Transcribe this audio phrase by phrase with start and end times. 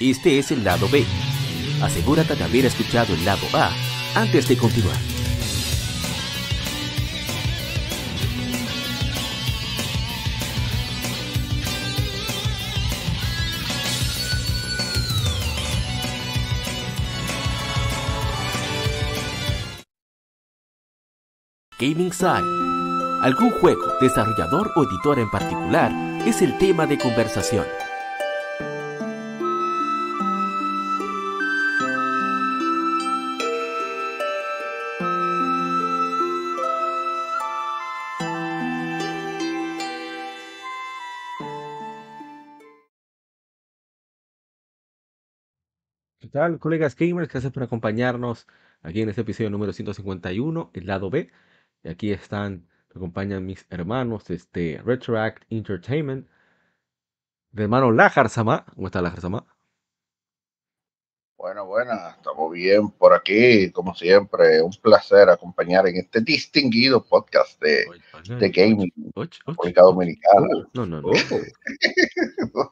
[0.00, 1.04] Este es el lado B.
[1.82, 3.72] Asegúrate de haber escuchado el lado A
[4.14, 4.96] antes de continuar.
[21.80, 22.28] Gaming Side.
[23.22, 25.90] Algún juego, desarrollador o editor en particular
[26.24, 27.66] es el tema de conversación.
[46.28, 47.30] ¿Qué tal, colegas gamers?
[47.30, 48.46] Gracias por acompañarnos
[48.82, 51.30] aquí en este episodio número 151, el lado B.
[51.82, 56.28] Y aquí están, me acompañan mis hermanos, este, Retroact Entertainment,
[57.56, 58.66] hermano Lajar Sama.
[58.74, 59.46] ¿Cómo está Lajar Sama?
[61.38, 64.60] Bueno, bueno, estamos bien por aquí, como siempre.
[64.60, 67.86] Un placer acompañar en este distinguido podcast de,
[68.38, 69.30] de gaming, och.
[69.46, 70.68] República Dominicana.
[70.74, 71.08] No, no, no.
[71.08, 72.70] Oh.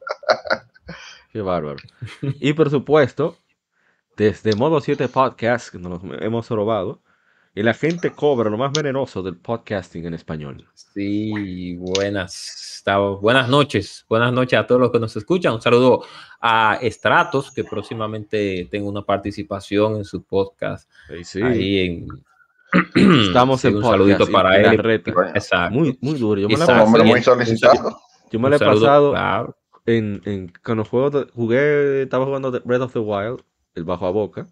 [1.32, 1.78] Qué bárbaro.
[2.20, 3.38] Y por supuesto,
[4.16, 7.00] desde Modo 7 Podcast, que nos hemos robado,
[7.54, 10.66] y la gente cobra lo más venenoso del podcasting en español.
[10.74, 12.82] Sí, buenas,
[13.20, 14.04] buenas noches.
[14.08, 15.54] Buenas noches a todos los que nos escuchan.
[15.54, 16.02] Un saludo
[16.40, 20.90] a Estratos, que próximamente tengo una participación en su podcast.
[21.08, 21.42] Sí, sí.
[21.42, 22.06] Ahí en.
[23.26, 24.78] Estamos Sí, en un podcast saludito para él.
[24.78, 25.10] reta.
[25.34, 25.74] Exacto.
[25.78, 26.40] Muy, muy duro.
[26.40, 26.74] Yo me Exacto.
[26.74, 27.98] Un hombre muy solicitado.
[28.30, 29.56] Yo me la he saludo, pasado claro.
[29.86, 33.40] en, en cuando juego de- jugué, estaba jugando de Breath of the Wild,
[33.76, 34.48] el bajo a boca,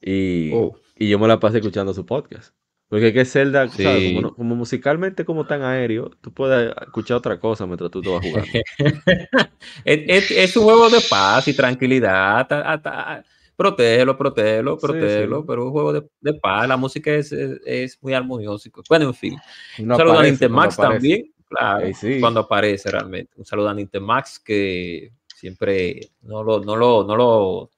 [0.00, 0.76] y, Oh.
[0.96, 2.54] y yo me la pasé escuchando su podcast.
[2.88, 3.82] Porque es que Zelda, Sí.
[3.82, 4.14] ¿sabes?
[4.14, 8.24] Como, como musicalmente como tan aéreo, tú puedes escuchar otra cosa mientras tú te vas
[8.24, 8.48] jugando.
[9.84, 12.46] es, es- es un juego de paz y tranquilidad.
[12.48, 13.24] ta- ta- ta-
[13.56, 15.44] Protégelo, protégelo, Sí, protégelo, sí.
[15.48, 16.68] pero es un juego de, de paz.
[16.68, 18.70] La música es, es, muy armoniosa.
[18.88, 19.36] Bueno, en fin.
[19.78, 21.08] No un saludo a aparece, Nintemax cuando aparece.
[21.16, 22.20] también, claro, sí.
[22.20, 23.32] cuando aparece realmente.
[23.36, 27.70] Un saludo a Nintemax que siempre no lo, no lo, no lo,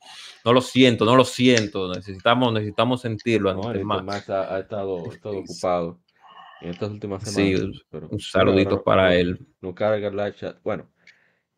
[0.44, 1.92] no lo siento, no lo siento.
[1.92, 4.02] Necesitamos, necesitamos sentirlo No.
[4.02, 5.40] Max ha, ha estado, ha estado Sí.
[5.44, 5.98] ocupado
[6.62, 7.82] en estas últimas Sí, semanas.
[7.90, 9.38] pero- Un pero saludito ahora para él.
[9.60, 10.56] No carga live chat.
[10.62, 10.88] Bueno,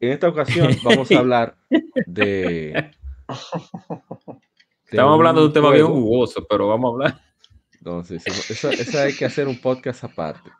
[0.01, 1.57] en esta ocasión vamos a hablar
[2.07, 2.91] de.
[4.91, 7.21] Estamos hablando de un tema bien jugoso, pero vamos a hablar.
[8.05, 10.51] Sí, sí, Eso, eso hay que hacer un podcast aparte.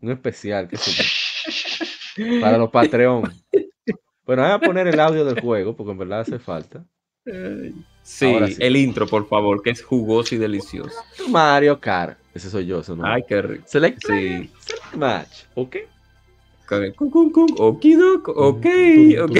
[0.00, 3.22] Un especial, yo, Para los Patreon.
[4.26, 6.84] Bueno, voy a poner el audio del juego, porque en verdad hace falta.
[7.24, 8.56] Sí, sí.
[8.58, 10.96] el intro, por favor, que es jugoso y delicioso.
[11.28, 12.18] Mario Kart.
[12.34, 13.04] Ese soy yo, eso no.
[13.06, 13.64] Ay, qué rico.
[13.66, 14.50] Select, Sí.
[14.60, 15.76] select match, ¿ok?
[17.58, 18.66] Okidok, ok,
[19.22, 19.36] ok.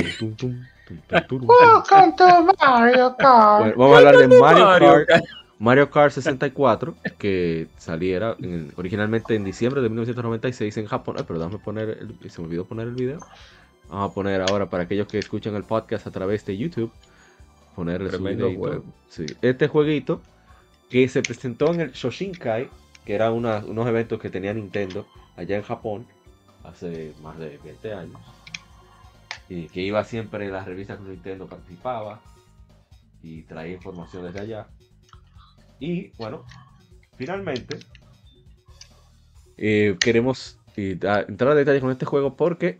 [1.31, 3.61] Welcome to Mario Kart.
[3.61, 5.09] Bueno, vamos a hablar de Mario Kart.
[5.09, 5.25] Kart.
[5.59, 11.15] Mario Kart 64, que saliera en- originalmente en diciembre de 1996 en Japón.
[11.19, 11.89] Ay, pero déjame poner,
[12.21, 13.21] el- se me olvidó poner el video.
[13.93, 16.91] Vamos a poner ahora para aquellos que escuchan el podcast a través de YouTube,
[17.77, 18.61] ponerle su Tremendo videíto.
[18.67, 18.85] juego.
[19.11, 20.23] Sí, Este jueguito
[20.89, 22.71] que se presentó en el Shoshinkai,
[23.05, 26.07] que era una- unos eventos que tenía Nintendo allá en Japón
[26.65, 28.19] hace más de 20 años.
[29.51, 32.23] Y que iba siempre en las revistas que Nintendo participaba
[33.23, 34.69] y traía información desde allá.
[35.79, 36.47] Y bueno,
[37.19, 37.79] finalmente
[39.59, 40.99] eh, queremos eh,
[41.29, 42.79] entrar a detalles con este juego porque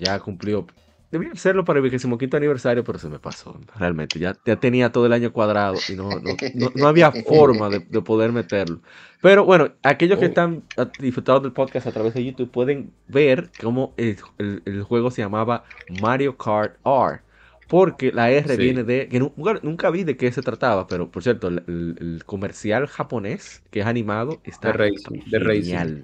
[0.00, 0.66] ya cumplió.
[1.10, 3.58] Debía hacerlo para el 25 aniversario, pero se me pasó.
[3.78, 7.68] Realmente, ya, ya tenía todo el año cuadrado y no, no, no- no había forma
[7.70, 8.80] de, de poder meterlo.
[9.22, 10.28] Pero bueno, aquellos que Oh.
[10.28, 10.62] están
[10.98, 15.22] disfrutando del podcast a través de YouTube pueden ver cómo el, el- el juego se
[15.22, 15.64] llamaba
[16.02, 17.20] Mario Kart R.
[17.68, 18.60] Porque la R Sí.
[18.60, 19.08] viene de.
[19.08, 22.86] que nu- nunca, nunca vi de qué se trataba, pero por cierto, el, el- comercial
[22.88, 26.02] japonés que es animado está De racing, de racing.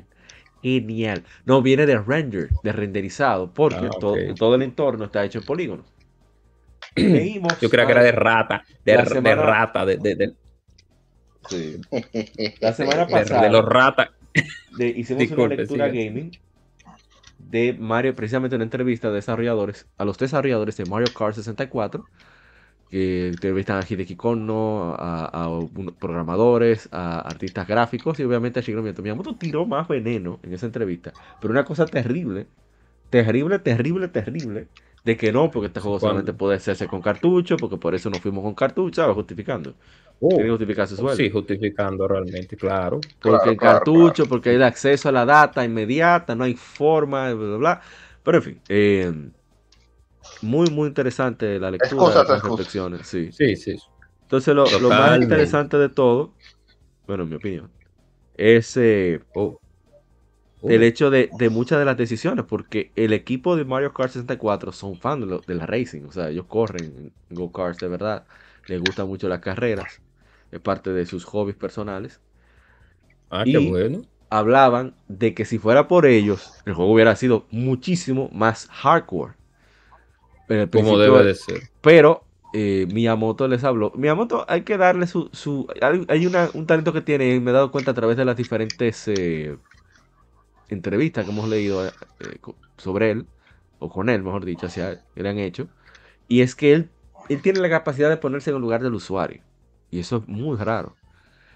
[0.63, 1.25] Genial.
[1.45, 5.87] No, viene de render, de renderizado, porque Ah, todo, el entorno está hecho en polígonos.
[6.97, 10.33] Leímos Yo creía que era de rata, de, La de semana- rata, de, de, de-
[11.49, 11.81] Sí.
[12.61, 14.11] La semana pasada de los ratas.
[14.79, 16.31] hicimos Disculpe, una lectura gaming
[17.39, 22.05] de Mario, precisamente una entrevista de desarrolladores, a los desarrolladores de Mario Kart 64,
[22.93, 25.49] que entrevistan a Hideki Kono, a, a
[25.99, 29.03] programadores, a artistas gráficos y obviamente a Shigeru Miyamoto.
[29.03, 32.49] Miyamoto tiró más veneno en esa entrevista, pero una cosa terrible,
[33.11, 34.69] terrible, terrible, terrible,
[35.05, 36.01] de que no, porque este juego ¿Cuándo?
[36.01, 39.15] solamente puede hacerse con cartucho, porque por eso nos fuimos con cartucho, ¿sabes?
[39.17, 39.77] justificando.
[40.29, 41.25] Tiene que justificar su sueldo.
[41.25, 43.01] Oh, Sí, justificando realmente, claro.
[43.23, 47.33] Porque Claro, el claro, cartucho, porque hay acceso a la data inmediata, no hay forma,
[47.35, 47.81] bla, bla, bla.
[48.23, 49.13] Pero en fin, eh,
[50.43, 53.37] muy, muy interesante la lectura, Excusas, las reflexiones, sí.
[53.39, 53.77] Sí, sí.
[54.23, 56.39] Entonces, lo, lo más interesante de todo,
[57.07, 57.75] bueno, en mi opinión,
[58.35, 59.59] es eh, Oh.
[60.63, 60.69] Oh.
[60.69, 64.73] el hecho de, de muchas de las decisiones, porque el equipo de Mario Kart 64
[64.73, 66.85] son fans de, lo- de la racing, o sea, ellos corren
[67.29, 68.27] en go-karts de verdad,
[68.67, 70.03] les gustan mucho las carreras,
[70.51, 72.21] es parte de sus hobbies personales.
[73.31, 74.07] Ah, y- qué bueno.
[74.31, 79.35] Hablaban de que si fuera por ellos, el juego hubiera sido muchísimo más hardcore.
[80.71, 81.63] Como debe de ser.
[81.81, 83.93] pero eh, Miyamoto les habló.
[83.97, 85.31] Miyamoto hay que darle su...
[85.33, 85.67] su
[86.09, 88.37] hay una- un talento que tiene, y me he dado cuenta a través de las
[88.37, 89.59] diferentes eh,
[90.69, 91.93] entrevistas que hemos leído eh,
[92.79, 93.29] sobre él,
[93.79, 95.69] o con él, mejor dicho, hacia que le han hecho.
[96.29, 96.91] Y es que él,
[97.29, 99.43] él tiene la capacidad de ponerse en el lugar del usuario.
[99.91, 100.97] Y eso es muy raro.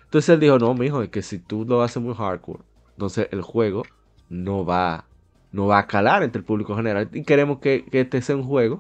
[0.05, 2.65] Entonces él dijo, no, mijo, es que si tú lo haces muy hardcore,
[2.97, 3.95] entonces el juego
[4.29, 5.11] no va,
[5.53, 7.09] no va a calar entre el público general.
[7.13, 8.79] Y queremos que, que este sea un juego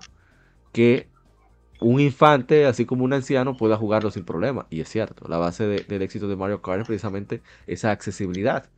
[0.72, 1.08] que
[1.80, 4.66] un infante, así como un anciano, pueda jugarlo sin problema.
[4.70, 8.68] Y es cierto, la base de- del éxito de Mario Kart es precisamente esa accesibilidad.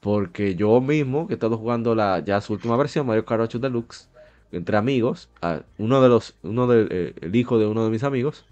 [0.00, 3.58] Porque yo mismo, que he estado jugando la, ya su última versión, Mario Kart 8
[3.58, 4.08] Deluxe,
[4.52, 8.04] entre amigos, a- uno de los, uno del, eh, el hijo de uno de mis
[8.04, 8.44] amigos,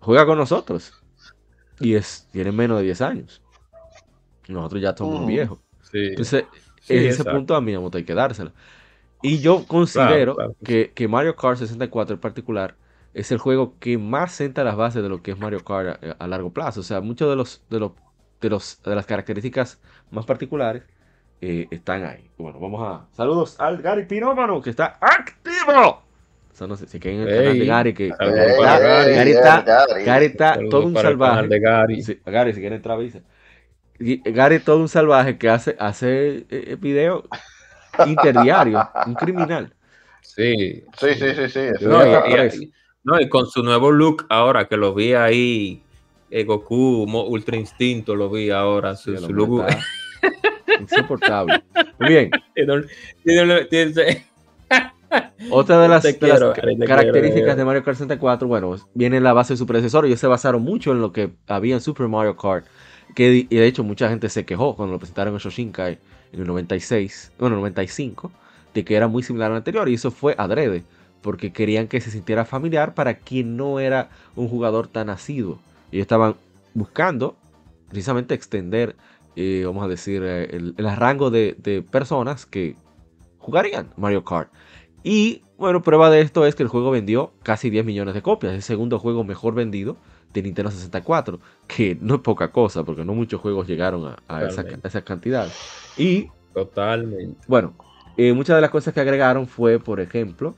[0.00, 0.94] juega con nosotros.
[1.80, 3.42] Y es, tiene menos de 10 años.
[4.48, 5.26] Nosotros ya somos Mm.
[5.26, 5.58] viejos.
[5.90, 5.98] Sí.
[6.08, 6.44] Entonces,
[6.84, 7.32] Sí, en ese exacto.
[7.32, 8.52] punto a Miyamoto hay que dárselo.
[9.22, 12.76] Y yo considero claro que que, que Mario Kart 64 en particular
[13.14, 16.12] es el juego que más senta las bases de lo que es Mario Kart a,
[16.24, 16.80] a largo plazo.
[16.80, 17.92] O sea, muchos de los de los
[18.40, 20.82] de los de las características más particulares
[21.40, 22.30] eh, están ahí.
[22.36, 26.04] Bueno, vamos a saludos al Gary Pinómano que está activo.
[26.52, 29.14] O sea, no sé si que en el canal de Gary que Gary, Gary.
[29.14, 29.62] Gary ey, está,
[30.04, 30.26] Gary.
[30.26, 31.48] Está todo un salvaje.
[31.58, 32.02] Gary.
[32.02, 33.20] Sí, Gary, si quiere entrar, avisa.
[33.98, 37.24] Gary todo un salvaje que hace, hace eh, video
[38.06, 39.72] interdiario, un criminal.
[40.22, 40.82] Sí.
[40.98, 42.62] Sí, sí, sí, No, y, está y- preso.
[43.04, 45.82] no, y con su nuevo look ahora que lo vi ahí,
[46.30, 49.64] eh, Goku Mo- Ultra Instinto lo vi ahora, su, Sí, look.
[50.80, 51.62] insoportable.
[51.98, 52.30] Muy bien,
[55.50, 57.56] otra de las, de Gary, características quiero.
[57.56, 60.06] de Mario Kart 64, bueno, viene en la base de su predecesor.
[60.06, 62.66] Ellos se basaron mucho en lo que había en Super Mario Kart.
[63.14, 65.98] Que y de hecho mucha gente se quejó cuando lo presentaron en Shoshinkai
[66.32, 68.32] en el 96, bueno, 95,
[68.74, 69.88] de que era muy similar al anterior.
[69.88, 70.84] Y eso fue adrede,
[71.22, 75.60] porque querían que se sintiera familiar para quien no era un jugador tan asiduo.
[75.92, 76.34] Y estaban
[76.74, 77.36] buscando
[77.88, 78.96] precisamente extender,
[79.36, 82.74] eh, vamos a decir, eh, el, el rango de, de personas que
[83.38, 84.50] jugarían Mario Kart.
[85.04, 88.54] Y bueno, prueba de esto es que el juego vendió casi 10 millones de copias.
[88.54, 89.96] El segundo juego mejor vendido
[90.34, 91.40] de Nintendo 64.
[91.66, 95.02] Que no es poca cosa, porque no muchos juegos llegaron a, a esa, a esa
[95.02, 95.48] cantidad.
[95.96, 97.38] Y Totalmente.
[97.48, 97.74] bueno,
[98.16, 100.54] eh, muchas de las cosas que agregaron fue, por ejemplo,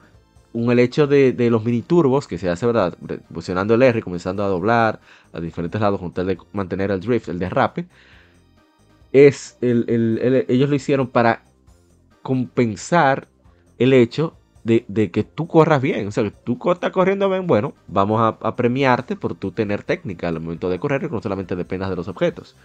[0.52, 2.96] un, el hecho de, de los mini turbos que se hace, ¿verdad?
[3.32, 5.00] Posicionando el R, comenzando a doblar
[5.32, 7.87] a diferentes lados con tal de mantener el drift, el derrape.
[9.12, 11.43] Es el, el- el- ellos lo hicieron para
[12.23, 13.28] compensar
[13.78, 14.34] el hecho
[14.66, 16.08] de, de que tú corras bien.
[16.08, 19.82] O sea, que tú estás corriendo bien, bueno, vamos a, a premiarte por tú tener
[19.84, 22.56] técnica al momento de correr que no solamente dependas de los objetos.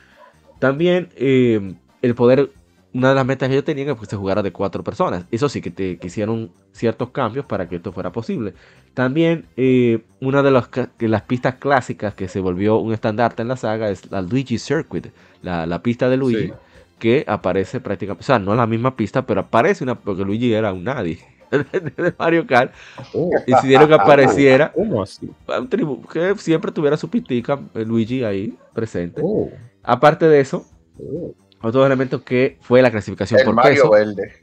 [0.60, 2.52] También eh, el poder,
[2.94, 5.26] una de las metas que yo tenía era que se jugara de cuatro personas.
[5.32, 8.54] Eso sí, que, te, que hicieron ciertos cambios para que esto fuera posible.
[8.94, 10.52] También eh, una de,
[11.00, 14.58] de las pistas clásicas que se volvió un estandarte en la saga es la Luigi
[14.60, 15.08] Circuit,
[15.42, 16.60] la, la pista de Luigi, Sí.
[17.00, 20.54] que aparece prácticamente, o sea, no es la misma pista, pero aparece una, porque Luigi
[20.54, 21.20] era un nadie
[21.52, 22.74] de Mario Kart,
[23.14, 25.26] Oh, decidieron que apareciera ¿Cómo así?
[25.48, 29.22] un tribu- que siempre tuviera su pistica, eh, Luigi ahí presente.
[29.24, 29.50] Oh,
[29.84, 30.66] Aparte de eso,
[31.00, 31.34] oh.
[31.62, 33.90] otro elemento que fue la clasificación El por Mario peso.
[33.92, 34.34] Verde.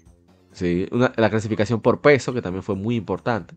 [0.52, 3.54] Sí, una- la clasificación por peso, que también fue muy importante,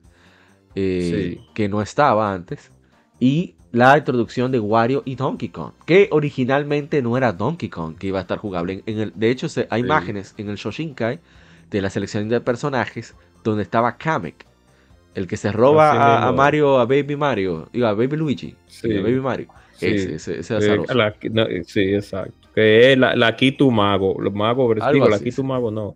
[0.75, 1.48] eh, Sí.
[1.53, 2.72] que no estaba antes.
[3.20, 8.08] Y la introducción de Wario y Donkey Kong, que originalmente no era Donkey Kong que
[8.08, 8.84] iba a estar jugable.
[8.86, 9.86] En, en el, de hecho, se- hay Sí.
[9.88, 11.20] imágenes en el Shoshinkai
[11.70, 14.45] de la selección de personajes donde estaba Kamek,
[15.15, 16.31] el que se roba a.
[16.31, 18.98] Mario, a Baby Mario, digo, a Baby Luigi, Sí.
[18.98, 19.48] a Baby Mario.
[19.75, 19.88] Sí.
[19.88, 20.93] Ese, ese, ese Eh, azaroso.
[20.93, 22.33] la- no, eh, sí, exacto.
[22.53, 24.21] Que es la, la Kitu Mago.
[24.21, 25.43] Los magos, digo, la Kitu.
[25.43, 25.95] Mago no.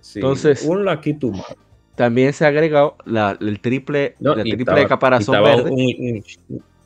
[0.00, 1.56] Sí, Entonces- un la Kitu Mago.
[1.94, 5.70] También se ha agregado la, el triple, No, la triple estaba- caparazón verde.
[5.70, 6.24] Un, un,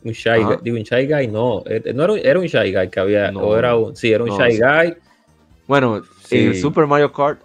[0.05, 0.43] un Shy.
[0.43, 1.63] Guy, digo, un Shy Guy, no.
[1.67, 3.41] eh, no era, un- era un Shy Guy que había, No.
[3.41, 4.59] o era un, sí, era un Shy.
[4.59, 4.95] Guy.
[5.67, 7.41] Bueno, en Super Mario Kart,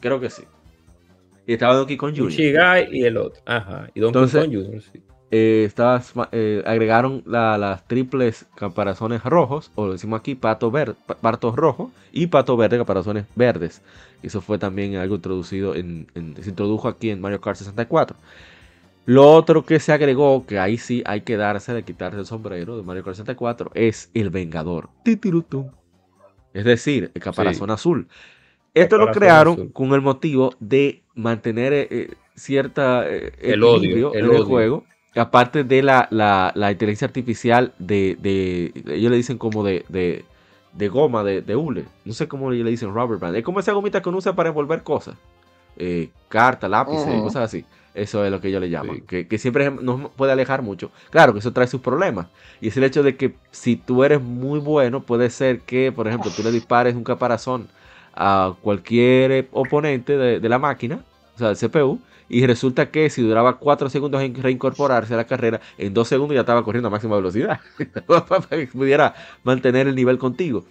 [0.00, 0.42] creo que sí.
[1.46, 2.30] Y estaba Donkey Kong Jr.
[2.30, 3.40] Guy y el otro.
[3.46, 3.88] Ajá.
[3.94, 5.02] Y Donkey Entonces- Kong Jr., sí.
[5.30, 5.70] eh,
[6.32, 12.26] eh, agregaron las triples caparazones rojos, o lo decimos aquí, pato verde, pato rojo y
[12.26, 13.82] pato verde, caparazones verdes.
[14.22, 16.06] Eso fue también algo introducido en,
[16.40, 18.16] se introdujo aquí en Mario Kart 64.
[19.04, 22.76] Lo otro que se agregó, que ahí sí hay que darse de quitarse el sombrero
[22.76, 24.88] de Mario Kart 64, es el Vengador.
[26.54, 28.08] Es decir, el caparazón azul.
[28.82, 34.84] Esto lo crearon con el motivo de mantener eh, cierta el odio, en el juego.
[35.14, 41.56] Aparte de la, inteligencia artificial de, ellos le dicen como de, de, goma, de, de,
[41.56, 44.34] hule, no sé cómo le dicen rubber band, es como esa gomita que uno usa
[44.34, 45.16] para envolver cosas,
[45.78, 47.64] eh, carta, lápices, cosas así,
[47.94, 51.38] eso es lo que ellos le llaman, que, siempre nos puede alejar mucho, claro que
[51.38, 52.26] eso trae sus problemas,
[52.60, 56.08] y es el hecho de que si tú eres muy bueno, puede ser que, por
[56.08, 57.68] ejemplo, tú le dispares un caparazón
[58.16, 61.04] a cualquier oponente de, de la máquina,
[61.34, 65.26] o sea, del CPU, y resulta que si duraba 4 segundos en reincorporarse a la
[65.26, 67.60] carrera, en 2 segundos ya estaba corriendo a máxima velocidad,
[68.06, 70.64] para que pudiera mantener el nivel contigo.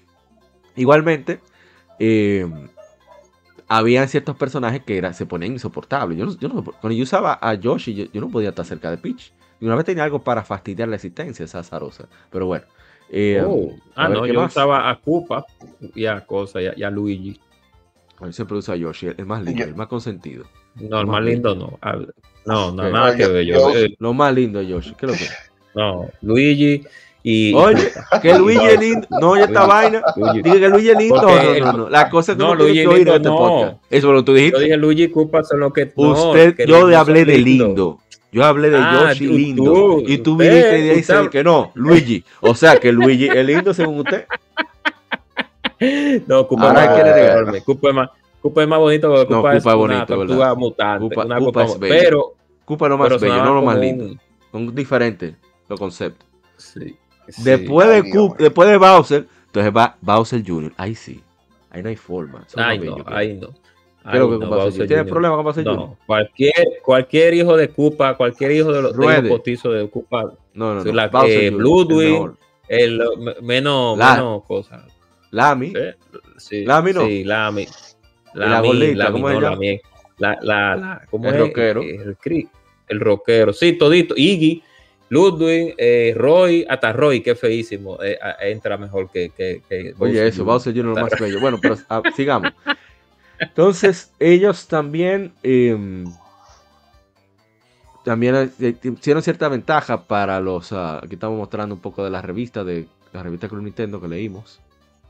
[0.76, 1.40] Igualmente,
[2.00, 2.46] eh,
[3.68, 6.18] habían ciertos personajes que era, se ponían insoportables.
[6.18, 9.32] Yo, yo cuando yo usaba a Yoshi, yo, no podía estar cerca de Peach.
[9.62, 12.10] Y una vez tenía algo para fastidiar la existencia esa azarosa.
[12.30, 12.66] Pero bueno.
[13.10, 13.72] Eh, oh.
[13.96, 15.46] Ah, no, yo usaba a Koopa
[15.94, 17.40] y a Cosa y a, Luigi.
[18.22, 20.46] Yo siempre uso a Yoshi, el más lindo, el más consentido.
[20.76, 21.80] No, el más lindo no.
[22.46, 23.46] No, no, nada que ver.
[23.46, 24.94] Yo, lo más lindo, Yoshi.
[24.96, 25.26] ¿Qué es lo que?
[25.76, 26.84] No, Luigi
[27.22, 27.54] y.
[27.54, 29.08] Oye, que Luigi es lindo.
[29.20, 30.02] No, oye, esta vaina.
[30.36, 31.22] Diga que Luigi es lindo.
[31.22, 31.90] No, no, no.
[31.90, 33.78] La cosa es que no, Luigi que oír este podcast.
[33.90, 34.60] Eso lo tú dijiste.
[34.60, 35.92] Yo dije Luigi y Koopa son lo que.
[35.94, 38.00] Usted, yo le hablé de lindo.
[38.36, 40.02] Yo hablé de ah, Yoshi lindo.
[40.06, 42.26] y tú viniste y dices que no, Luigi.
[42.42, 44.26] O sea, que Luigi es lindo según usted.
[46.28, 48.10] No, Koopa Ahora es que Koopa es más.
[48.42, 51.08] Koopa es más bonito porque Koopa, no, es, bonito, una tortuga mutante.
[51.08, 51.96] Koopa, una Koopa, es bello.
[52.04, 52.34] Pero,
[52.66, 54.16] Koopa no más bello, no lo más lindo.
[54.52, 55.36] Son diferentes
[55.70, 56.28] los conceptos.
[56.58, 56.98] Sí,
[57.38, 60.74] después, de Koopa, después de Bowser, entonces va Bowser Jr.
[60.76, 61.24] Ahí sí.
[61.70, 62.46] Ahí no hay forma.
[62.58, 63.50] Ahí no, ahí no.
[64.12, 68.52] Creo que no, Bowser ¿Tienes problemas con Bowser no, Cualquier, cualquier hijo de Koopa, cualquier
[68.52, 70.34] hijo de los, de postizos de Koopa.
[70.54, 70.94] No, no, no.
[70.94, 72.34] La, eh, Bloodwing,
[72.68, 73.02] el,
[73.42, 74.84] menos, menos cosas.
[75.32, 75.74] Lamy.
[76.38, 77.06] Sí, Lamy no.
[77.06, 77.68] Sí, Lamy.
[78.34, 79.40] La, la ¿cómo es
[80.18, 81.82] La, la, la, ¿cómo el rockero.
[81.82, 82.16] El,
[82.88, 83.54] el, rockero.
[83.54, 84.14] Sí, todito.
[84.16, 84.62] Iggy,
[85.10, 87.98] Ludwig, eh, Roy, hasta Roy, que feísimo.
[88.04, 89.30] Eh, entra mejor que.
[89.30, 90.86] que, que Oye, eso, Bowser Jr.
[90.86, 91.40] lo más bello.
[91.40, 92.52] Bueno, pero ah, sigamos.
[93.40, 95.34] Entonces, ellos también.
[95.44, 96.06] Eh,
[98.06, 100.72] también hicieron cierta ventaja para los.
[100.72, 104.08] Uh, aquí estamos mostrando un poco de la revista de la revista Club Nintendo que
[104.08, 104.62] leímos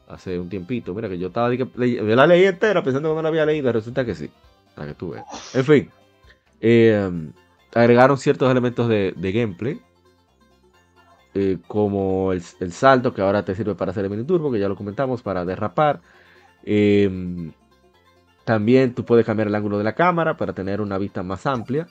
[0.07, 0.93] hace un tiempito.
[0.93, 4.05] Mira que yo estaba yo la leí entera pensando que no la había leído, resulta
[4.05, 4.29] que sí.
[4.77, 5.23] La que tuve.
[5.53, 5.89] En fin,
[6.61, 7.09] eh,
[7.73, 9.79] agregaron ciertos elementos de, gameplay.
[11.33, 12.41] Eh, como el,
[12.71, 15.43] salto que ahora te sirve para hacer el mini turbo, que ya lo comentamos, para
[15.43, 15.99] derrapar.
[16.63, 17.51] Eh,
[18.45, 21.87] también tú puedes cambiar el ángulo de la cámara para tener una vista más amplia.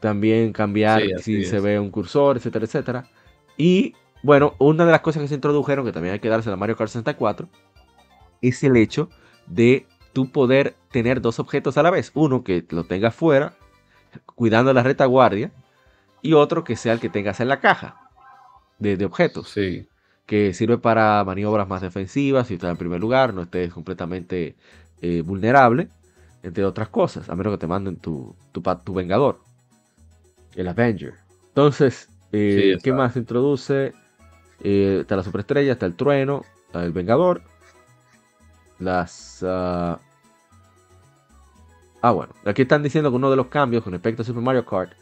[0.00, 3.08] También cambiar si se ve un cursor, etcétera, etcétera.
[3.56, 6.56] Y bueno, una de las cosas que se introdujeron, que también hay que darse a
[6.56, 7.48] Mario Kart 64,
[8.40, 9.08] es el hecho
[9.46, 12.10] de tú poder tener dos objetos a la vez.
[12.14, 13.54] Uno que lo tengas fuera,
[14.34, 15.52] cuidando la retaguardia,
[16.20, 18.10] y otro que sea el que tengas en la caja
[18.78, 19.50] de, objetos.
[19.50, 19.88] Sí.
[20.26, 24.56] Que sirve para maniobras más defensivas, si estás en primer lugar, no estés completamente
[25.02, 25.88] eh, vulnerable,
[26.42, 29.40] entre otras cosas, a menos que te manden tu, tu, tu Vengador,
[30.54, 31.14] el Avenger.
[31.48, 33.92] Entonces, eh, ¿qué más se introduce?
[34.62, 37.42] Eh, está la superestrella, está el trueno, está el vengador.
[38.78, 39.44] Las.
[39.46, 40.00] ah,
[42.00, 44.64] ah bueno, aquí están diciendo que uno de los cambios con respecto a Super Mario
[44.64, 44.92] Kart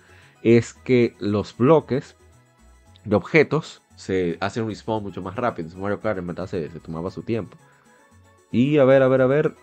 [0.42, 2.16] es que los bloques
[3.04, 5.66] de objetos se hacen un respawn mucho más rápido.
[5.66, 7.56] En Super Mario Kart en verdad se, tomaba su tiempo.
[8.50, 9.54] Y a ver, a ver, a ver.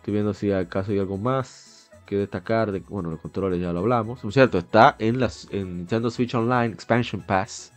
[0.00, 2.72] Estoy viendo si acaso hay algo más que destacar.
[2.72, 4.20] De, bueno, los controles ya lo hablamos.
[4.20, 7.72] Por cierto, está en, las, en Nintendo Switch Online Expansion Pass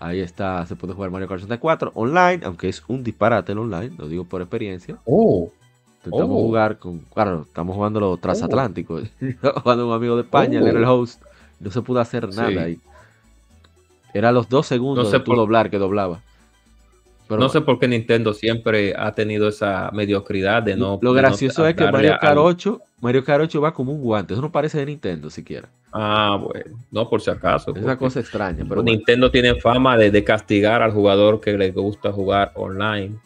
[0.00, 3.90] Ahí está, se puede jugar Mario Kart 64 online, aunque es un disparate el online,
[3.98, 4.96] lo digo por experiencia.
[5.04, 5.50] Oh.
[5.96, 6.42] Intentamos oh.
[6.42, 9.10] jugar con, claro, estamos jugando los transatlánticos.
[9.42, 9.60] Oh.
[9.60, 11.00] jugando un amigo de España, él era el oh.
[11.00, 11.20] host,
[11.58, 12.80] no se pudo hacer nada ahí.
[14.14, 16.20] Era los dos segundos de doblar que doblaba.
[17.28, 20.98] No sé por qué Nintendo siempre ha tenido esa mediocridad de no.
[21.02, 24.34] Lo gracioso es que Mario Kart 8, Mario Kart 8 va como un guante.
[24.34, 25.68] Eso no parece de Nintendo siquiera.
[25.92, 27.74] Ah, bueno, no por si acaso.
[27.74, 28.64] Es una cosa extraña.
[28.68, 33.16] Pero Nintendo tiene fama de, de, castigar al jugador que le gusta jugar online.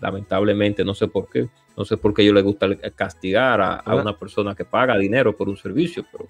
[0.00, 1.48] Lamentablemente, no sé por qué.
[1.76, 5.34] No sé por qué ellos les gusta castigar a, a una persona que paga dinero
[5.34, 6.26] por un servicio, pero...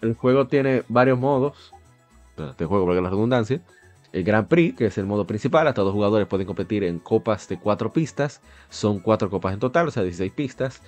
[0.00, 1.72] El juego tiene varios modos.
[2.36, 3.60] Este juego, porque la redundancia.
[4.12, 7.48] El Grand Prix, que es el modo principal, hasta dos jugadores pueden competir en copas
[7.48, 8.40] de cuatro pistas.
[8.70, 10.82] Son cuatro copas en total, o sea, 16 pistas.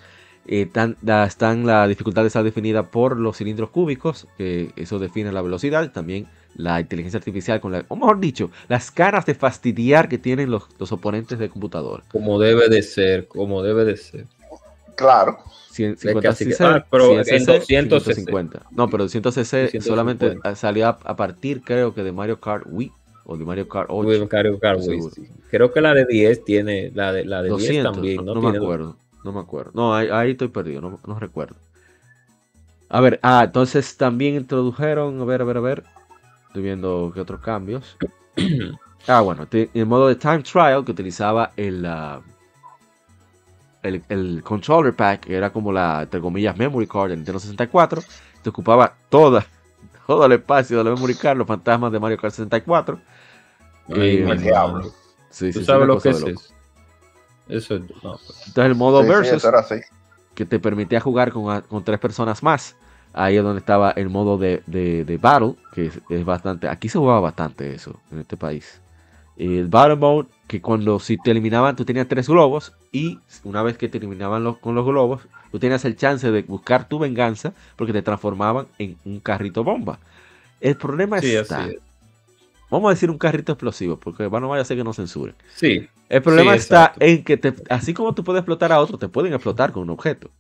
[0.47, 5.93] Eh, están, la dificultad está definida por los cilindros cúbicos, que eso define la velocidad.
[5.93, 10.51] También la inteligencia artificial, con la, o mejor dicho, las caras de fastidiar que tienen
[10.51, 12.03] los, los oponentes de computador.
[12.11, 14.27] Como debe de ser, como debe de ser.
[14.97, 15.39] Claro.
[15.71, 17.45] 150 cc, ah, pero en
[17.89, 18.67] 250.
[18.73, 22.93] No, pero 200 cc solamente salió a, partir, creo que de Mario Kart Wii
[23.31, 24.27] o de Mario Kart 8.
[24.33, 24.81] Mario Kart
[25.51, 28.25] Creo que la de 10 tiene, la de, la de 10 también.
[28.25, 29.71] No, me acuerdo, no me acuerdo.
[29.73, 31.55] No, ahí, estoy perdido, no, no recuerdo.
[32.89, 35.85] A ver, ah, entonces también introdujeron, a ver, a ver, a ver,
[36.49, 37.97] Estoy viendo qué otros cambios.
[39.07, 42.21] ah, bueno, el modo de Time Trial que utilizaba el, ah,
[43.85, 48.03] el, el, controller pack, que era como la, entre comillas, memory card de Nintendo 64,
[48.43, 49.47] te ocupaba toda,
[50.09, 52.99] todo el espacio de la memory card, los fantasmas de Mario Kart 64.
[53.91, 54.93] El diablo.
[55.31, 56.55] Sí, ¿Tú sabes lo que es eso?
[57.49, 58.47] Eso pues.
[58.47, 59.45] Entonces el modo versus,
[60.35, 62.77] que te permitía jugar con, con tres personas más.
[63.13, 66.69] Ahí es donde estaba el modo de, de, Battle, que es, bastante.
[66.69, 68.81] Aquí se jugaba bastante eso en este país.
[69.37, 72.73] El Battle Mode, que cuando si te eliminaban, tú tenías tres globos.
[72.93, 76.43] Y una vez que te eliminaban los, con los globos, tú tenías el chance de
[76.43, 79.99] buscar tu venganza porque te transformaban en un carrito bomba.
[80.61, 81.69] El problema es está.
[82.71, 85.35] Vamos a decir un carrito explosivo, porque no vaya a ser que nos censuren.
[85.55, 85.89] Sí.
[86.09, 89.73] El problema está en que así como tú puedes explotar a otro, te pueden explotar
[89.73, 90.31] con un objeto.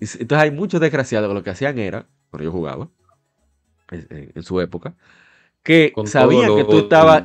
[0.00, 2.88] Entonces hay muchos desgraciados que lo que hacían era, cuando yo jugaba,
[3.90, 4.94] en, su época,
[5.62, 7.24] que sabían que tú estabas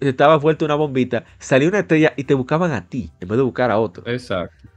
[0.00, 3.42] estaba vuelto una bombita, salía una estrella y te buscaban a ti, en vez de
[3.42, 4.02] buscar a otro.
[4.06, 4.68] Exacto.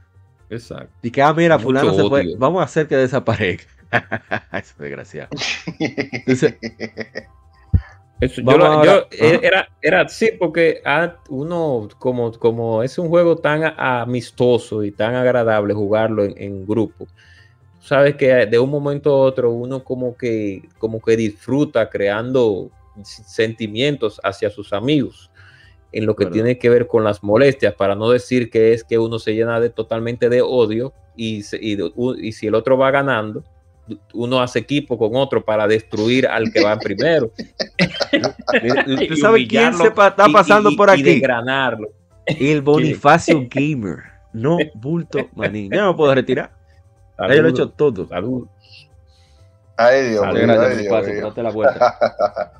[0.50, 0.92] Exacto.
[1.02, 3.70] Y que, ah, mira, fulano se fue, vamos a hacer que desaparezca.
[4.52, 5.30] Eso es desgraciado.
[5.78, 6.56] Entonces,
[8.20, 10.82] yo, eh, era, era así porque
[11.28, 17.06] uno, como, como es un juego tan amistoso y tan agradable jugarlo en, grupo,
[17.80, 22.70] sabes que de un momento a otro uno como que, como que disfruta creando
[23.02, 25.30] sentimientos hacia sus amigos
[25.92, 28.98] en lo que tiene que ver con las molestias, para no decir que es que
[28.98, 33.42] uno se llena de totalmente de odio y, y si el otro va ganando,
[34.12, 37.30] uno hace equipo con otro para destruir al que va primero.
[39.08, 41.22] ¿Tú sabes quién se está pasando por aquí?
[42.26, 43.98] Y El Bonifacio Gamer.
[44.32, 45.72] No, bulto, manín.
[45.72, 46.52] Ya no puedo retirar.
[47.18, 48.06] Ya lo he hecho todo.
[48.06, 48.46] Salud.
[49.76, 51.32] Ay, Dios mío.
[51.36, 52.52] la vuelta.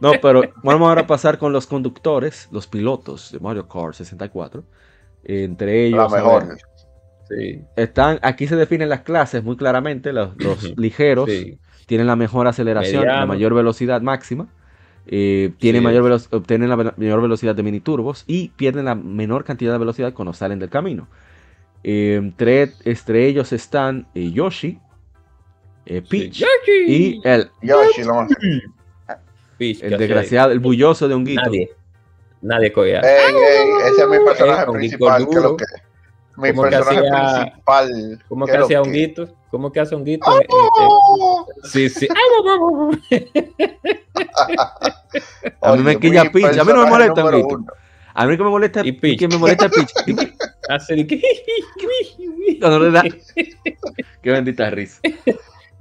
[0.00, 4.64] No, pero vamos ahora a pasar con los conductores, los pilotos de Mario Kart 64.
[5.24, 5.98] Entre ellos.
[5.98, 6.56] La mejor.
[7.76, 10.12] Están, aquí se definen las clases muy claramente.
[10.12, 10.36] Los,
[10.76, 11.30] ligeros
[11.86, 14.48] tienen la mejor aceleración, la mayor velocidad máxima.
[15.06, 19.72] Eh, tienen mayor obtienen la mayor velocidad de mini turbos y pierden la menor cantidad
[19.72, 21.08] de velocidad cuando salen del camino.
[21.82, 24.78] Eh, entre, ellos están eh, Yoshi,
[25.84, 26.44] Peach
[26.86, 28.02] y el Yoshi,
[29.58, 31.42] el desgraciado, el bulloso de Honguito.
[31.42, 31.70] Nadie,
[32.40, 33.00] nadie cogía.
[33.00, 35.28] ese es mi personaje principal.
[35.28, 35.64] Que lo que,
[36.36, 38.22] mi ¿Cómo personaje que hacía, principal.
[38.28, 39.30] ¿Cómo que hacía honguitos?
[39.50, 40.40] ¿Cómo que hace honguitos?
[40.40, 40.88] Eh, eh,
[41.64, 42.08] sí, sí.
[45.60, 46.58] a mí me quilla Peach.
[46.58, 47.64] A mí no me molesta honguito.
[48.14, 49.18] A mí que me molesta y Peach.
[49.18, 49.90] que me molesta Peach.
[50.68, 51.20] Hace el que...
[52.60, 53.02] Cuando le da...
[54.22, 55.00] Qué bendita risa.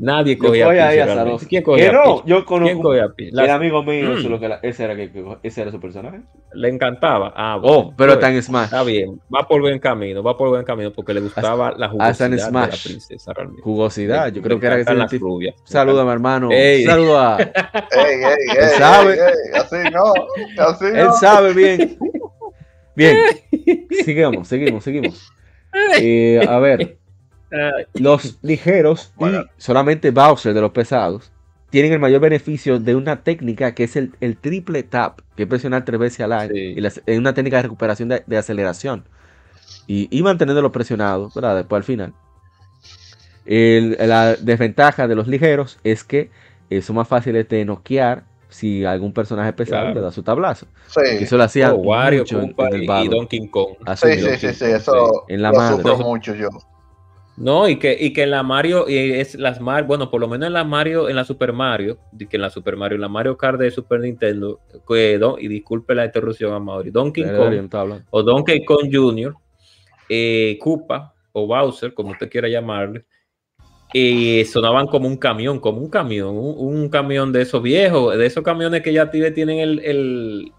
[0.02, 1.48] Nadie cogía a Peach.
[1.48, 2.94] ¿Quién cogía no, yo conozco.
[2.94, 5.12] El amigo mío, eso lo que ese, era que,
[5.44, 6.22] ese era su personaje.
[6.54, 7.32] Le encantaba.
[7.36, 8.66] Ah, oh, pero está en Smash.
[8.66, 9.22] Está bien.
[9.34, 12.70] Va por buen camino, va por buen camino porque le gustaba la jugosidad de la
[12.70, 13.62] princesa realmente.
[13.62, 15.54] Jugosidad, yo creo que era que se la rubia.
[15.66, 16.50] Saluda, mi hermano.
[16.50, 17.38] Saluda.
[17.92, 19.20] Ey, ey, Él sabe.
[19.54, 20.14] así no,
[20.58, 21.00] así no.
[21.00, 21.98] Él sabe bien.
[22.96, 23.18] Bien.
[24.04, 25.32] Sigamos, seguimos, seguimos.
[25.98, 26.98] Eh, a ver.
[27.94, 29.26] Los ligeros y
[29.58, 31.32] solamente Bowser de los pesados
[31.70, 35.86] tienen el mayor beneficio de una técnica que es el, triple tap, que es presionar
[35.86, 36.54] tres veces al año.
[36.54, 39.06] Y es una técnica de recuperación de, aceleración.
[39.88, 41.56] Y, y manteniéndolo presionado, ¿verdad?
[41.56, 42.14] Después al final.
[43.46, 46.30] la desventaja de los ligeros es que
[46.70, 50.68] eh, son más fáciles de noquear si algún personaje pesado le da su tablazo.
[51.04, 53.76] eso lo hacía oh, mucho en, el y Donkey Kong.
[53.96, 55.96] sí, sí, sí, sí, eso en la madre.
[56.04, 56.50] mucho yo.
[57.38, 60.28] No, y que, y que en la Mario, y es las Mario, bueno, por lo
[60.28, 63.10] menos en la Mario, en la Super Mario, que en la Super Mario, en la
[63.10, 68.24] Mario Kart de Super Nintendo, que, y disculpe la interrupción a Mauri, Donkey Kong o
[68.24, 69.34] Donkey Kong Jr.,
[70.10, 73.06] eh, Koopa o Bowser, como usted quiera llamarle,
[73.94, 78.44] y sonaban como un camión, como un camión, un, camión de esos viejos, de esos
[78.44, 80.52] camiones que ya tienen el, el,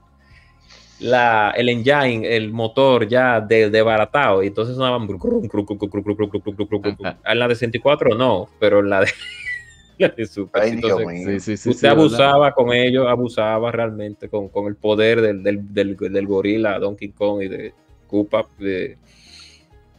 [1.02, 5.08] la, el engine, el motor ya de, de baratado, y entonces sonaban
[7.24, 9.08] en la de 64 no, pero en la de,
[9.98, 10.76] la de Super.
[11.66, 16.78] usted abusaba con ellos, abusaba realmente con, con el poder del, del, del, del, gorila
[16.78, 17.74] Donkey Kong y de
[18.06, 18.96] Koopa, de,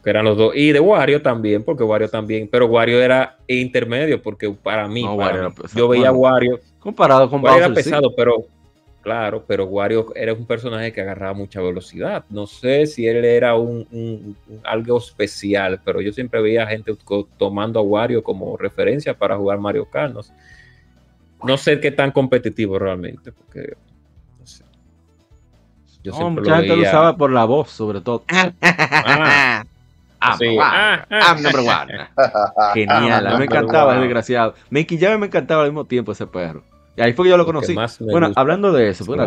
[0.02, 0.54] que eran los dos.
[0.54, 5.04] Y de Wario también, porque Wario también, pero Wario era intermedio, porque para mí,
[5.74, 6.60] yo veía Wario.
[6.78, 8.44] Comparado con Wario era pesado, pero
[9.04, 12.24] claro, pero Wario era un personaje que agarraba mucha velocidad.
[12.30, 16.96] No sé si él era un, algo especial, pero yo siempre veía gente
[17.38, 20.14] tomando a Wario como referencia para jugar Mario Kart.
[21.44, 23.76] No sé, qué tan competitivo realmente, porque
[24.40, 24.64] no sé.
[26.02, 26.74] Yo siempre lo, veía...
[26.74, 28.24] lo usaba por la voz, sobre todo.
[30.26, 31.04] Ah.
[31.10, 32.08] I'm, number one.
[32.72, 34.54] Genial, me encantaba, desgraciado.
[34.70, 36.62] Me me encantaba al mismo tiempo ese perro.
[36.96, 37.74] Y ahí fue que yo lo conocí.
[38.00, 39.26] Bueno, hablando de eso, bueno,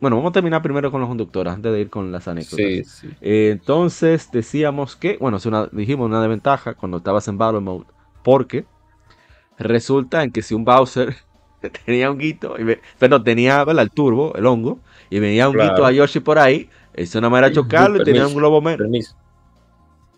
[0.00, 3.04] vamos a terminar primero con los conductores antes de ir con las anécdotas.
[3.20, 5.38] Eh, entonces decíamos que, bueno,
[5.72, 7.86] dijimos una desventaja cuando estabas en Battle Mode,
[8.22, 8.66] porque
[9.58, 11.16] resulta en que si un Bowser
[11.84, 12.54] tenía un guito,
[12.98, 14.78] pero tenía el turbo, el hongo,
[15.10, 18.26] y venía un guito a Yoshi por ahí, eso nada más era chocarlo y tenía
[18.26, 18.86] un globo menos.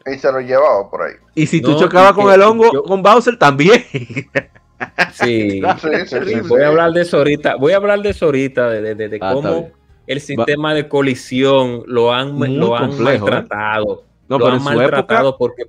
[0.07, 1.15] Y se lo llevaba por ahí.
[1.35, 3.85] Y si tú chocabas con el hongo, con Bowser también.
[5.13, 5.61] Sí,
[6.49, 7.57] voy a hablar de eso ahorita.
[7.57, 9.71] Voy a hablar de eso ahorita, de, ah, cómo
[10.07, 12.97] el sistema de colisión lo han, lo han ¿eh?
[12.99, 14.05] maltratado.
[14.29, 15.65] No, lo pero han maltratado porque.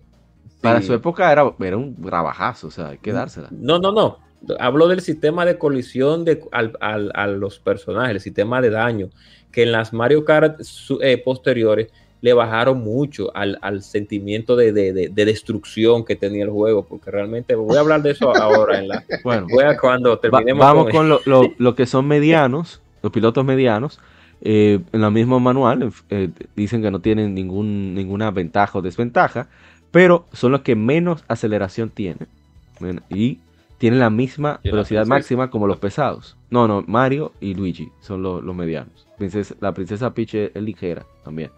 [0.62, 3.48] Para su época era, era un trabajazo, o sea, hay que dársela.
[3.50, 4.20] No, no, no.
[4.60, 9.10] Hablo del sistema de colisión de, a los personajes, el sistema de daño,
[9.52, 10.62] que en las Mario Kart
[11.02, 11.92] eh, posteriores
[12.22, 14.72] le bajaron mucho al, sentimiento de,
[15.14, 19.04] destrucción que tenía el juego, porque realmente voy a hablar de eso ahora en la
[19.24, 19.48] bueno,
[19.80, 20.64] cuando terminemos.
[20.64, 24.00] vamos con, lo, que son medianos, los pilotos medianos.
[24.44, 29.50] Eh, en el mismo manual eh, dicen que no tienen ningún, ninguna ventaja o desventaja,
[29.92, 32.28] pero son los que menos aceleración tienen
[33.10, 33.38] y
[33.78, 36.38] tienen la misma velocidad máxima como los pesados.
[36.50, 39.08] No, no, Mario y Luigi son los, medianos.
[39.60, 41.52] la princesa Peach es ligera también.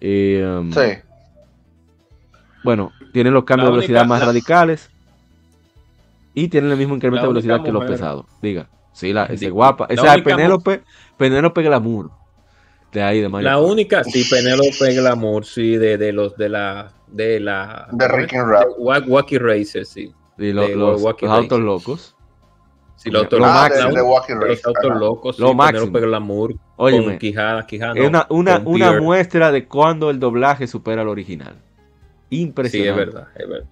[0.00, 0.98] Um, sí.
[2.64, 4.90] Bueno, tienen los cambios de velocidad más radicales.
[6.34, 8.26] Y tienen el mismo incremento de velocidad que los pesados.
[8.42, 8.68] Diga.
[8.92, 9.86] Sí, la, ese guapa.
[9.88, 10.82] Esa es Penélope,
[11.16, 12.10] Penélope Glamour.
[12.92, 16.92] De ahí, de La única, sí, Penélope Glamour, sí, de, de los de la.
[17.06, 17.88] De la.
[17.92, 18.66] De Ricky Rap.
[18.78, 20.12] Wacky Racer, sí.
[20.38, 22.15] Y los, autos locos.
[23.04, 25.38] Los autos, ah, los autos locos.
[25.38, 25.92] Lo sí, máximo.
[25.92, 26.54] Penélope Glamour.
[26.76, 31.54] Oye, Quijada, Quijada, es una, una, una muestra de cuando el doblaje supera al original.
[32.30, 32.94] Impresionante.
[32.94, 33.66] Sí, es verdad, es verdad.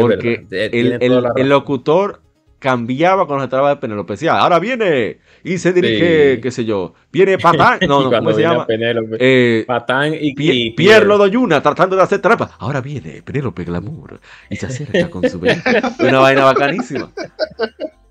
[0.00, 2.22] Porque El, el, el, locutor
[2.58, 4.14] cambiaba cuando se trataba de Penélope.
[4.14, 7.80] Decía, ahora viene y se dirige, qué sé yo, viene Patán.
[7.86, 8.66] No, no, ¿cómo se llama?
[8.68, 12.52] Eh, Patán y, y Pierre Doyuna tratando de hacer trampa.
[12.58, 15.38] Ahora viene Penélope Glamour y se acerca con su
[16.00, 17.10] Una vaina bacanísima.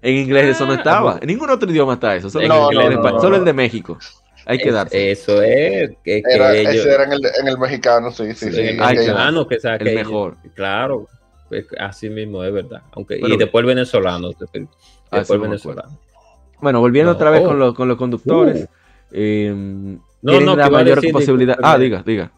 [0.02, 1.20] En inglés eso no estaba.
[1.22, 2.30] En ningún otro idioma está eso.
[2.30, 2.70] Solo,
[3.20, 3.98] solo el de México.
[4.46, 5.12] Hay que darse.
[5.12, 5.92] Eso es.
[6.04, 8.52] Que, era, ese era en el, en el, mexicano, sí, sí.
[8.52, 10.36] sí, mexicano, que, sea, el mejor.
[10.56, 11.08] Claro,
[11.50, 12.82] pues, así mismo es verdad.
[12.94, 14.30] Aunque, y después el venezolano.
[14.30, 16.00] Después, el venezolano.
[16.60, 18.64] Bueno, volviendo otra vez con, los, con los conductores.
[18.64, 18.68] Uh.
[19.12, 19.54] Eh,
[20.22, 21.58] no, no, la mayor posibilidad.
[21.62, 22.32] ah, diga, diga.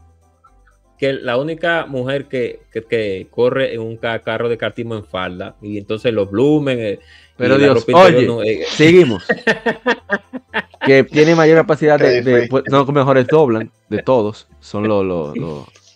[1.03, 5.53] Que la única mujer que, que, que, corre en un carro de cartismo en falda
[5.61, 6.79] y entonces los blumen.
[6.79, 6.99] Eh,
[7.35, 9.25] Pero Dios, oye, eh, seguimos.
[10.85, 15.35] que tiene mayor capacidad de, pues, no los mejores doblan de todos, son los,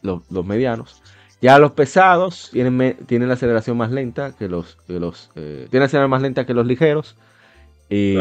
[0.01, 1.01] los, medianos.
[1.41, 6.09] Ya los pesados tienen, tienen la aceleración más lenta que los, los eh, tienen aceleración
[6.09, 7.15] más lenta que los ligeros.
[7.89, 8.17] Y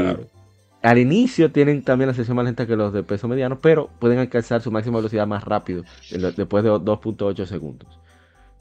[0.87, 4.20] al inicio tienen también la aceleración más lenta que los de peso mediano, pero pueden
[4.20, 7.99] alcanzar su máxima velocidad más rápido después de 2.8 segundos.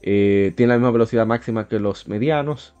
[0.02, 2.74] Eh, tienen la misma velocidad máxima que los medianos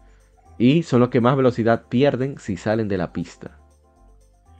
[0.58, 3.56] y son los que más velocidad pierden si salen de la pista.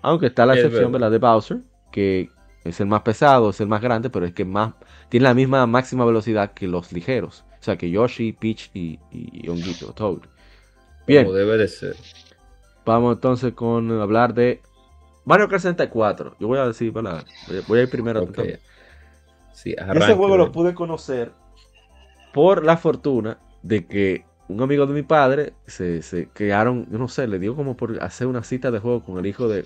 [0.02, 1.58] Aunque está la excepción de la de Bowser,
[1.90, 2.30] que
[2.62, 4.74] es el más pesado, es el más grande, pero es que más
[5.08, 7.44] tiene la misma máxima velocidad que los ligeros.
[7.58, 10.20] O sea, que Yoshi, Peach y, y Honguito, Toad.
[11.08, 11.24] Bien.
[11.24, 11.96] Como debe de ser.
[12.84, 14.60] Vamos entonces con hablar de
[15.26, 16.36] Mario Kart 64.
[16.40, 18.22] Yo voy a decir, voy a ir primero.
[18.22, 18.56] Okay.
[19.52, 21.32] Sí, Ese juego lo pude conocer
[22.32, 27.08] por la fortuna de que un amigo de mi padre se, se quedaron, yo no
[27.08, 29.64] sé, le dio como por hacer una cita de juego con el hijo de,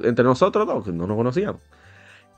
[0.00, 1.60] entre nosotros dos, que no nos conocíamos.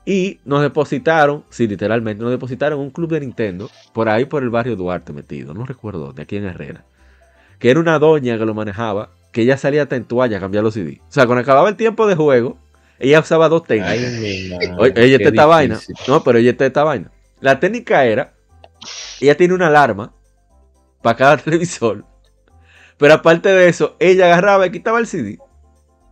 [0.05, 4.49] Y nos depositaron, sí, literalmente, nos depositaron un club de Nintendo por ahí por el
[4.51, 6.85] barrio Duarte metido, no recuerdo, de aquí en Herrera.
[7.57, 10.63] Que era una doña que lo manejaba, que ella salía hasta en toalla a cambiar
[10.63, 11.01] los CD.
[11.07, 12.57] O sea, cuando acababa el tiempo de juego,
[12.99, 13.97] ella usaba dos técnicas.
[14.77, 15.79] Oye, ella está esta vaina.
[16.07, 17.11] No, pero ella está esta vaina.
[17.39, 18.33] La técnica era,
[19.19, 20.13] ella tiene una alarma
[21.01, 22.05] para cada televisor.
[22.97, 25.39] Pero aparte de eso, ella agarraba y quitaba el CD.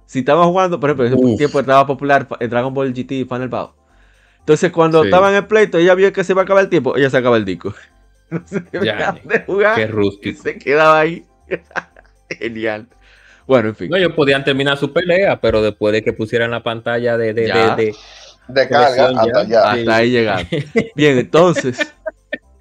[0.08, 3.25] Si estaba jugando, por ejemplo, en ese tiempo estaba popular el Dragon Ball GT y
[3.25, 3.75] Final Bout.
[4.39, 6.97] Entonces, cuando estaba en el pleito, ella vio que se iba a acabar el tiempo,
[6.97, 7.73] ella sacaba el disco.
[8.32, 9.75] No se de jugar.
[9.75, 10.43] Qué rústico.
[10.43, 11.25] Se quedaba ahí.
[12.29, 12.88] Genial.
[13.49, 13.89] Bueno, en fin.
[13.89, 17.41] No, ellos podían terminar su pelea, pero después de que pusieran la pantalla de, de,
[17.41, 17.95] de,
[18.47, 19.71] de, carga, hasta, ya.
[19.71, 20.47] hasta ahí llegaron.
[20.95, 21.79] Bien, entonces,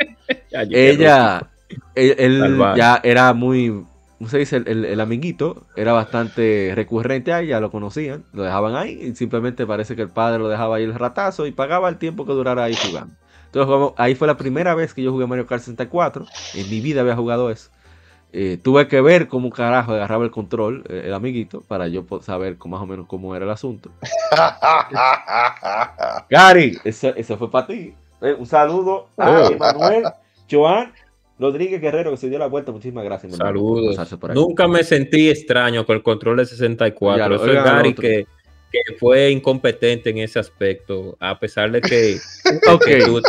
[0.51, 1.51] ella,
[1.95, 3.85] él, ya era muy,
[4.17, 4.63] ¿cómo se dice?
[4.65, 9.67] El, el, amiguito era bastante recurrente ahí, ya lo conocían, lo dejaban ahí y simplemente
[9.67, 12.65] parece que el padre lo dejaba ahí el ratazo y pagaba el tiempo que durara
[12.65, 13.15] ahí jugando.
[13.45, 16.25] Entonces ahí fue la primera vez que yo jugué Mario Kart 64,
[16.55, 17.69] en mi vida había jugado eso.
[18.31, 22.59] Eh, tuve que ver cómo carajo agarraba el control eh, el amiguito para yo saber
[22.67, 23.91] más o menos cómo era el asunto.
[26.31, 27.95] Gary, eso, fue para ti.
[28.21, 30.05] Eh, un saludo a Manuel
[30.51, 30.93] Joan
[31.39, 32.71] Rodríguez Guerrero que se dio la vuelta.
[32.71, 33.35] Muchísimas gracias.
[33.35, 33.97] Saludos.
[34.35, 37.35] Nunca me sentí extraño con el control de 64.
[37.35, 38.27] Eso es Gary que,
[38.99, 42.19] fue incompetente en ese aspecto, a pesar de que,
[42.67, 42.79] tú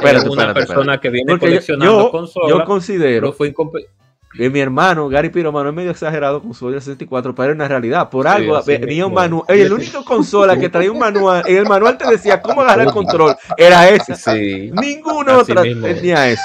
[0.05, 2.49] eres una persona que viene coleccionando consolas.
[2.49, 3.31] Yo considero.
[3.31, 3.99] Fue incompetente
[4.31, 8.09] que mi hermano, Gary Piromano, es medio exagerado con su 64, pero era una realidad.
[8.09, 9.45] Por algo venía un manual.
[9.47, 12.93] el único consola que traía un manual, y el manual te decía cómo agarrar el
[12.93, 14.15] control, era ese.
[14.15, 14.71] Sí.
[14.73, 16.43] Ninguna otra tenía eso.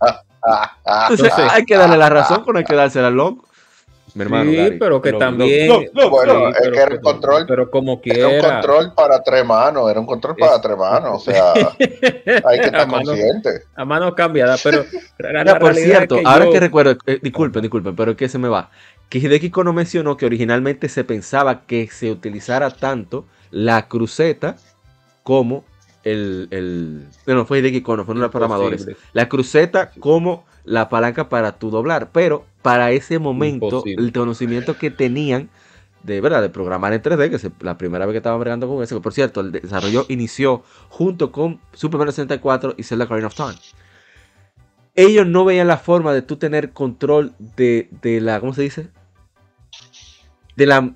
[1.10, 3.10] Entonces, hay que darle la razón, pero hay que dársela
[4.24, 5.90] al loco sí, pero que también.
[5.92, 7.44] bueno, es que era un control.
[7.46, 8.30] Pero como quiera.
[8.30, 11.26] Era un control para tres manos, era un control para tres manos.
[11.26, 11.52] O sea,
[12.44, 13.62] hay que estar consciente.
[13.74, 14.84] A mano cambiada, pero.
[15.60, 18.70] por cierto, ahora que recuerdo, eh, disculpen, disculpen, pero es que se me va.
[19.08, 24.56] Que Hideki Kono mencionó que originalmente se pensaba que se utilizara tanto la cruceta
[25.22, 25.64] como
[26.06, 26.48] el.
[26.50, 28.88] el no, fue Hideki Kono, fueron los programadores.
[29.12, 34.90] La cruceta como la palanca para tu doblar, pero para ese momento el conocimiento que
[34.90, 35.50] tenían
[36.02, 38.82] de verdad de programar en 3D, que es la primera vez que estaban bregando con
[38.82, 43.34] eso, por cierto, el desarrollo inició junto con Super Mario 64 y Zelda Ocarina of
[43.34, 43.56] Time.
[44.94, 47.88] Ellos no veían la forma de tú tener control de,
[48.22, 48.88] la, ¿cómo se dice?
[50.54, 50.94] De la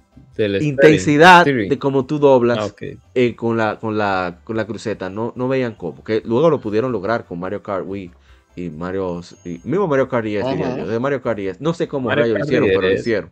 [0.61, 5.11] intensidad de cómo tú doblas ah, eh, con, la, con, la, con la cruceta.
[5.11, 6.03] No, no veían cómo.
[6.05, 8.11] Que luego lo pudieron lograr con Mario Kart Wii
[8.57, 11.61] y Mario, y mismo Mario Kart 10, de Mario Kart 10.
[11.61, 13.31] No sé cómo lo hicieron, pero lo hicieron.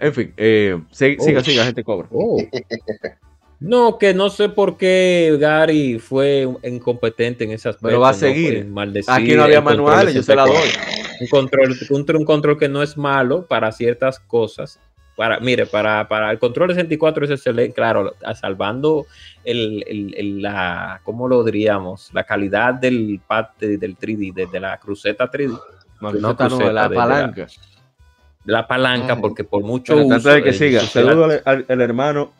[0.00, 1.44] En fin, eh, siga, oh.
[1.44, 2.08] siga, gente cobra.
[2.10, 2.38] Oh.
[3.60, 8.68] No, que no sé por qué Gary fue incompetente en esas Pero va a seguir.
[9.06, 10.68] Aquí no había manuales, yo se la doy.
[11.20, 14.80] Un control, un, control que no es malo para ciertas cosas.
[15.16, 19.06] Para, mire, para, para el control de 64 es excelente, claro, salvando
[19.44, 22.10] el, la, ¿cómo lo diríamos?
[22.12, 25.58] La calidad del pad del 3D, de, la cruceta 3D.
[26.00, 27.46] No, cruceta, la palanca.
[28.44, 32.32] De la, palanca, porque por mucho uso, de que siga, saludo al, hermano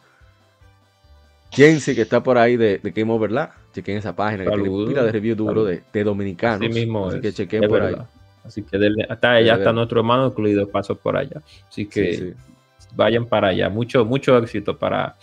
[1.54, 3.54] Jensi que está por ahí de, Game Over La.
[3.72, 6.60] Chequen esa página que tiene pila de review duro de, de, dominicanos.
[6.60, 7.96] Así mismo así que chequen por ahí.
[8.44, 11.40] Así que hasta allá está nuestro hermano incluido, paso por allá.
[11.68, 12.34] Así que
[12.94, 13.68] vayan para allá.
[13.68, 15.16] Mucho, mucho éxito para,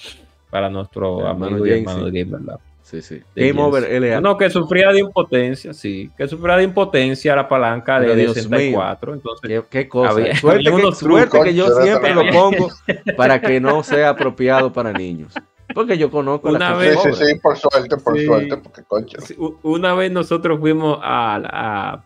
[0.50, 2.60] para nuestro amigo y hermano de Game ¿verdad?
[2.84, 3.22] Sí, sí.
[3.36, 4.20] Game Over LA.
[4.20, 6.12] No, que sufría de impotencia, sí.
[6.18, 9.14] Que sufría de impotencia la palanca de, 64.
[9.14, 10.12] Entonces, qué, cosa.
[10.94, 12.70] suerte, que, yo siempre lo pongo
[13.16, 15.34] para que no sea apropiado para niños.
[15.74, 16.98] Porque yo conozco una vez.
[17.02, 18.84] Sí, sí, por suerte, por suerte, porque
[19.64, 22.04] Una vez nosotros fuimos a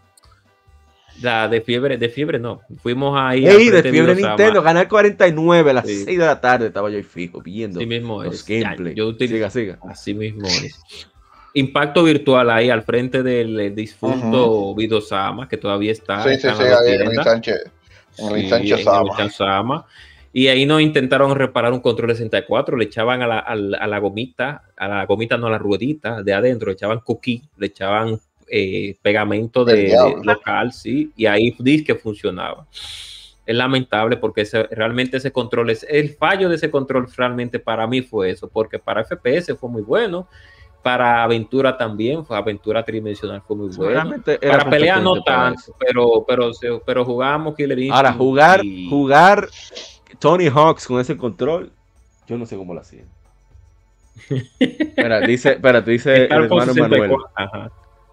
[1.22, 2.62] la de fiebre, de fiebre no.
[2.82, 3.48] Fuimos ahí.
[3.48, 6.68] Ey, de fiebre Nintendo, ganar 49 a las 6 de la tarde.
[6.68, 8.46] Estaba yo ahí fijo viendo así mismo los es.
[8.46, 8.94] gameplay.
[8.96, 9.80] yo siga, siga.
[9.90, 11.08] Así mismo es.
[11.54, 15.48] Impacto virtual ahí al frente del difunto uh -huh.
[15.48, 16.22] que todavía está.
[16.24, 17.72] Sí, sí, sí, ahí en el Sánchez.
[18.18, 19.86] En el Sánchez Sama.
[20.38, 24.00] Y ahí nos intentaron reparar un control de 64, le echaban a la, a la,
[24.00, 28.20] gomita, a la gomita no a la ruedita de adentro, le echaban cookie, le echaban
[28.50, 32.68] eh, pegamento de, local, sí, y ahí dice que funcionaba.
[33.46, 37.88] Es lamentable porque ese, realmente ese control es el fallo de ese control realmente para
[37.88, 40.28] mí fue eso, porque para FPS fue muy bueno,
[40.84, 44.22] para aventura también, fue aventura tridimensional fue muy bueno.
[44.42, 46.52] Para pelear no tanto, pero pero
[46.86, 47.96] pero jugábamos Killer Instinct.
[47.96, 49.50] Ahora jugar jugar
[50.20, 51.72] Tony Hawks con ese control,
[52.28, 53.06] yo no sé cómo lo hacían.
[54.60, 57.12] Espera, dice, espera, dice el hermano Manuel.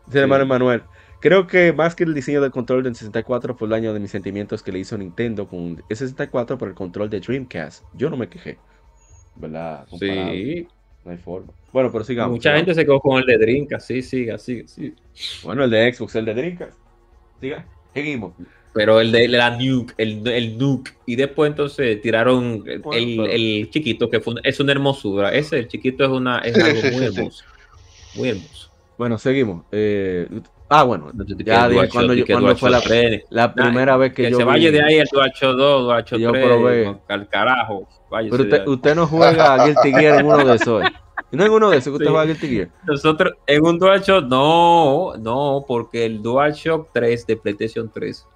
[0.07, 0.83] Dice el hermano Manuel.
[1.21, 4.11] Creo que más que el diseño del control del 64 fue el año de mis
[4.11, 7.85] sentimientos que le hizo Nintendo con el 64 por el control de Dreamcast.
[7.95, 8.59] Yo no me quejé.
[9.37, 9.87] ¿Verdad?
[9.99, 10.67] Sí.
[11.05, 11.53] No hay forma.
[11.73, 12.33] Bueno, pero sigamos.
[12.33, 13.87] Mucha gente se quedó con el de Dreamcast.
[13.87, 14.95] Sí, siga, siga, sí.
[15.45, 16.77] Bueno, el de Xbox, el de Dreamcast.
[17.41, 18.33] Siga, seguimos.
[18.75, 20.93] Pero el de la Nuke, el, el Nuke.
[21.07, 25.33] Y después entonces tiraron el, chiquito, que fue, es una hermosura.
[25.33, 27.45] Ese, el chiquito, es, una, es algo muy hermoso.
[28.15, 28.71] Muy hermoso.
[28.97, 29.65] Bueno, seguimos.
[29.73, 30.29] Eh,
[30.69, 31.11] ah, bueno,
[31.45, 32.83] ya dije cuando, yo, cuando fue la,
[33.31, 34.39] la primera vez que, que yo.
[34.39, 37.89] se vaya de ahí el Duacho 2, Duacho 3, al carajo.
[38.11, 40.83] Pero usted, usted, no juega a Guilty Gear en uno de esos.
[41.31, 42.69] No en uno de esos que usted juega a Guilty Gear.
[42.87, 48.27] Nosotros, en un DualShock, no, no, porque el DualShock 3 de PlayStation 3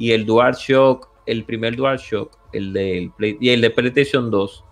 [0.00, 4.64] y el DualShock, el primer DualShock, el de, Play, y el de PlayStation 2,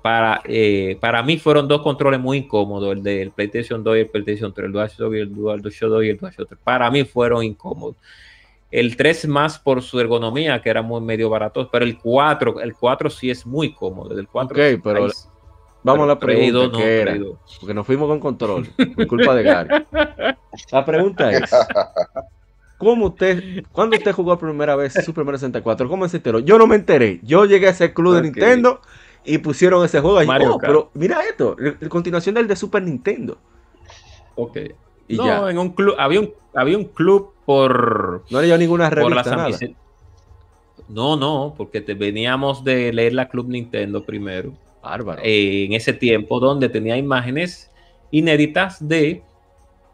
[0.00, 4.06] para, eh, para mí fueron dos controles muy incómodos, el del PlayStation 2 y el
[4.08, 6.60] PlayStation 3, el DualShock y el DualShock 2 y el DualShock 3.
[6.62, 7.96] Para mí fueron incómodos.
[8.70, 12.74] El 3 más por su ergonomía, que era muy medio barato, pero el 4, el
[12.74, 14.16] 4 sí es muy cómodo.
[14.16, 15.08] El 4 ok, pero
[15.82, 17.18] vamos a la pregunta que era,
[17.58, 19.84] porque nos fuimos con control, por culpa de Gary.
[20.70, 21.50] La pregunta es,
[22.78, 25.88] ¿Cómo usted, cuando usted jugó por primera vez Super Mario 64?
[25.88, 26.40] ¿Cómo se enteró?
[26.40, 27.20] Yo no me enteré.
[27.22, 28.80] Yo llegué a ese club de Nintendo
[29.24, 30.28] y pusieron ese juego ahí.
[30.46, 33.38] Oh, pero mira esto, la continuación del de Super Nintendo.
[34.34, 34.58] Ok.
[35.08, 38.24] Y no, en un club, había un, había un club por.
[38.30, 39.36] No había ninguna revista.
[39.36, 39.56] Nada.
[40.88, 44.52] No, no, porque te veníamos de leer la Club Nintendo primero.
[44.82, 45.20] Bárbaro.
[45.24, 47.70] Eh, en ese tiempo, donde tenía imágenes
[48.10, 49.22] inéditas de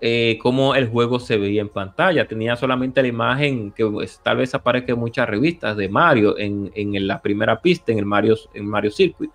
[0.05, 2.27] eh, cómo el juego se veía en pantalla.
[2.27, 6.73] Tenía solamente la imagen que pues, tal vez aparezca en muchas revistas de Mario en,
[6.75, 9.31] en la primera pista, en el Mario, en Mario Circuit.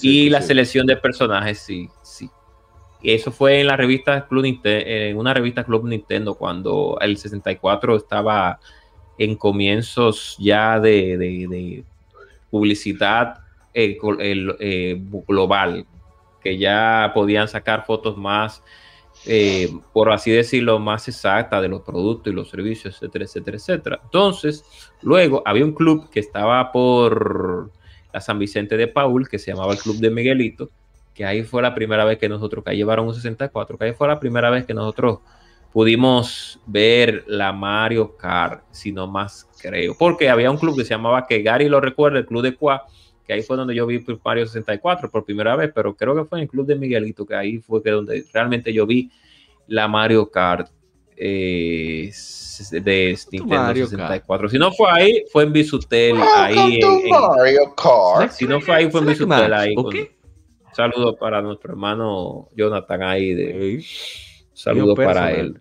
[0.00, 2.30] y la selección de personajes, sí, sí.
[3.02, 7.96] Eso fue en la revista Club Nintendo, en una revista Club Nintendo cuando el 64
[7.96, 8.60] estaba
[9.18, 11.84] en comienzos ya de,
[12.50, 13.40] publicidad
[13.74, 15.84] eh, eh, global,
[16.42, 18.62] que ya podían sacar fotos más
[19.26, 24.00] eh, por así decirlo, más exacta de los productos y los servicios, etcétera, etcétera, etcétera.
[24.02, 24.64] Entonces,
[25.02, 27.70] luego había un club que estaba por
[28.12, 30.70] la San Vicente de Paul, que se llamaba el Club de Miguelito,
[31.14, 33.92] que ahí fue la primera vez que nosotros, que ahí llevaron un 64, que ahí
[33.92, 35.20] fue la primera vez que nosotros
[35.72, 40.90] pudimos ver la Mario Kart, si no más creo, porque había un club que se
[40.90, 42.84] llamaba, que Gary lo recuerda, el Club de Cuá,
[43.26, 46.38] que ahí fue donde yo vi Mario 64 por primera vez, pero creo que fue
[46.38, 49.10] en el Club de Miguelito, que ahí fue que donde realmente yo vi
[49.66, 50.68] la Mario Kart
[51.16, 52.10] eh,
[52.70, 54.48] de Nintendo 64.
[54.48, 56.16] Si no fue ahí, fue en Bisutel.
[56.20, 58.32] ahí en, Mario Kart.
[58.32, 59.54] Si no fue ahí, fue en Bisutel.
[59.54, 59.74] Ahí.
[60.72, 63.34] saludo para nuestro hermano Jonathan ahí.
[63.34, 63.84] De,
[64.52, 65.60] saludo para él.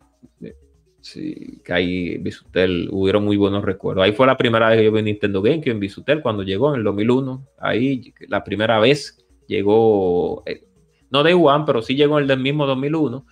[1.02, 4.04] Sí, que ahí Bisutel hubieron muy buenos recuerdos.
[4.04, 6.80] Ahí fue la primera vez que yo vi Nintendo GameCube en Bisutel cuando llegó en
[6.80, 7.48] el 2001.
[7.58, 10.64] Ahí la primera vez llegó, eh,
[11.10, 13.26] no de One, pero sí llegó en el mismo 2001.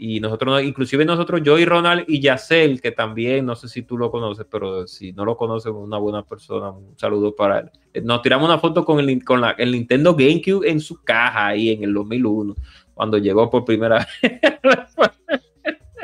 [0.00, 3.96] Y nosotros, inclusive nosotros, yo y Ronald y Yacel, que también, no sé si tú
[3.96, 7.70] lo conoces, pero si no lo conoces, una buena persona, un saludo para él.
[7.94, 11.48] Eh, nos tiramos una foto con el, con la, el Nintendo GameCube en su caja
[11.48, 12.54] ahí en el 2001,
[12.94, 14.40] cuando llegó por primera vez.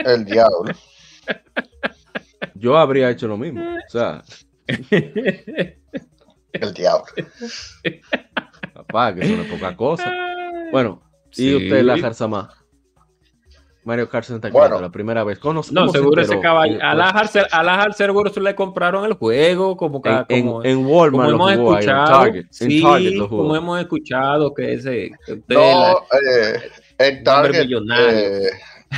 [0.05, 0.73] El diablo.
[2.55, 3.63] Yo habría hecho lo mismo.
[3.63, 4.23] O sea.
[6.53, 7.07] El diablo.
[8.75, 10.13] Papá, que es una poca cosa.
[10.71, 11.03] Bueno,
[11.37, 11.97] y usted, la
[12.29, 12.65] más
[13.85, 15.39] Mario Kart 64, la primera vez.
[15.39, 16.79] ¿Cómo, no, seguro ese caballo.
[16.83, 22.83] A la seguro le compraron el juego, como, en, en, Walmart como hemos escuchado, en
[22.83, 25.11] Target, como hemos escuchado que ese.
[25.49, 26.61] No, eh,
[26.99, 27.67] en Target.
[27.71, 28.51] Eh,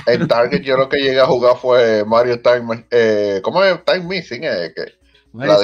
[0.07, 2.87] en Target yo lo que llegué a jugar fue Mario Time.
[2.91, 4.45] Eh, ¿Cómo es Time Missing?
[4.45, 4.93] Eh, que,
[5.33, 5.59] Mario,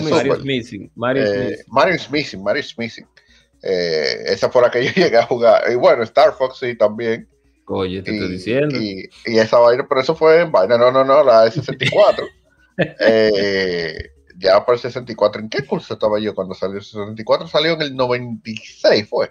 [0.44, 0.90] Missing.
[0.94, 1.64] Mario eh, Missing.
[1.68, 2.42] Mario Missing.
[2.42, 3.06] Mario Missing.
[3.62, 5.64] Eh, esa fue la que yo llegué a jugar.
[5.70, 7.28] Y bueno, Star Fox sí también.
[7.66, 8.76] Oye, te estoy diciendo.
[8.76, 12.26] Y, y, esa vaina, pero eso fue en vaina, no, no, no, la de 64.
[13.00, 17.46] eh, ya por el 64, ¿en qué curso estaba yo cuando salió el 64?
[17.46, 19.30] Salió en el 96, fue.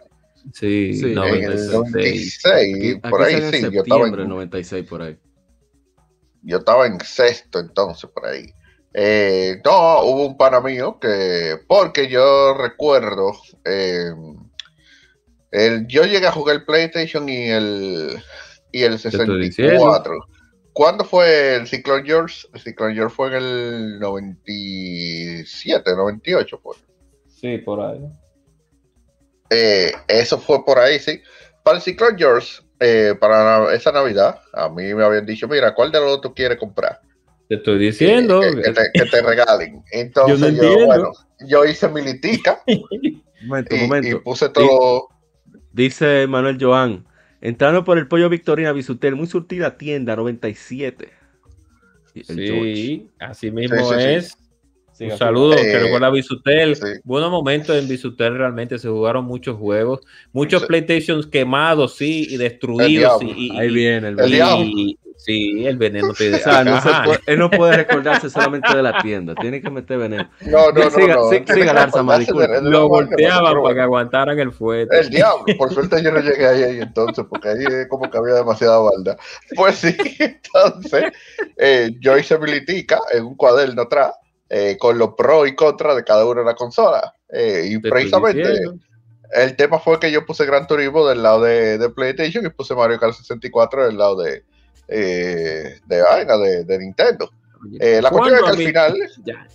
[0.53, 1.45] Sí, sí 96.
[1.45, 5.17] En el 96, por ahí sí, yo estaba en 96 por ahí.
[6.43, 8.47] Yo estaba en sexto entonces por ahí.
[8.93, 13.31] Eh, no, hubo un pana mío que, porque yo recuerdo,
[13.63, 14.11] eh,
[15.51, 18.21] el, yo llegué a jugar el PlayStation y el,
[18.71, 20.27] y el 64.
[20.73, 22.47] ¿Cuándo fue el Cyclone George?
[22.53, 26.79] El Cyclone George fue en el 97, 98, pues.
[27.27, 28.01] Sí, por ahí.
[29.53, 31.21] Eh, eso fue por ahí, sí.
[31.63, 35.91] para el Ciclón George, eh, para esa Navidad, a mí me habían dicho, mira, ¿cuál
[35.91, 37.01] de los dos tú quieres comprar?
[37.49, 38.39] Te estoy diciendo.
[38.39, 39.83] Que, que te, que te regalen.
[39.91, 40.85] Entonces Yo no yo, entiendo.
[40.85, 41.11] bueno,
[41.47, 42.63] yo hice mi litica
[43.43, 44.07] Momento, y, momento.
[44.07, 45.09] y puse todo.
[45.73, 47.05] Dice Manuel Joan,
[47.41, 51.09] entrando por el pollo Victorina Bisutel, muy surtida tienda 97.
[52.13, 52.75] Y el George.
[52.75, 54.07] Sí, así mismo Sí, sí, sí.
[54.07, 54.37] es.
[55.09, 56.75] Un saludo, Eh, que recuerda Bisutel.
[56.75, 56.83] sí.
[57.03, 60.01] Buenos momentos en Bisutel, realmente se jugaron muchos juegos.
[60.31, 60.67] Muchos Sí.
[60.67, 63.19] PlayStations quemados, sí, y destruidos.
[63.19, 63.29] diablo.
[63.37, 64.33] Y, y- Ahí viene el El
[64.67, 66.13] y- sí, el veneno.
[66.17, 69.61] te- O sea, no se puede- él no puede recordarse solamente de la tienda, tiene
[69.61, 70.29] que meter veneno.
[70.41, 71.29] No, no, no, Siga- no.
[71.29, 72.47] siga- tiene siga, disculpe.
[72.47, 74.99] de- de Lo volteaban para que aguantaran el fuerte.
[74.99, 78.17] El diablo, por suerte yo no llegué ahí, ahí entonces, porque ahí es como que
[78.17, 79.17] había demasiada balda.
[79.55, 81.11] Pues sí, entonces
[81.57, 84.13] eh, yo hice mi litica en un cuaderno atrás
[84.53, 87.03] eh, con los pros y contras de cada una de las consolas.
[87.29, 88.43] Eh, y precisamente
[89.33, 92.75] el tema fue que yo puse Gran Turismo del lado de, de PlayStation y puse
[92.75, 94.43] Mario Kart 64 del lado de,
[94.89, 97.31] eh, de vaina, de, de Nintendo.
[97.79, 99.47] Eh, la cuestión es que ¿Cuándo al final, Ya,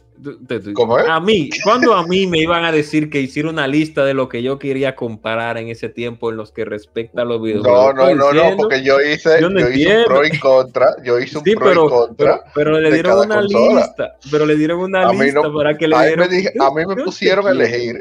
[0.74, 1.06] ¿Cómo es?
[1.08, 4.28] A mí, cuando a mí me iban a decir que hiciera una lista de lo
[4.28, 7.94] que yo quería comparar en ese tiempo en los que respecta a los videojuegos.
[7.94, 10.96] no, no, no, no, porque yo hice, yo no yo hice un pro y contra,
[11.04, 12.42] yo hice un Sí, pro y contra.
[12.52, 13.80] pero, pero le dieron una consola.
[13.80, 16.28] lista, pero le dieron una lista para que le a mí, dieron.
[16.28, 18.00] me dije- a mí me Yo pusieron a elegir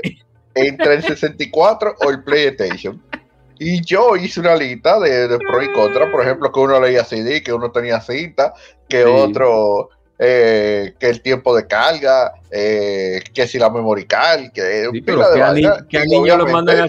[0.54, 3.02] entre el 64 o el PlayStation.
[3.58, 7.06] Y yo hice una lista de, de pro y contra, por ejemplo, que uno leía
[7.06, 8.54] CD, que uno tenía cinta,
[8.90, 9.10] que Sí.
[9.10, 9.90] otro,
[10.20, 15.06] eh, que el tiempo de carga, eh, que si la memory card, que Sí, pila
[15.06, 15.86] pero de que a, ni- vaina.
[15.90, 16.88] que a Y niños lo mandan a,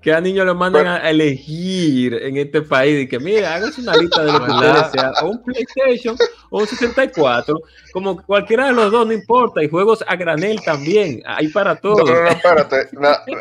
[0.00, 3.80] que a niños lo mandan Pero- a elegir en este país y que mira, hágase
[3.80, 4.86] una lista de lo que ¿Verdad?
[4.86, 6.16] usted desea, o un PlayStation
[6.50, 7.58] o un 64,
[7.92, 12.06] como cualquiera de los dos, no importa, y juegos a granel también, hay para todos.
[12.08, 12.88] no, no, espérate.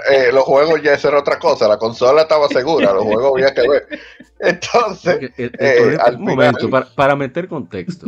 [0.09, 1.67] eh, los juegos ya eso era otra cosa.
[1.67, 3.88] La consola estaba segura, los juegos había que ver.
[4.39, 8.07] Entonces, el- el eh, al un momento, para meter contexto.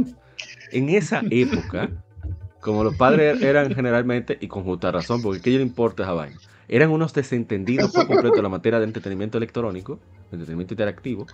[0.75, 1.89] En esa época,
[2.59, 6.35] como los padres eran generalmente, y con justa razón, porque ¿qué le importa esa vaina?
[6.67, 10.01] Eran unos desentendidos por completo la materia de entretenimiento electrónico,
[10.33, 11.27] entretenimiento interactivo.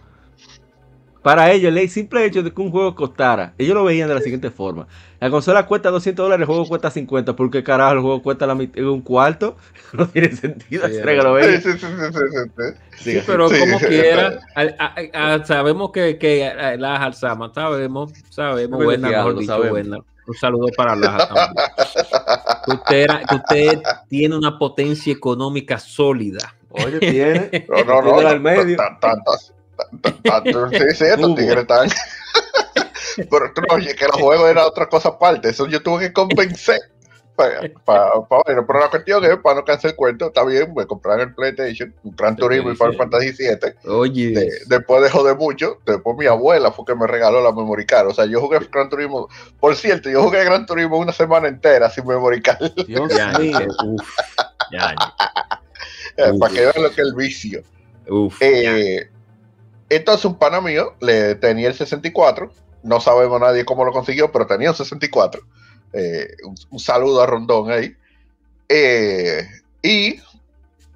[1.22, 4.22] Para ellos, el simple hecho de que un juego costara, ellos lo veían de la
[4.22, 4.88] siguiente forma.
[5.20, 7.36] La consola cuesta 200 dólares, el juego cuesta 50.
[7.36, 9.56] ¿Por qué carajo el juego cuesta la un cuarto?
[9.94, 10.88] No tiene sentido.
[10.88, 13.14] Sí, sí, sí, sí, sí, sí, sí, sí.
[13.14, 17.52] Sí, pero Sí, como sí, quiera, a- a- a- sabemos que, que a- las Alzama,
[17.54, 19.70] sabemos, sabemos, buena, mejor dicho, sabemos.
[19.72, 19.98] buena.
[20.28, 21.54] Un saludo para Laja también.
[22.66, 26.56] Que usted, era- que usted tiene una potencia económica sólida.
[26.70, 27.66] Oye, tiene.
[27.68, 28.28] No, no, no.
[28.28, 28.78] Al medio.
[28.78, 29.54] Tantas.
[30.72, 31.36] Sí, sí, estos Hubo.
[31.36, 31.90] tigres están.
[33.30, 35.50] Pero tú no, oye, que los juegos era otra cosa aparte.
[35.50, 36.80] Eso yo tuve que convencer.
[37.36, 40.74] Para, para, para- bueno, pero la cuestión es, para no cansar el cuento, está bien,
[40.76, 43.90] me compraron el PlayStation, un Gran Turismo y Final Fantasy VII.
[43.92, 47.86] Oye, De- después de joder mucho, después mi abuela fue que me regaló la memory
[47.86, 48.08] card.
[48.10, 49.28] O sea, yo jugué Gran Turismo.
[49.60, 52.72] Por cierto, yo jugué Gran Turismo una semana entera sin memory card.
[52.88, 53.34] Dios ya,
[53.86, 54.02] uf,
[54.72, 54.94] ya,
[56.18, 56.40] eh, Uf.
[56.40, 57.64] para que vean lo que es el vicio.
[58.08, 59.10] uf, Eh,
[59.96, 62.52] entonces un pana mío le tenía el 64,
[62.84, 65.42] no sabemos nadie cómo lo consiguió, pero tenía un 64.
[65.94, 67.96] Eh, un, un saludo a Rondón ahí.
[68.70, 69.48] Eh,
[69.82, 70.22] y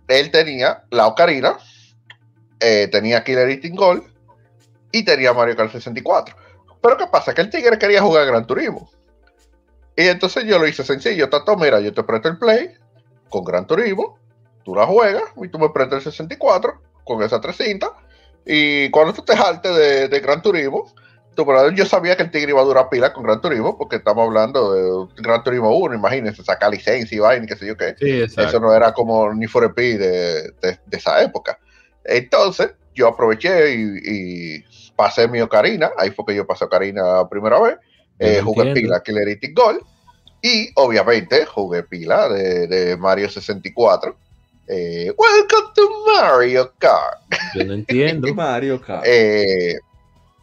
[0.08, 1.58] él tenía la Ocarina,
[2.60, 4.04] eh, tenía Killer Instinct Gold
[4.92, 6.36] y tenía Mario Kart 64.
[6.82, 7.34] Pero ¿qué pasa?
[7.34, 8.90] Que el tigre quería jugar Gran Turismo.
[9.98, 12.72] Y entonces yo lo hice sencillo, Tato, mira, yo te presto el Play
[13.30, 14.20] con Gran Turismo,
[14.64, 17.90] tú la juegas y tú me prestas el 64 con esa 300
[18.46, 20.92] y cuando tú te jaltes de, de Gran Turismo,
[21.36, 24.26] tú, yo sabía que el tigre iba a durar pila con Gran Turismo porque estamos
[24.26, 27.96] hablando de Gran Turismo 1, imagínense, sacar licencia y vaina qué sé yo qué.
[28.00, 31.60] sí, Eso no era como ni for de, de- de esa época.
[32.04, 34.66] Entonces, yo aproveché y, y
[34.96, 35.92] pasé mi Ocarina.
[35.98, 37.78] Ahí fue que yo pasé Ocarina la primera vez.
[38.20, 39.82] Eh, jugué pila Killer Gold.
[40.42, 44.18] Y obviamente jugué pila de, de Mario 64.
[44.68, 47.22] Eh, Welcome to Mario Kart.
[47.54, 48.28] Yo no entiendo.
[48.34, 49.04] Mario Kart.
[49.06, 49.76] Eh,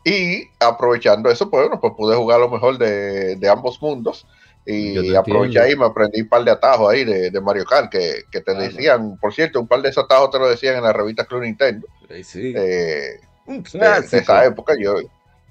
[0.04, 4.26] y aprovechando eso, pues, bueno, pues pude jugar lo mejor de, de ambos mundos.
[4.64, 5.62] Y te aproveché entiendo.
[5.62, 8.54] ahí, me aprendí un par de atajos ahí de, de Mario Kart que, que te
[8.54, 11.42] decían, por cierto, un par de esos atajos te lo decían en la revista Club
[11.42, 11.88] Nintendo
[12.22, 12.52] sí.
[12.54, 14.74] eh, Un de, de esa época.
[14.78, 14.94] Yo,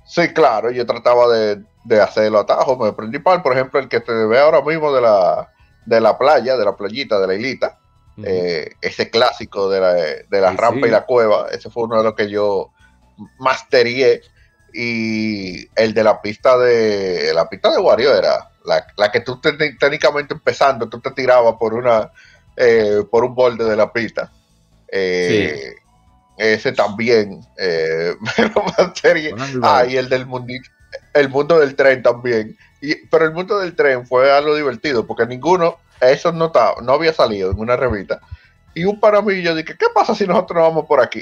[0.06, 2.78] sí, claro, yo trataba de, de hacer los atajos.
[2.78, 5.52] Me aprendí par, por ejemplo, el que te ve ahora mismo de la,
[5.86, 7.80] de la playa, de la playita, de la islita.
[8.24, 10.88] Eh, ese clásico de la, de la Sí, rampa sí.
[10.88, 12.72] y la cueva, ese fue uno de los que yo
[13.40, 14.22] masterié.
[14.74, 19.40] Y el de la pista de la pista de Wario era la, la que tú
[19.42, 22.10] te- técnicamente empezando, tú te tirabas por una
[22.56, 24.32] eh, por un borde de la pista.
[24.90, 25.74] Eh,
[26.38, 27.42] ese también.
[27.58, 29.34] Eh, pero más serie.
[29.62, 30.70] Ah, y el del mundito,
[31.14, 32.58] el mundo del tren también.
[32.82, 35.78] Y, pero el mundo del tren fue algo divertido porque ninguno,
[36.10, 38.20] eso no, no había salido en una revista.
[38.74, 41.22] Y un para mí yo dije, ¿qué pasa si nosotros nos vamos por aquí?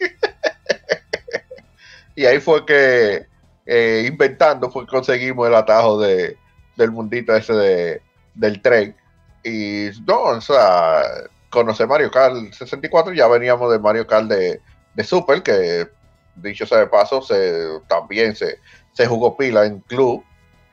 [2.16, 3.26] y ahí fue que
[3.66, 6.36] eh, inventando fue que conseguimos el atajo de,
[6.76, 8.02] del mundito ese de,
[8.34, 8.96] del tren.
[9.44, 11.02] Y no, o sea,
[11.50, 14.60] conocer Mario Kart 64, ya veníamos de Mario Kart de,
[14.94, 15.88] de Super, que
[16.36, 18.58] dicho sea de paso, se, también se,
[18.92, 20.24] se jugó pila en club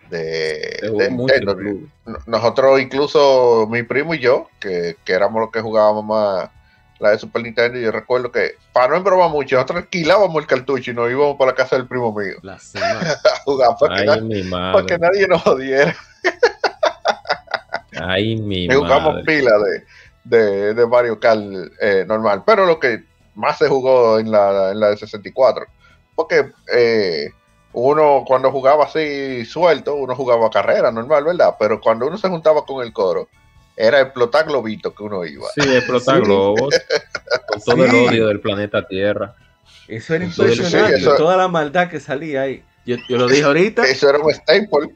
[0.09, 1.09] de,
[2.25, 6.49] Nosotros, incluso mi primo y yo, que, que, éramos los que jugábamos más
[6.99, 10.91] la de Super Nintendo, yo recuerdo que, para no embromar mucho, nosotros alquilábamos el cartucho
[10.91, 12.35] y nos íbamos para la casa del primo mío.
[12.43, 14.03] A jugar para,
[14.85, 15.95] que, nadie nos odiara.
[18.01, 19.51] Ay, mi y jugamos pila
[20.23, 21.41] de, de, Mario Kart
[21.81, 23.03] eh, normal, pero lo que
[23.33, 25.65] más se jugó en la, en la de 64,
[26.15, 27.29] porque eh,
[27.73, 31.55] uno cuando jugaba así suelto, uno jugaba carrera normal, ¿verdad?
[31.59, 33.29] Pero cuando uno se juntaba con el coro,
[33.75, 35.47] era explotar globitos que uno iba.
[35.55, 36.75] Sí, explotar globos.
[37.47, 39.35] con todo el odio del planeta Tierra.
[39.87, 42.63] Eso era impresionante, toda la maldad que salía ahí.
[42.85, 43.83] Yo, lo dije ahorita.
[43.83, 44.95] Eso era un staple.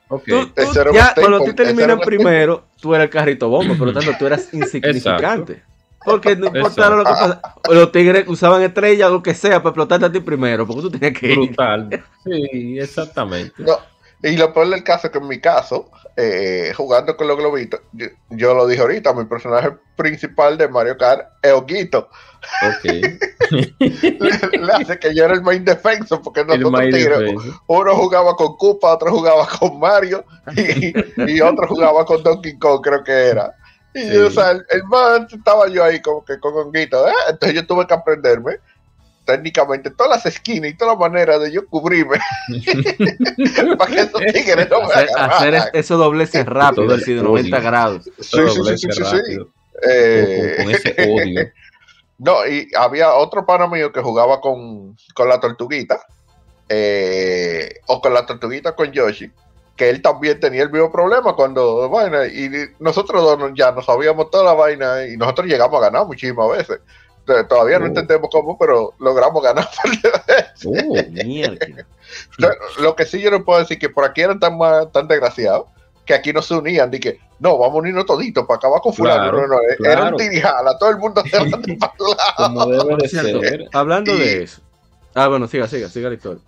[0.56, 4.12] eso era ya, Cuando tú terminas primero, tú eras el carrito bomba, por lo tanto
[4.18, 5.64] tú eras insignificante.
[6.06, 7.42] Porque no importaba lo que pasa.
[7.70, 10.92] Los tigres usaban estrellas o lo que sea para explotarte a ti primero, porque tú
[10.92, 12.04] tenías que Brutal.
[12.24, 13.54] Sí, exactamente.
[14.22, 17.82] y lo peor del caso es que en mi caso, eh, jugando con los globitos,
[18.30, 22.10] yo, lo dije ahorita, mi personaje principal de Mario Kart es Oguito.
[22.62, 22.84] Ok.
[23.80, 27.34] le, hace que yo era el main defenso, porque nosotros tigres,
[27.68, 30.26] uno jugaba con Koopa, otro jugaba con Mario
[30.56, 30.94] y,
[31.32, 33.54] y otro jugaba con Donkey Kong, creo que era.
[33.94, 37.08] Y o sea, el, man estaba yo ahí como que con honguito.
[37.08, 37.14] ¿eh?
[37.30, 38.60] Entonces yo tuve que aprenderme
[39.26, 42.18] técnicamente todas las esquinas y todas las maneras de yo cubrirme
[43.78, 45.10] para que esos tigres no me hacer,
[45.56, 48.04] hacer eso dobleces rápido, así de 90 grados.
[48.20, 49.38] Sí, sí, sí, sí, sí,
[49.90, 51.52] eh, con, ese odio.
[52.20, 56.00] No, y había otro pana mío que jugaba con, con la tortuguita,
[56.70, 59.30] eh, o con la tortuguita con Yoshi,
[59.76, 62.50] que él también tenía el mismo problema cuando, vaina, y
[62.80, 66.80] nosotros dos ya nos sabíamos toda la vaina y nosotros llegamos a ganar muchísimas veces.
[67.26, 67.88] Todavía no oh.
[67.88, 69.68] entendemos cómo, pero logramos ganar.
[70.66, 70.96] Oh,
[72.80, 74.58] lo, que sí yo no puedo decir que por aquí eran tan,
[74.92, 75.68] tan desgraciados
[76.06, 78.94] que aquí no se unían, de que no, vamos a unirnos toditos para acabar con
[78.94, 79.32] fulano.
[79.32, 81.32] no, no, era un tirijala, todo el mundo se
[81.80, 82.36] para lado.
[82.38, 83.70] Como debe de ser.
[83.74, 84.62] Hablando de eso.
[85.14, 86.42] Ah, bueno, siga, siga, siga la historia.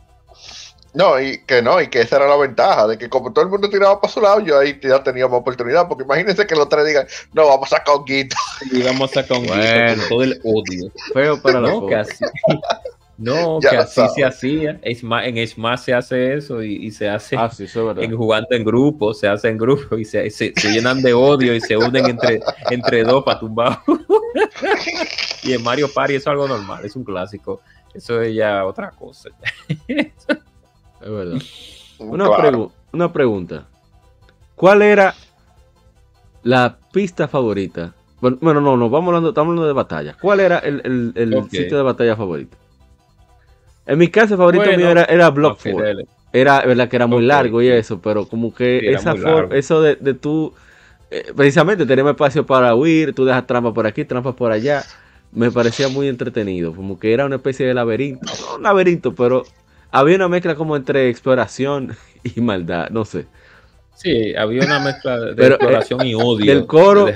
[0.95, 3.51] No, y que no, y que esa era la ventaja, de que como todo el
[3.51, 6.87] mundo tiraba para su lado, yo ahí ya teníamos oportunidad, porque imagínense que los tres
[6.87, 8.37] digan, no, vamos a sacar un guito.
[8.71, 9.55] Y vamos a sacar un guito
[9.99, 10.91] con todo el odio.
[11.13, 12.23] Feo para no, que así,
[13.17, 14.79] no, que así se hacía.
[14.81, 17.65] en Smash se hace eso y, se hace ah, sí,
[17.97, 21.59] en jugando en grupo, se hace en grupo y se, se, llenan de odio y
[21.59, 22.39] se unen entre,
[22.69, 23.79] entre dos para tumbar.
[25.43, 27.59] y en Mario Party eso es algo normal, es un clásico.
[27.93, 29.29] Eso es ya otra cosa.
[31.05, 31.41] Es verdad.
[32.91, 33.67] Una, pregunta.
[34.55, 35.13] ¿Cuál era
[36.43, 37.93] la pista favorita?
[38.19, 40.17] Bueno, no, no, vamos hablando, estamos hablando de batalla.
[40.19, 41.13] ¿Cuál era el,
[41.51, 42.57] sitio de batalla favorito?
[43.85, 45.59] En mi caso, favorito mío era, era Block
[46.33, 49.13] Era, verdad que era muy largo y eso, pero como que esa
[49.51, 50.53] eso de, de tú,
[51.11, 54.83] eh, precisamente tenemos espacio para huir, tú dejas trampas por aquí, trampas por allá,
[55.31, 59.43] me parecía muy entretenido, como que era una especie de laberinto, no un laberinto, pero
[59.99, 63.25] había una mezcla como entre exploración y maldad, no sé.
[63.95, 66.53] Sí, había una mezcla de eh, exploración y odio.
[66.53, 67.07] Del coro,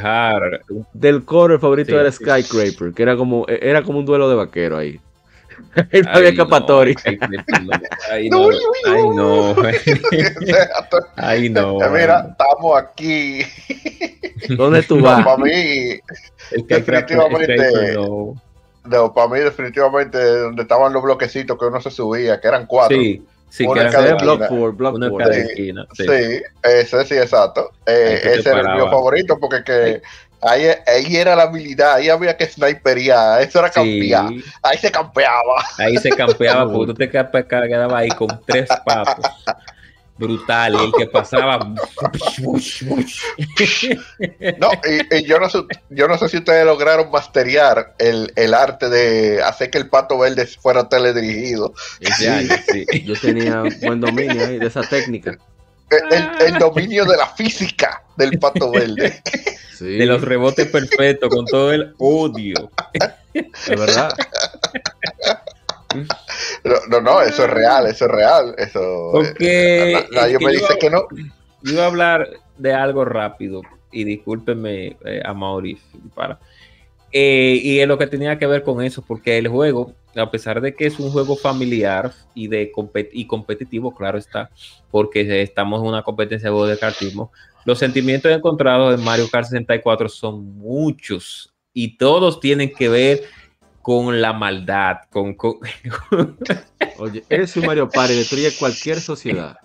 [0.93, 4.77] del coro el favorito era Skycraper, que era como, era como un duelo de vaquero
[4.77, 4.99] ahí.
[5.75, 6.95] no había escapatoria.
[8.09, 8.49] Ay, no.
[8.85, 9.55] Ay, no.
[11.17, 11.79] Ay, no.
[11.91, 13.41] Mira, estamos aquí.
[14.55, 15.25] ¿Dónde tú vas?
[15.25, 15.99] para mí,
[16.65, 17.57] definitivamente.
[18.85, 19.13] No.
[19.13, 22.97] Para mí definitivamente donde estaban los bloquecitos que uno se subía, que eran cuatro.
[22.97, 25.33] Sí, sí, que era block four, block four.
[25.33, 26.41] Sí, sí.
[26.63, 27.71] ese sí, exacto.
[27.85, 30.01] Eh, ese era el mío favorito porque que
[30.41, 34.29] ahí, ahí era la habilidad, ahí había que sniperear, eso era campear.
[34.63, 35.63] Ahí se campeaba.
[35.77, 39.25] Ahí se campeaba porque tú te quedabas ahí con tres papos
[40.19, 41.57] brutal, el que pasaba.
[44.59, 44.71] no,
[45.11, 45.59] y, yo, no sé,
[45.89, 50.19] yo no sé si ustedes lograron masterear el, el arte de hacer que el pato
[50.19, 51.73] verde fuera teledirigido.
[52.17, 52.25] Sí,
[53.05, 55.37] Yo tenía buen dominio de esa técnica.
[55.89, 59.23] El, el, dominio de la física del pato verde.
[59.79, 62.69] De los rebotes perfectos, con todo el odio.
[63.33, 64.13] De verdad.
[66.63, 68.55] No, no, no, eso es real, eso es real.
[68.57, 71.07] Eso, Porque eh, na- nadie es que me yo- dice que no.
[71.61, 73.61] Yo iba a hablar de algo rápido
[73.91, 75.99] y discúlpenme eh, a Mauricio.
[76.15, 76.39] Para.
[77.11, 80.61] Eh, y es lo que tenía que ver con eso, porque el juego, a pesar
[80.61, 84.51] de que es un juego familiar y, de compet- y competitivo, claro está,
[84.91, 87.31] porque estamos en una competencia de juego de cartismo,
[87.65, 93.21] los sentimientos encontrados en Mario Kart 64 son muchos y todos tienen que ver
[93.81, 95.59] con la maldad, con, con-
[96.99, 99.57] Oye, eso y Mario Party destruye cualquier sociedad.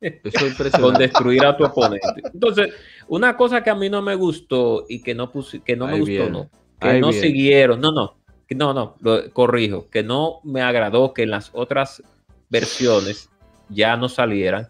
[0.00, 2.22] Eso es con destruir a tu oponente.
[2.32, 2.72] Entonces,
[3.08, 5.94] una cosa que a mí no me gustó y que no puse, que no me
[5.94, 6.30] Ahí gustó, viene.
[6.30, 7.28] no, que Ahí no viene.
[7.28, 8.16] siguieron, no, no,
[8.46, 12.02] que no, no, lo corrijo, que no me agradó que en las otras
[12.48, 13.28] versiones
[13.68, 14.68] ya no salieran,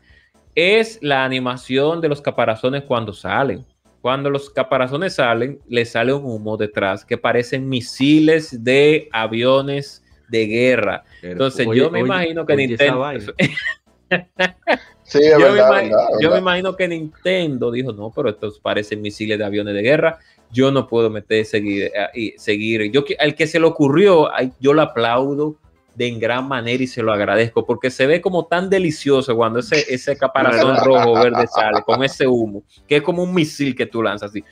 [0.54, 3.66] es la animación de los caparazones cuando salen.
[4.00, 10.46] Cuando los caparazones salen, le sale un humo detrás que parecen misiles de aviones de
[10.46, 11.04] guerra.
[11.22, 13.04] Entonces, Oye, yo me oye, imagino que Nintendo.
[15.02, 18.28] Sí, es yo, me verdad, imagino, verdad, yo me imagino que Nintendo dijo, no, pero
[18.28, 20.18] estos parecen misiles de aviones de guerra,
[20.52, 22.92] yo no puedo meter seguir, eh, y seguir.
[22.92, 25.56] Yo, al que se le ocurrió, ay, yo lo aplaudo
[25.98, 29.58] de en gran manera y se lo agradezco, porque se ve como tan delicioso cuando
[29.58, 33.84] ese, ese caparazón rojo verde sale con ese humo, que es como un misil que
[33.84, 34.44] tú lanzas así.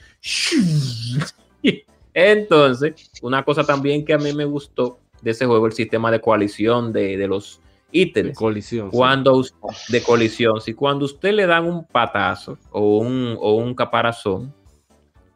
[2.12, 6.20] Entonces, una cosa también que a mí me gustó de ese juego, el sistema de
[6.20, 7.60] coalición de, de los
[7.92, 8.90] ítems colisión.
[8.90, 8.96] sí.
[8.96, 9.40] cuando
[9.88, 14.52] de colisión, si cuando usted le dan un patazo o un, o un caparazón,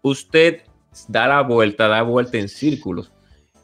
[0.03, 0.63] usted
[1.07, 3.13] da la vuelta, da vuelta en círculos.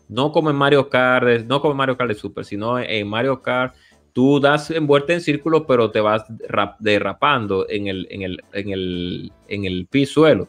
[0.08, 3.42] No como en Mario Kart, no como en Mario Kart de Super, sino en Mario
[3.42, 3.74] Kart
[4.12, 8.42] tú das en vuelta en círculos, pero te vas rap- derrapando en el, en el,
[8.52, 10.48] en el, en el pisuelo.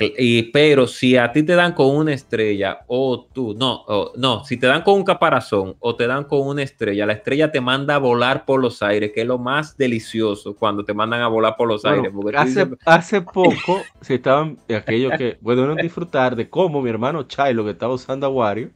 [0.00, 4.44] Y, pero si a ti te dan con una estrella o tú, no, o- no,
[4.44, 7.60] si te dan con un caparazón o te dan con una estrella, la estrella te
[7.60, 11.26] manda a volar por los aires, que es lo más delicioso cuando te mandan a
[11.28, 12.12] volar por los Bueno, aires.
[12.14, 17.24] porque hace, dices, hace poco se estaban aquellos que pudieron disfrutar de cómo mi hermano
[17.24, 18.70] Chilo que estaba usando a Wario,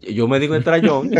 [0.00, 1.10] yo me digo en trayón,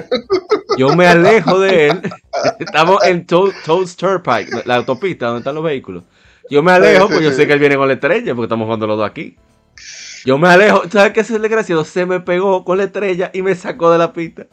[0.76, 2.03] yo me alejo de él,
[2.59, 3.55] estamos en Toad,
[3.97, 6.05] Turnpike, la autopista donde están los vehículos.
[6.51, 7.36] Yo me alejo Sí, sí, porque yo sí.
[7.36, 9.36] sé que él viene con la estrella porque estamos jugando los dos aquí.
[10.24, 11.84] Yo me alejo, ¿sabes qué es el desgraciado?
[11.84, 14.46] Se me pegó con la estrella y me sacó de la pista.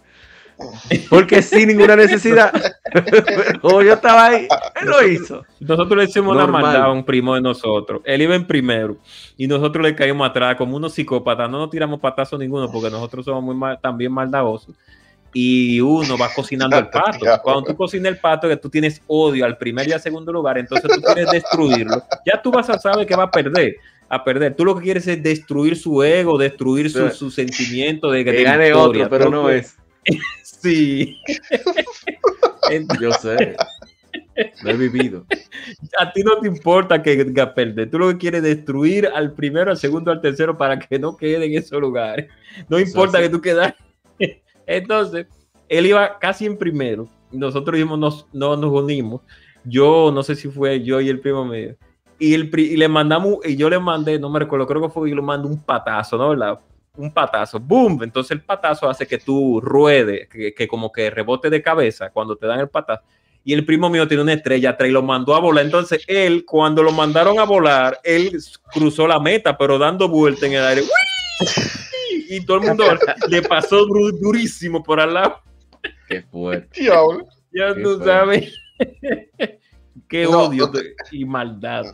[1.10, 2.54] Porque sin ninguna necesidad.
[3.62, 4.48] Como yo estaba ahí,
[4.82, 5.44] él lo hizo.
[5.60, 6.62] Nosotros le hicimos una Normal.
[6.62, 8.02] maldad a un primo de nosotros.
[8.06, 8.98] Él iba en primero
[9.36, 11.50] y nosotros le caímos atrás como unos psicópatas.
[11.50, 14.76] No nos tiramos patazos ninguno porque nosotros somos muy mal- también maldadosos.
[15.38, 17.26] Y uno va cocinando el pato.
[17.44, 20.58] Cuando tú cocinas el pato, que tú tienes odio al primer y al segundo lugar,
[20.58, 22.02] entonces tú quieres destruirlo.
[22.26, 23.76] Ya tú vas a saber que va a perder.
[24.08, 24.56] A perder.
[24.56, 28.44] Tú lo que quieres es destruir su ego, destruir su, su sentimiento de, Que de
[28.44, 29.76] gane otro, pero no es.
[30.44, 31.18] Sí.
[32.70, 33.56] Entonces, Yo sé.
[34.64, 35.26] Lo he vivido.
[36.00, 37.26] a ti no te importa que,
[37.56, 37.90] perder.
[37.90, 41.16] Tú lo que quieres es destruir al primero, al segundo, al tercero para que no
[41.16, 42.30] quede en esos lugares.
[42.70, 43.74] No importa que tú quedas.
[44.66, 45.28] Entonces,
[45.70, 47.08] él iba casi en primero.
[47.32, 49.22] y Nosotros nos, no nos unimos.
[49.64, 51.76] Yo no sé si fue yo y el primo mío.
[52.18, 55.10] Y, el, y le mandamos, y yo le mandé, no me recuerdo, creo que fue
[55.10, 56.30] yo le mando un patazo, ¿no?
[56.30, 56.60] ¿Verdad?
[56.96, 58.04] Un patazo, boom.
[58.04, 62.48] Entonces el patazo hace que tú ruedes, que, como que rebote de cabeza cuando te
[62.48, 63.04] dan el patazo.
[63.44, 65.66] Y el primo mío tiene una estrella atrás y lo mandó a volar.
[65.66, 68.38] Entonces él, cuando lo mandaron a volar, él
[68.74, 70.82] cruzó la meta, pero dando vuelta en el aire.
[72.30, 72.86] Y todo el mundo
[73.30, 75.40] le pasó durísimo por al lado.
[76.08, 76.82] Qué fuerte.
[76.82, 77.28] Diablo.
[77.54, 78.06] Ya Qué tú feo.
[78.06, 78.54] sabes.
[80.10, 81.86] Qué No, odio no te- y maldad.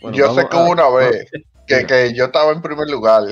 [0.00, 1.30] Bueno, yo sé que a- una vez
[1.66, 3.24] que, que yo estaba en primer lugar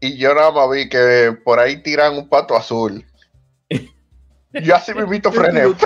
[0.00, 3.04] y yo nada más vi que por ahí tiran un pato azul.
[4.62, 5.62] Yo así me invito frené.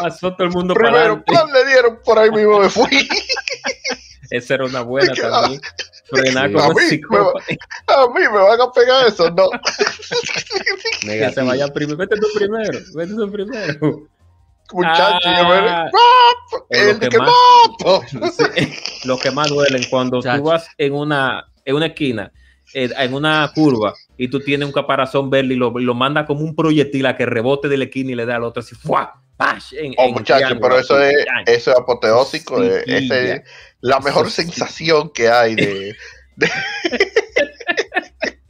[0.00, 1.32] Pasó todo el mundo para Primero, adelante.
[1.32, 2.86] plan le dieron, por ahí mismo me fui.
[4.30, 5.60] Esa era una buena también.
[6.08, 6.52] Frenar Sí.
[6.54, 7.38] como A un mí, psicópata.
[7.88, 9.48] A mí me van a pegar eso, no.
[11.02, 11.96] Que se vaya primero.
[11.98, 12.78] Vete tú primero.
[12.94, 14.02] Vete tú primero.
[14.72, 15.88] Muchachos, Ah,
[16.70, 17.30] El que que más-
[17.80, 18.02] mato.
[18.54, 18.72] Sí,
[19.04, 20.38] Lo que más duelen cuando Chacho.
[20.42, 22.32] tú vas en una, en una esquina,
[22.74, 26.40] eh, en una curva, y tú tienes un caparazón verde y lo, lo manda como
[26.40, 29.22] un proyectil a que rebote de la esquina y le da al otro así, ¡fua!
[29.36, 29.74] ¡Pash!
[29.74, 31.14] En, Oh, en muchachos, pero eso es,
[31.46, 32.62] eso es apoteósico.
[32.62, 33.42] Sí, eh, esa es
[33.80, 34.42] la mejor Sí.
[34.42, 35.96] sensación que hay de.
[36.36, 36.50] de-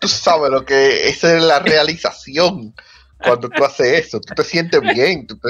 [0.00, 2.74] tú sabes lo que esa es la realización
[3.22, 4.20] cuando tú haces eso.
[4.20, 5.48] Tú te sientes bien, tú, te,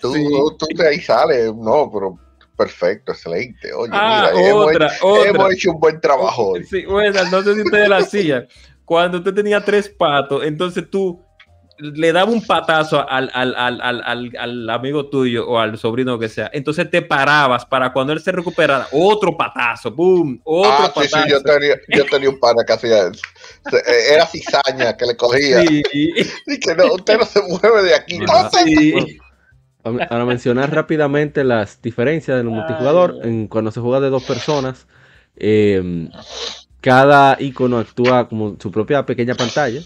[0.00, 1.52] tú, tú te ahí sales.
[1.54, 2.18] No, pero
[2.56, 3.72] perfecto, excelente.
[3.72, 5.30] Oye, Ah, mira, otra, hemos, otra.
[5.30, 6.64] hemos hecho un buen trabajo hoy.
[6.64, 8.48] Sí, bueno, no sé si ustedes la hacían.
[8.84, 11.23] Cuando usted tenía tres patos, entonces tú
[11.78, 16.18] le dabas un patazo al, al, al, al, al- al amigo tuyo o al sobrino
[16.18, 16.50] que sea.
[16.52, 21.22] Entonces te parabas para cuando él se recuperara, otro patazo, boom, otro Ah, sí, patazo.
[21.24, 23.22] sí, yo tenía, yo tenía un pana que hacía eso.
[23.72, 25.62] Eh, Era cizaña que le cogía.
[25.62, 28.20] Sí, Y que no, usted no se mueve de aquí.
[28.64, 29.18] Sí.
[29.82, 34.86] Para para mencionar rápidamente las diferencias del multijugador, en, cuando se juega de dos personas,
[35.36, 36.08] eh,
[36.80, 39.80] cada icono actúa como su propia pequeña pantalla.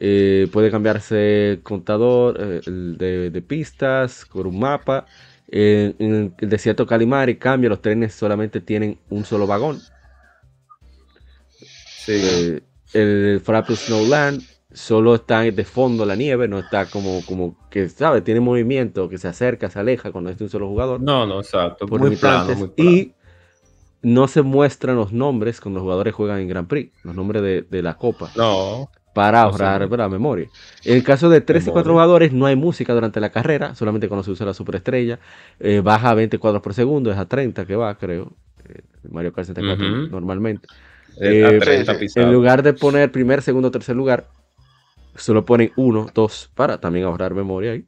[0.00, 5.06] Eh, puede cambiarse el contador eh, de, de pistas con un mapa.
[5.48, 9.80] Eh, en el desierto Calimari cambia, los trenes solamente tienen un solo vagón.
[12.06, 12.60] Eh,
[12.92, 14.42] el Frappe Snowland
[14.72, 18.24] solo está de fondo la nieve, no está como, como que, ¿sabes?
[18.24, 21.00] Tiene movimiento, que se acerca, se aleja cuando es de un solo jugador.
[21.00, 21.86] No, no, exacto.
[21.86, 23.00] por Muy plano, limitantes, muy plano.
[23.00, 23.14] Y
[24.02, 27.62] no se muestran los nombres cuando los jugadores juegan en Grand Prix, los nombres de,
[27.62, 29.88] de la copa, No, para ahorrar.
[29.88, 30.08] ¿verdad?
[30.08, 30.48] memoria.
[30.84, 31.92] En el caso de 3 y 4 Memoria.
[32.04, 35.18] jugadores, no hay música durante la carrera, solamente cuando se usa la superestrella.
[35.58, 38.32] Eh, baja a 20 cuadros por segundo, es a 30 que va, creo.
[38.68, 38.80] Eh,
[39.10, 40.10] Mario Kart 64 Ujú.
[40.10, 40.68] normalmente.
[41.20, 42.04] eh, a Eh, 30 sí, sí.
[42.06, 42.26] pisados.
[42.28, 44.28] En lugar de poner primer, segundo, tercer lugar,
[45.16, 47.84] solo ponen uno, dos, para también ahorrar memoria ahí.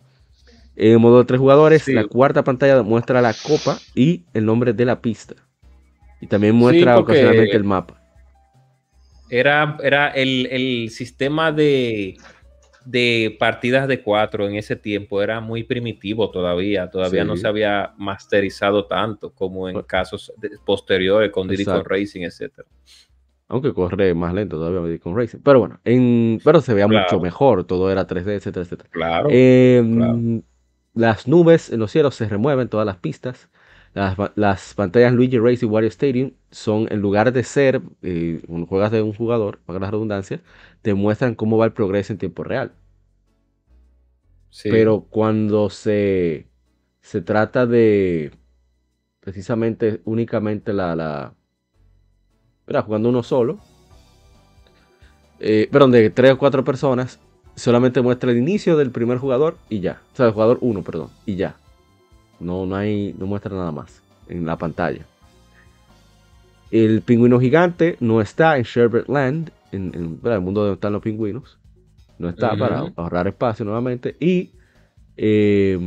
[0.75, 1.93] En modo de tres jugadores, Sí.
[1.93, 5.35] la cuarta pantalla muestra la copa y el nombre de la pista.
[6.21, 8.02] Y también muestra porque- ocasionalmente el mapa.
[9.35, 12.17] Era, era el, el sistema de,
[12.85, 16.91] de partidas de cuatro en ese tiempo era muy primitivo todavía.
[16.91, 17.29] Todavía Sí.
[17.29, 19.87] no se había masterizado tanto como en Bueno.
[19.87, 20.33] casos
[20.67, 21.65] posteriores con Diddy.
[21.65, 22.69] Racing, etcétera.
[23.49, 25.39] Aunque corre más lento todavía con Racing.
[25.43, 27.05] Pero bueno, en, pero se veía Claro.
[27.05, 27.65] mucho mejor.
[27.65, 28.89] Todo era 3D, etcétera, etcétera.
[28.93, 29.29] Claro.
[29.31, 30.19] Eh, claro.
[30.95, 33.49] Las nubes en los cielos se remueven, todas las pistas.
[33.95, 38.91] Las, las pantallas Luigi Racing Wario Stadium son, en lugar de ser, eh, cuando juegas
[38.91, 40.41] de un jugador, para la redundancia,
[40.81, 42.73] te muestran cómo va el progreso en tiempo real.
[44.49, 44.71] Sí.
[44.71, 46.47] Pero cuando se,
[47.01, 48.33] se trata de
[49.21, 51.35] precisamente únicamente la, la
[52.67, 52.85] ¿verdad?
[52.85, 53.59] jugando uno solo,
[55.39, 57.19] eh, perdón, de tres o cuatro personas,
[57.57, 60.01] solamente muestra el inicio del primer jugador y ya.
[60.13, 61.57] O sea, el jugador uno, perdón, y ya.
[62.43, 65.07] No, no hay, no muestra nada más en la pantalla.
[66.71, 69.93] El pingüino gigante no está en Sherbert Land, en,
[70.25, 71.59] el mundo donde están los pingüinos.
[72.19, 72.59] No está Ujú.
[72.59, 74.17] para ahorrar espacio nuevamente.
[74.21, 74.53] Y
[75.17, 75.79] eh,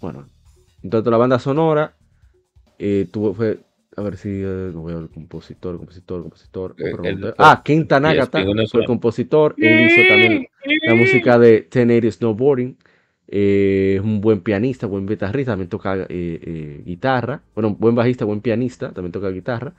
[0.00, 0.28] bueno,
[0.82, 1.94] en tanto la banda sonora,
[2.78, 3.60] eh, tuvo, fue,
[3.96, 6.74] a ver si, eh, no veo el compositor, compositor, compositor.
[6.78, 9.54] Eh, el- perdón, ah, el pingüino fue el compositor.
[9.58, 10.46] Él hizo también
[10.86, 12.76] la música de 1080 Snowboarding.
[13.32, 17.40] Eh, es un buen pianista, buen guitarrista, también toca eh, eh, guitarra.
[17.54, 19.72] Bueno, buen bajista, buen pianista, también toca guitarra.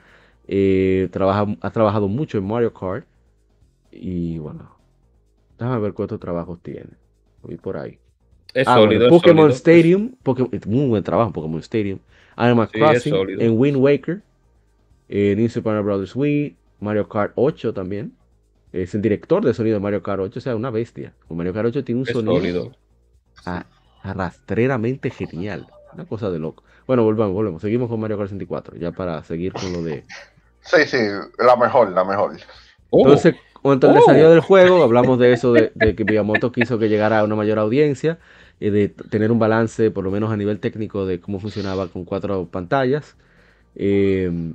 [1.12, 3.06] Trabaja, ha trabajado mucho en Mario Kart.
[3.91, 4.72] Y bueno,
[5.60, 6.91] déjame ver cuántos trabajos tiene.
[7.43, 7.97] Voy por ahí.
[8.54, 9.02] Es Ah, sólido.
[9.02, 9.58] bueno, es Pokémon sólido.
[9.58, 11.99] Stadium, Pokémon- muy buen trabajo Pokémon Stadium.
[12.38, 14.22] Animal Sí, Crossing, en Wind Waker,
[15.10, 16.16] en New Super Mario Bros.
[16.16, 18.14] Wii, Mario Kart 8 también.
[18.72, 21.14] Es el director de sonido de Mario Kart 8, o sea, una bestia.
[21.28, 22.72] Con Mario Kart 8 tiene un Es sonido sólido.
[23.46, 23.68] A-
[24.02, 25.74] arrastreramente genial.
[25.92, 26.64] Una cosa de loco.
[26.88, 27.62] Bueno, volvamos, volvemos.
[27.62, 30.08] Seguimos con Mario Kart 64, ya para seguir con lo de...
[30.62, 30.98] Sí, sí,
[31.40, 32.38] la mejor, la mejor.
[32.90, 33.94] Oh, Entonces, cuando el Oh.
[33.94, 37.36] desarrollo del juego, hablamos de eso, de, de que Miyamoto quiso que llegara a una
[37.36, 38.20] mayor audiencia,
[38.60, 41.90] y de t- tener un balance, por lo menos a nivel técnico, de cómo funcionaba
[41.90, 43.18] con cuatro pantallas.
[43.76, 44.54] Eh,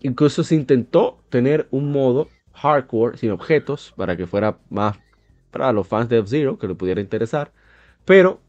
[0.00, 4.98] incluso se intentó tener un modo hardcore, sin objetos, para que fuera más
[5.50, 7.52] para los fans de F-Zero, que le pudiera interesar.
[8.04, 8.40] Pero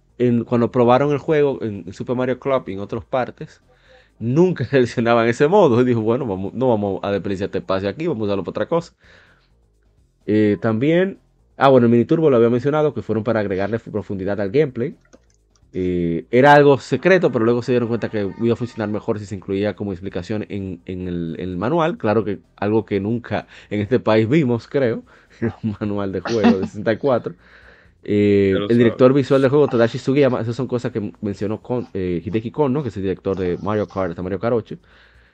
[0.46, 3.62] cuando probaron el juego en, Super Mario Club y en otras partes,
[4.20, 5.82] nunca seleccionaban ese modo.
[5.82, 8.66] Y dijo, bueno, no vamos a desperdiciar este espacio aquí, vamos a usarlo para otra
[8.68, 8.94] cosa.
[10.26, 11.20] Eh, también,
[11.58, 14.96] ah, bueno, el mini turbo lo había mencionado, que fueron para agregarle profundidad al gameplay.
[15.78, 19.26] Eh, era algo secreto, pero luego se dieron cuenta que iba a funcionar mejor si
[19.26, 21.98] se incluía como explicación en, en el, en el manual.
[21.98, 25.04] Claro que algo que nunca en este país vimos, creo,
[25.64, 27.36] un manual de juego de 64.
[28.08, 32.22] Eh, el director visual del juego, Tadashi Sugiyama, esas son cosas que mencionó con, eh,
[32.24, 34.78] Hideki Kono, que es el director de Mario Kart hasta Mario Kart 8.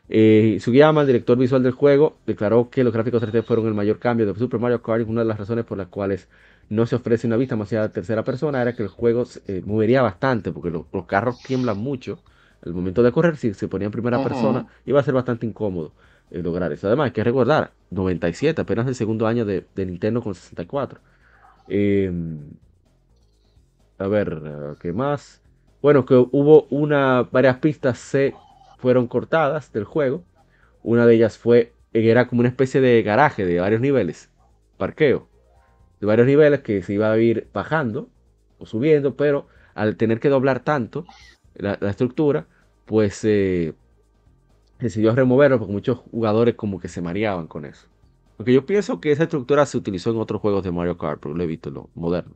[0.10, 4.00] Eh, Sugiyama, el director visual del juego, declaró que los gráficos 3D fueron el mayor
[4.00, 6.30] cambio de Super Mario Kart y una de las razones por las cuales
[6.70, 10.02] no se ofrece una vista demasiado de tercera persona era que el juego eh, movería
[10.02, 12.24] bastante porque lo- los carros tiemblan mucho
[12.62, 13.38] al momento de correr.
[13.38, 14.22] Si se ponía en primera Ujú.
[14.22, 15.94] persona iba a ser bastante incómodo
[16.30, 16.88] eh, lograr eso.
[16.88, 21.02] Además, hay que recordar, 97, apenas el segundo año de, de Nintendo con 64.
[21.68, 22.12] Eh,
[23.98, 24.42] a ver,
[24.80, 25.42] ¿qué más?
[25.82, 28.36] Bueno, que hubo una, varias pistas se
[28.78, 30.24] fueron cortadas del juego.
[30.84, 34.30] Una de ellas fue, era como una especie de garaje de varios niveles,
[34.78, 35.28] parqueo,
[36.00, 38.10] de varios niveles que se iba a ir bajando
[38.58, 41.06] o subiendo, pero al tener que doblar tanto
[41.54, 42.48] la, estructura,
[42.86, 43.74] pues eh,
[44.80, 47.88] decidió removerlo porque muchos jugadores como que se mareaban con eso.
[48.42, 51.36] Aunque yo pienso que esa estructura se utilizó en otros juegos de Mario Kart, pero
[51.36, 52.34] lo he visto lo moderno.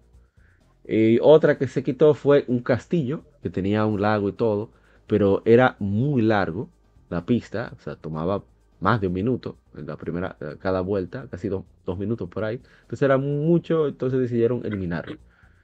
[0.88, 4.70] Y otra que se quitó fue un castillo que tenía un lago y todo,
[5.08, 6.70] pero era muy largo
[7.10, 8.44] la pista, o sea, tomaba
[8.80, 11.64] más de un minuto en la primera, eh, cada vuelta, casi dos,
[11.98, 12.62] minutos por ahí.
[12.84, 15.18] Entonces era mucho, entonces decidieron eliminarlo.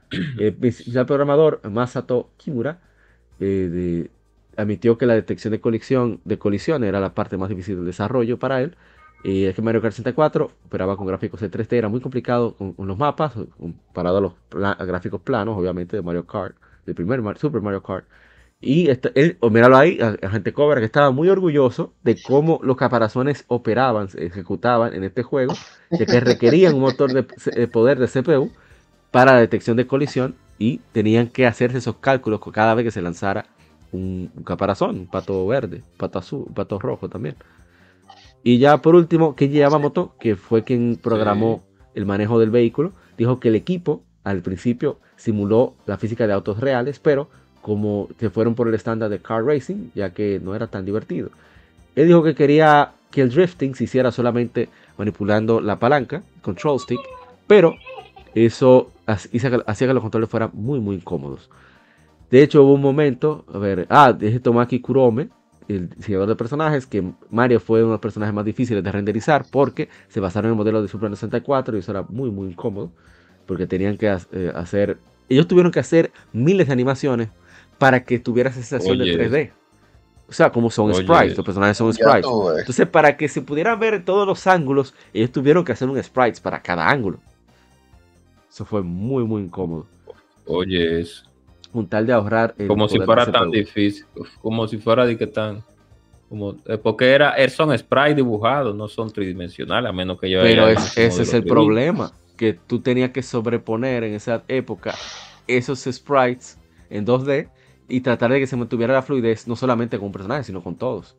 [0.40, 2.82] El el programador Masato Kimura
[3.40, 4.10] eh,
[4.58, 8.40] admitió que la detección de colisión, de colisión era la parte más difícil del desarrollo
[8.40, 8.76] para él.
[9.24, 12.76] Y es que Mario Kart 64 operaba con gráficos de 3D, era muy complicado con,
[12.78, 14.34] los mapas, comparado a los
[14.88, 16.56] gráficos planos, obviamente, de Mario Kart,
[16.86, 18.06] del primer Super Mario Kart.
[18.62, 22.78] Y este, él, míralo ahí, a, gente Cobra, que estaba muy orgulloso de cómo los
[22.78, 25.54] caparazones operaban, se ejecutaban en este juego,
[25.90, 28.52] ya que requerían un motor de, poder de CPU
[29.10, 33.02] para la detección de colisión y tenían que hacerse esos cálculos cada vez que se
[33.02, 33.48] lanzara
[33.92, 37.36] un, caparazón, un pato verde, un pato azul, un pato rojo también.
[38.44, 41.64] Y ya por último, Kenji Yamamoto, que fue quien programó
[41.94, 46.60] el manejo del vehículo, dijo que el equipo al principio simuló la física de autos
[46.60, 47.30] reales, pero
[47.62, 51.30] como se fueron por el estándar de car racing, ya que no era tan divertido.
[51.96, 57.00] Él dijo que quería que el drifting se hiciera solamente manipulando la palanca, control stick,
[57.46, 57.76] pero
[58.34, 61.50] eso hacía que los controles fueran muy, muy incómodos.
[62.32, 65.30] De hecho, hubo un momento, a ver, ah, de Tomaki Kurome,
[65.76, 69.46] el diseñador de personajes, que Mario fue uno de los personajes más difíciles de renderizar
[69.50, 72.92] porque se basaron en el modelo de Super 64 y eso era muy, muy incómodo
[73.46, 74.98] porque tenían que eh, hacer,
[75.30, 77.30] ellos tuvieron que hacer miles de animaciones
[77.78, 79.52] para que tuviera sensación de 3D.
[80.30, 82.26] O sea, como son sprites, los personajes son sprites.
[82.60, 86.40] Entonces, para que se pudieran ver todos los ángulos, ellos tuvieron que hacer un sprites
[86.40, 87.20] para cada ángulo.
[88.50, 89.88] Eso fue muy, muy incómodo.
[90.46, 91.26] Oye, es.
[91.74, 92.56] Un tal de ahorrar.
[92.68, 94.06] como si fuera tan difícil.
[94.42, 95.64] Como si fuera de que tan.
[96.28, 100.42] Como, eh, porque era, son sprites dibujados, no son tridimensionales, a menos que yo.
[100.42, 102.12] Pero ese es el problema.
[102.38, 104.96] Que tú tenías que sobreponer en esa época
[105.48, 106.58] esos sprites
[106.90, 107.50] en 2D
[107.88, 110.76] y tratar de que se mantuviera la fluidez no solamente con un personaje, sino con
[110.76, 111.16] todos.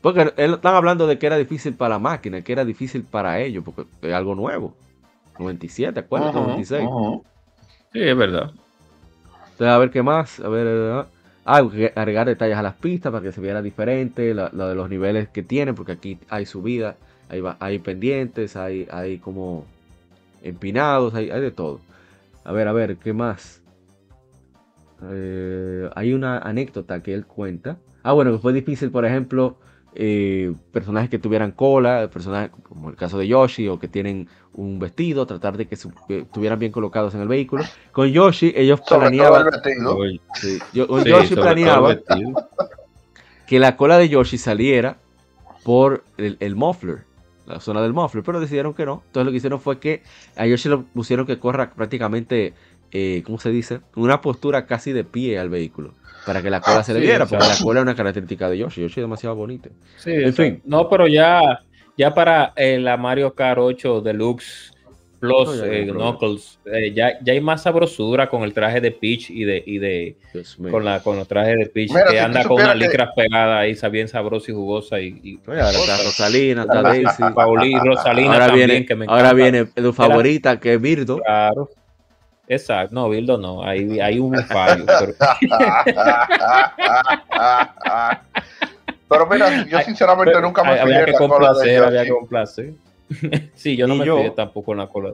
[0.00, 3.40] Porque él están hablando de que era difícil para la máquina, que era difícil para
[3.40, 4.74] ellos, porque es algo nuevo.
[5.38, 6.88] 97, acuérdate, 96.
[7.92, 8.52] Sí, es verdad.
[9.58, 10.38] Entonces, a ver qué más.
[10.38, 10.66] A ver.
[10.68, 11.04] Eh,
[11.44, 11.58] ah,
[11.96, 15.42] agregar detalles a las pistas para que se viera diferente, lo de los niveles que
[15.42, 16.96] tiene, porque aquí hay subida,
[17.28, 19.64] hay, hay pendientes, hay, hay como
[20.44, 21.80] empinados, hay, hay de todo.
[22.44, 23.60] A ver, a ver, ¿qué más?
[25.10, 27.78] Eh, hay una anécdota que él cuenta.
[28.04, 29.56] Ah, bueno, que fue difícil, por ejemplo,
[29.94, 34.78] eh, personajes que tuvieran cola, personajes como el caso de Yoshi o que tienen un
[34.78, 37.64] vestido, tratar de que, estuvieran bien colocados en el vehículo.
[37.92, 39.46] Con Yoshi ellos planeaban...
[40.72, 41.96] Yoshi planeaba
[43.46, 44.98] que la cola de Yoshi saliera
[45.64, 47.04] por el, el muffler,
[47.46, 49.02] la zona del muffler, pero decidieron que no.
[49.06, 50.02] Entonces lo que hicieron fue que
[50.36, 52.54] a Yoshi lo pusieron que corra prácticamente
[52.90, 53.80] eh, ¿cómo se dice?
[53.96, 55.92] Una postura casi de pie al vehículo.
[56.26, 58.58] Para que la cola ah, se le viera, porque la cola es una característica de
[58.58, 58.82] Yoshi.
[58.82, 59.70] Yoshi es demasiado bonita.
[59.96, 60.62] Sí, en fin.
[60.64, 61.60] No, pero ya,
[61.96, 64.72] ya para eh, la Mario Kart 8 Deluxe
[65.18, 69.44] Plus eh, Knuckles, eh, ya, ya hay más sabrosura con el traje de Peach y
[69.44, 70.16] de, y de
[70.70, 74.06] con, la, con los trajes de Peach que anda con una licra pegada ahí, bien
[74.06, 75.00] sabrosa y jugosa.
[75.00, 79.32] Y, y ahora está Rosalina, está Daisy, Pauli, Rosalina ahora también, viene, que me Ahora
[79.32, 81.18] viene tu favorita, que es Birdo.
[81.18, 81.68] Claro.
[82.48, 84.86] Exacto, no, Bildo no, hay, hay un fallo.
[89.08, 89.26] Pero...
[89.30, 92.72] mira, yo sinceramente nunca me fijé en la cola de Había que complacer.
[93.54, 95.12] sí, yo no me fijé tampoco en la cola.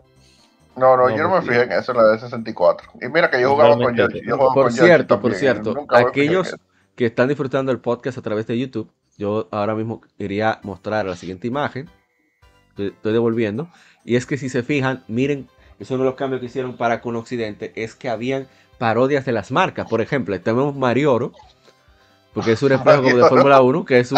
[0.76, 2.92] No, no, yo no me fijé en eso, en la de 64.
[3.00, 4.20] Y mira que yo jugaba con Yoshi.
[4.54, 6.54] por cierto, por cierto, aquellos
[6.94, 11.16] que están disfrutando el podcast a través de YouTube, yo ahora mismo quería mostrar la
[11.16, 11.90] siguiente imagen.
[12.76, 13.68] Estoy devolviendo.
[14.04, 15.48] Y es que si se fijan, miren
[15.78, 18.46] es uno de los cambios que hicieron para con Occidente, es que habían
[18.78, 19.88] parodias de las marcas.
[19.88, 21.32] Por ejemplo, tenemos Marioro,
[22.32, 24.12] porque es un reflejo como de Fórmula 1, que es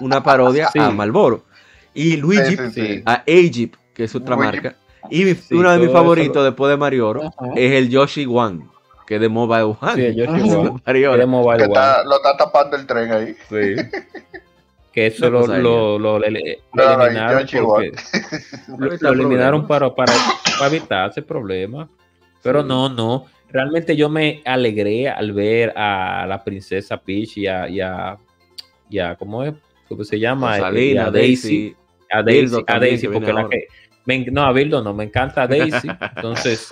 [0.00, 1.44] una parodia a Malboro.
[1.92, 2.56] Y Luigi
[3.04, 4.76] a Egypt, que es otra marca.
[5.10, 8.66] Y uno de mis favoritos después de Marioro es el Yoshi One,
[9.06, 9.94] que es de Mobile One.
[9.94, 11.18] Sí, Yoshi One.
[11.18, 12.04] de Mobile One.
[12.04, 13.36] lo está tapando el tren ahí.
[13.48, 13.76] Sí.
[14.92, 17.92] que eso lo, lo, lo, eliminaron porque,
[19.00, 20.12] lo, eliminaron para, para,
[20.66, 21.88] evitar ese problema.
[22.42, 23.26] Pero no, no.
[23.50, 28.18] Realmente yo me alegré al ver a la princesa Peach y a,
[28.88, 29.54] ya, ¿cómo es?
[29.88, 30.56] ¿Cómo se llama?
[30.56, 31.76] Rosalina, Eh, a Daisy,
[32.10, 33.66] a Daisy, a Daisy, que porque la que,
[34.06, 35.88] me no, a Bildo no, me encanta Daisy.
[36.16, 36.68] Entonces,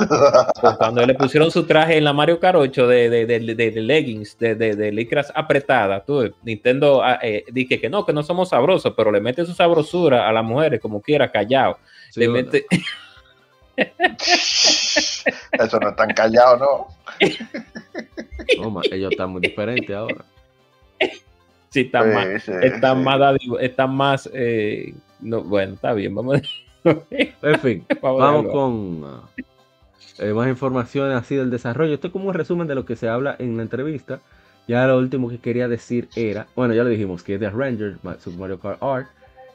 [0.61, 3.81] pues, cuando le pusieron su traje en la Mario 8 de, de, de, de- de
[3.81, 8.23] leggings, de, de, de licras apretadas, tú, Nintendo ah, eh, dice que no, que no
[8.23, 11.79] somos sabrosos, pero le mete su sabrosura a las mujeres como quiera, callado.
[12.11, 12.67] Sí, le mete,
[15.53, 16.87] Eso no están callados, ¿no?
[18.57, 20.25] No, ellos están muy diferentes ahora.
[21.71, 23.01] sí, está Sí, más, sí, está sí.
[23.03, 26.39] más, dadivo- está más, eh, no, bueno, está bien, vamos a
[27.43, 29.21] En fin, Vamos con ah,
[30.19, 31.95] eh, más información así del desarrollo.
[31.95, 34.21] Esto es como un resumen de lo que se habla en la entrevista.
[34.67, 37.97] Ya lo último que quería decir era, bueno, ya lo dijimos, que es de Ranger,
[38.19, 39.07] Super Mario Kart Art.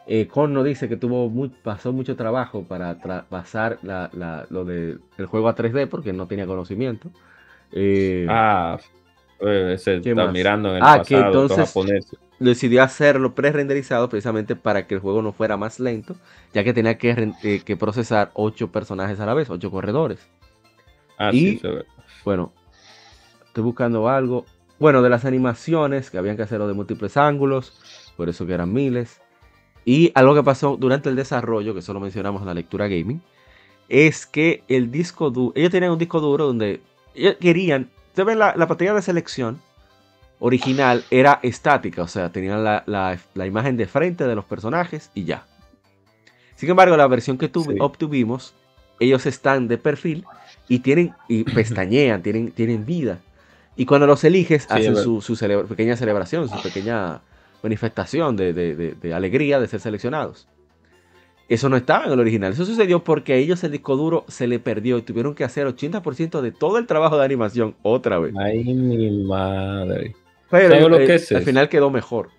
[0.07, 1.31] Eh, Conno dice que tuvo
[1.63, 6.11] pasó mucho trabajo para tra- pasar la- la- lo del el juego a 3D porque
[6.13, 7.09] no tenía conocimiento.
[7.71, 8.79] Eh, Ah,
[9.45, 10.33] eh, se ¿Qué está más?
[10.33, 12.19] mirando en el Ah, que pasado, estos entonces- japoneses.
[12.39, 16.15] decidió hacerlo pre-renderizado precisamente para que el juego no fuera más lento,
[16.53, 20.19] ya que tenía que, eh, que procesar 8 personajes a la vez, 8 corredores.
[21.17, 21.85] Ah, y- sí, se ve.
[22.25, 22.51] Bueno,
[23.45, 24.45] estoy buscando algo.
[24.79, 27.79] Bueno, de las animaciones, que habían que hacerlo de múltiples ángulos,
[28.17, 29.21] por eso que eran miles.
[29.85, 33.21] Y algo que pasó durante el desarrollo, que solo mencionamos en la lectura gaming,
[33.89, 36.81] es que el disco duro, ellos tenían un disco duro donde
[37.13, 39.59] ellos querían, ustedes ven la, la pantalla de selección
[40.39, 45.09] original era estática, o sea, tenían la, la- la imagen de frente de los personajes
[45.15, 45.45] y ya.
[46.55, 47.77] Sin embargo, la versión que Sí.
[47.79, 48.53] obtuvimos,
[48.99, 50.25] ellos están de perfil
[50.67, 53.19] y tienen y pestañean, tienen, tienen vida.
[53.75, 57.21] Y cuando los eliges, Sí, hacen su, su celebra- pequeña celebración, su pequeña
[57.63, 60.47] manifestación de, de- de- de alegría de ser seleccionados.
[61.53, 62.53] Eso no estaba en el original.
[62.53, 65.67] Eso sucedió porque a ellos el disco duro se le perdió y tuvieron que hacer
[65.67, 68.33] 80% de todo el trabajo de animación otra vez.
[68.37, 70.15] Ay, mi madre.
[70.49, 72.29] Pero ¿Sabe lo eh, que es al final quedó mejor,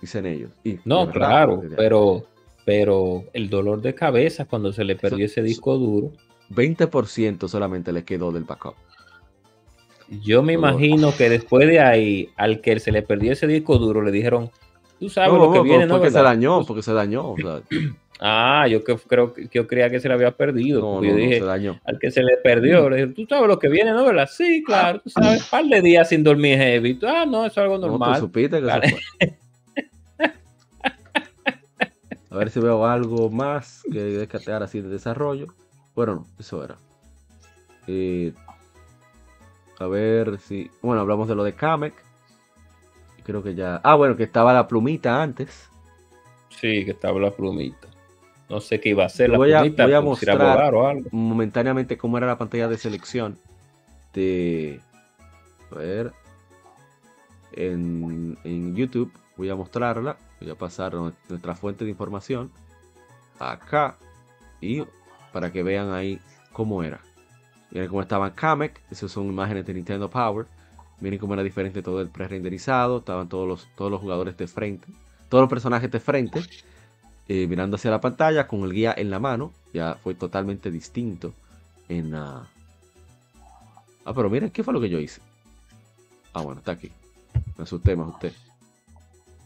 [0.00, 0.50] dicen ellos.
[0.64, 2.24] Y No, verdad, claro, pero,
[2.64, 6.12] pero el dolor de cabeza cuando se le perdió ese disco duro,
[6.50, 8.74] 20% solamente le quedó del backup.
[10.08, 10.74] yo me Dolor.
[10.74, 14.50] imagino que después de ahí, al que se le perdió ese disco duro, le dijeron,
[14.98, 15.94] tú sabes No, lo que no, viene, ¿no?
[15.94, 16.30] porque se ¿verdad?".
[16.32, 17.32] dañó, porque se dañó.
[17.32, 17.60] o sea,
[18.20, 20.80] Ah, yo que, creo que yo creía que se le había perdido.
[20.80, 21.40] no, yo dije,
[21.84, 24.04] al que se le perdió, le dije, tú sabes lo que viene, ¿no?
[24.04, 24.28] ¿Verdad?
[24.30, 26.94] Sí, claro, tú sabes, un par de días sin dormir heavy.
[26.94, 28.20] Tú, Ah, no, eso es algo No, tú normal.
[28.20, 29.00] supiste que se fue.
[32.30, 35.46] A ver si veo algo más que descatear así de desarrollo.
[35.94, 36.76] Bueno, no, eso era.
[37.86, 38.32] Eh,
[39.80, 40.70] a ver si.
[40.82, 41.94] Bueno, hablamos de lo de Kamek.
[43.24, 43.80] Creo que ya.
[43.82, 45.68] Ah, bueno, que estaba la plumita antes.
[46.50, 47.87] Sí, que estaba la plumita.
[48.48, 51.08] No sé qué iba a hacer la Voy a- voy a mostrar- o algo.
[51.10, 53.38] momentáneamente cómo era la pantalla de selección
[54.14, 54.80] de
[55.70, 56.12] a ver
[57.52, 59.12] en, en YouTube.
[59.36, 62.50] Voy a mostrarla voy a pasar nu- nuestra fuente de información
[63.38, 63.96] acá
[64.60, 64.82] y
[65.32, 66.20] para que vean ahí
[66.52, 67.00] cómo era.
[67.70, 70.46] Miren cómo estaban Kamek esas son imágenes de Nintendo Power.
[71.00, 74.88] Miren cómo era diferente todo el pre-renderizado estaban todos los todos los jugadores de frente
[75.28, 76.40] todos los personajes de frente
[77.28, 79.52] eh, mirando hacia la pantalla con el guía en la mano.
[79.72, 81.32] Ya fue totalmente distinto
[81.88, 82.48] en la...
[84.04, 85.20] Ah, pero miren, ¿qué fue lo que yo hice?
[86.32, 86.90] Ah, bueno, está aquí.
[87.56, 88.32] Me asusté, me asusté.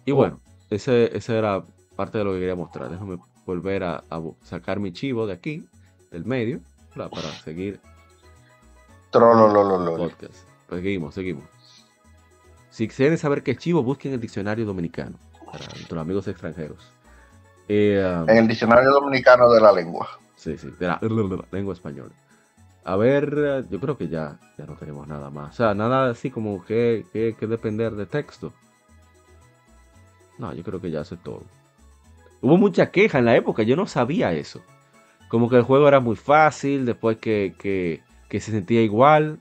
[0.05, 0.17] Y Oh.
[0.17, 1.63] bueno, ese, ese era
[1.97, 2.89] parte de lo que quería mostrar.
[2.91, 4.05] Déjame volver a,
[4.45, 5.65] sacar mi chivo de aquí,
[6.11, 6.61] del medio,
[6.95, 9.97] para, para seguir el Trololololo.
[9.97, 10.45] podcast.
[10.69, 11.45] Pues seguimos, seguimos.
[12.71, 16.79] Si quieren saber qué es chivo, busquen el diccionario dominicano para nuestros amigos extranjeros.
[17.69, 20.09] Eh, um, En el diccionario dominicano de la lengua.
[20.37, 21.01] Sí, sí, de la
[21.53, 22.13] lengua española.
[22.85, 25.55] A ver, yo creo que ya, ya no tenemos nada más.
[25.55, 28.53] O sea, nada así como que, que, que depender de texto.
[30.39, 31.43] No, yo creo que ya es todo.
[32.41, 34.61] Hubo mucha queja en la época, yo no sabía eso.
[35.29, 39.39] Como que el juego era muy fácil, después que, que, que se sentía igual.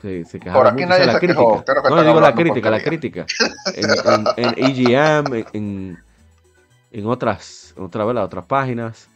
[0.00, 1.38] Se, se quejaron Por aquí mucho, o sea, nadie la se crítica.
[1.38, 3.26] quejó, creo que no, digo la crítica, la crítica.
[3.74, 6.04] En, en, en EGM, en, en,
[6.92, 8.24] en otras, en otra, ¿verdad?
[8.24, 9.08] otras páginas.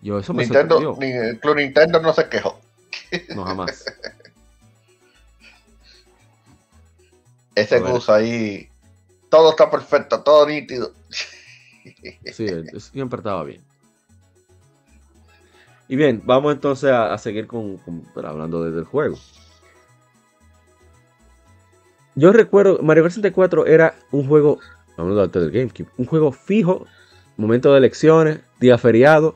[0.00, 1.20] Yo eso me Nintendo, sorprendió.
[1.22, 2.60] ni, el Club Nintendo no se quejó.
[3.34, 3.84] No, jamás.
[7.54, 7.80] Ese.
[7.80, 8.68] Gus ahí,
[9.28, 10.92] todo está perfecto, todo nítido.
[12.32, 13.62] Sí, eso siempre estaba bien.
[15.88, 17.80] Y bien, vamos entonces a, a seguir con,
[18.16, 19.18] hablando desde el juego.
[22.14, 24.58] Yo recuerdo, Mario Kart 64 era un juego,
[24.96, 26.86] del un juego fijo,
[27.36, 29.34] momento de elecciones, día feriado,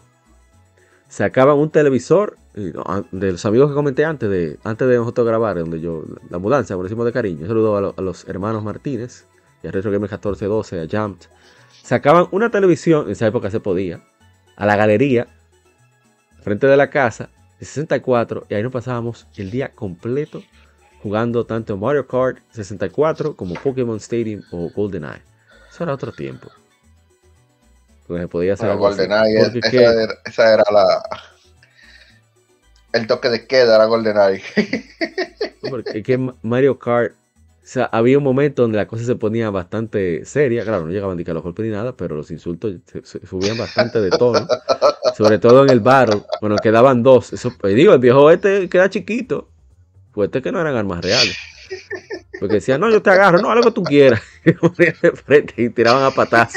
[1.08, 5.26] sacaban un televisor, y, an- de los amigos que comenté antes de, antes de nosotros
[5.26, 9.26] grabar, donde yo, la mudanza, por decimos de cariño, saludo a los hermanos Martínez,
[9.62, 11.26] y a Retro Gamer 1412, a Jumped,
[11.82, 14.02] sacaban una televisión, en esa época se podía,
[14.56, 15.26] a la galería,
[16.42, 20.42] frente de la casa, de 64, y ahí nos pasábamos el día completo
[21.02, 25.22] jugando tanto Mario Kart 64 como Pokémon Stadium o GoldenEye.
[25.70, 26.50] Eso era otro tiempo.
[28.06, 28.80] Porque se podía hacer Bueno.
[28.96, 31.02] GoldenEye, esa, que- era, esa era la.
[32.92, 34.42] El toque de queda era GoldenEye.
[35.68, 37.16] Porque es que Mario Kart, o
[37.70, 40.64] sea, había un momento donde la cosa se ponía bastante seria.
[40.64, 43.26] Claro, no llegaban ni que a los golpes ni nada, pero los insultos se, se
[43.26, 44.46] subían bastante de tono.
[45.14, 47.34] Sobre todo en el battle, bueno, quedaban dos.
[47.34, 49.50] Eso, y digo, el viejo este queda chiquito.
[50.12, 51.36] Pues este que no eran armas reales.
[52.38, 54.22] Porque decían, no, yo te agarro, no, que tú quieras.
[54.44, 56.54] Y de frente y tiraban a patas.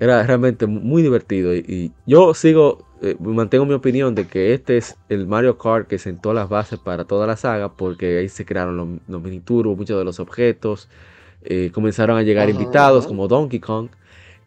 [0.00, 1.54] Era realmente muy divertido.
[1.54, 5.88] Y, y yo sigo, eh, mantengo mi opinión de que este es el Mario Kart
[5.88, 7.72] que sentó las bases para toda la saga.
[7.76, 10.88] Porque ahí se crearon los, los mini turbos, muchos de los objetos.
[11.42, 13.08] eh, comenzaron a llegar Ajá, invitados ajá.
[13.08, 13.88] como Donkey Kong.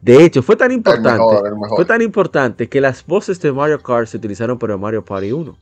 [0.02, 1.12] De hecho, fue tan El importante.
[1.12, 1.76] mejor, el mejor.
[1.76, 5.58] Fue tan importante que las voces de Mario Kart se utilizaron para Mario Party 1.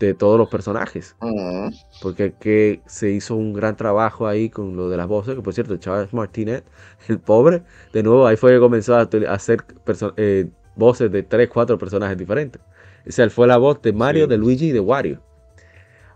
[0.00, 1.14] De todos los personajes.
[2.02, 5.36] Porque que se hizo un gran trabajo ahí con lo de las voces.
[5.36, 6.64] Que por cierto, Charles Martinet,
[7.08, 9.64] el pobre, de nuevo ahí fue que comenzó a, hacer
[10.16, 12.60] eh, voces de 3, 4 personajes diferentes.
[13.06, 14.30] O sea, él fue la voz de Mario, Sí.
[14.30, 15.20] de Luigi y de Wario.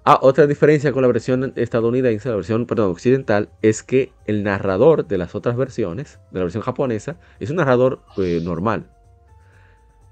[0.07, 5.07] Ah, otra diferencia con la versión estadounidense, la versión, perdón, occidental, es que el narrador
[5.07, 8.91] de las otras versiones, de la versión japonesa, es un narrador eh, normal.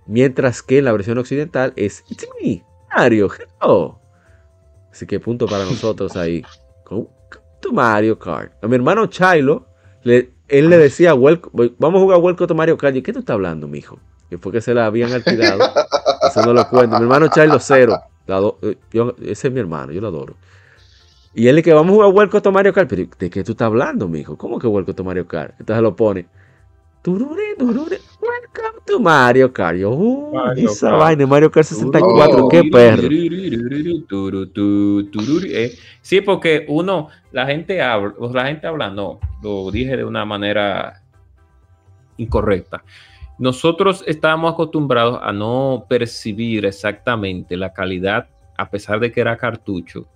[0.07, 2.64] Mientras que en la versión occidental es It's me,
[2.95, 3.28] Mario,
[3.61, 3.99] hello.
[4.90, 6.45] Así que punto para nosotros ahí.
[6.84, 7.09] Con
[7.61, 8.53] tu Mario Kart.
[8.62, 9.66] A mi hermano Chilo,
[10.03, 12.95] le- él le decía, "Welco- vamos a jugar Welcome to Mario Kart.
[12.97, 13.99] ¿Y qué tú estás hablando, mijo?
[14.28, 15.61] Que fue que se la habían alquilado.
[16.28, 16.97] Eso no lo cuento.
[16.99, 17.99] Mi hermano Chilo cero.
[18.62, 20.34] Eh, yo- ese es mi hermano, yo lo adoro.
[21.34, 22.88] Y él le que vamos a jugar Welcome to Mario Kart.
[22.90, 24.36] Pero ¿de qué tú estás hablando, mijo?
[24.36, 25.55] ¿Cómo que Welcome to Mario Kart?
[25.59, 26.26] Entonces lo pone.
[27.03, 29.77] Turure, turure, welcome to Mario Kart.
[29.77, 31.01] Yo, uh, Mario esa Kart.
[31.01, 32.49] vaina, Mario Kart 64, Oh.
[32.49, 33.09] qué perro.
[34.09, 35.73] Tu, tururu, eh.
[36.01, 41.03] Sí, porque uno, la gente habla, la gente habla, no, lo dije de una manera
[42.19, 42.85] incorrecta.
[43.37, 50.07] Nosotros estábamos acostumbrados a no percibir exactamente la calidad, a pesar de que era cartucho,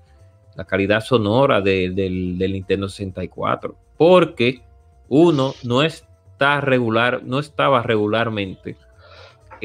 [0.55, 4.63] la calidad sonora de- del, del Nintendo 64, porque
[5.09, 5.83] uno no
[6.37, 8.77] está regular, no estaba regularmente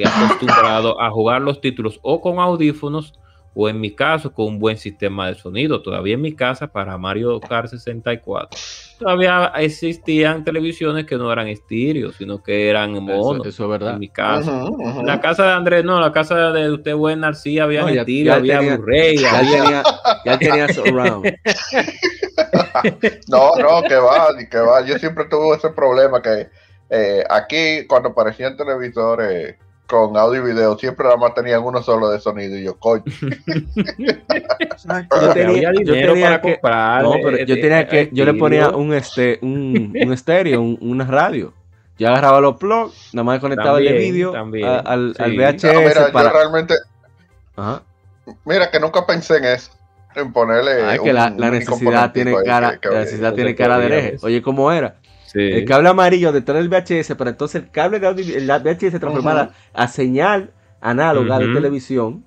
[0.05, 3.13] acostumbrado a jugar los títulos o con audífonos
[3.53, 5.81] o en mi caso con un buen sistema de sonido.
[5.81, 8.57] Todavía en mi casa para Mario Kart 64
[8.99, 13.41] todavía existían televisiones que no eran estéreo, sino que eran mono.
[13.41, 13.93] Eso, eso es verdad.
[13.93, 14.63] En mi casa.
[15.03, 18.37] La casa de Andrés, no, la casa de usted buena, sí, había No, ya había
[18.59, 19.83] tenía- Blu-ray, Ya había- tenía,
[20.25, 21.25] ya tenía surround.
[23.27, 24.85] No, no, que va, ni que va.
[24.85, 26.49] Yo siempre tuve ese problema que
[26.89, 29.55] eh, aquí cuando aparecían televisores
[29.91, 33.03] con audio y video, siempre nada más tenían uno solo de sonido y yo, coño.
[35.21, 37.03] Yo tenía, había yo dinero tenía para que, comprar.
[37.03, 40.61] no, pero eh, yo eh, tenía que, yo le ponía un este, un, un estéreo,
[40.61, 41.53] un- una radio.
[41.99, 45.37] Yo agarraba los plugs, nada más conectaba el de También, vídeo también, a- al, al.
[45.37, 46.29] VHS Ah, mira, para.
[46.29, 46.73] yo realmente,
[47.55, 47.83] Ajá.
[48.45, 49.71] mira que nunca pensé en eso,
[50.15, 50.71] en ponerle.
[50.83, 53.55] Ah, es que un- la, la necesidad tiene cara, que- que- la necesidad que tiene
[53.55, 54.17] cara de hereje.
[54.23, 54.95] Oye, ¿cómo era?
[55.31, 55.39] Sí.
[55.39, 59.51] El cable amarillo detrás del VHS, pero entonces el cable de audio, el VHS transformada
[59.73, 60.51] a señal
[60.81, 61.53] análoga de Ujú.
[61.53, 62.25] televisión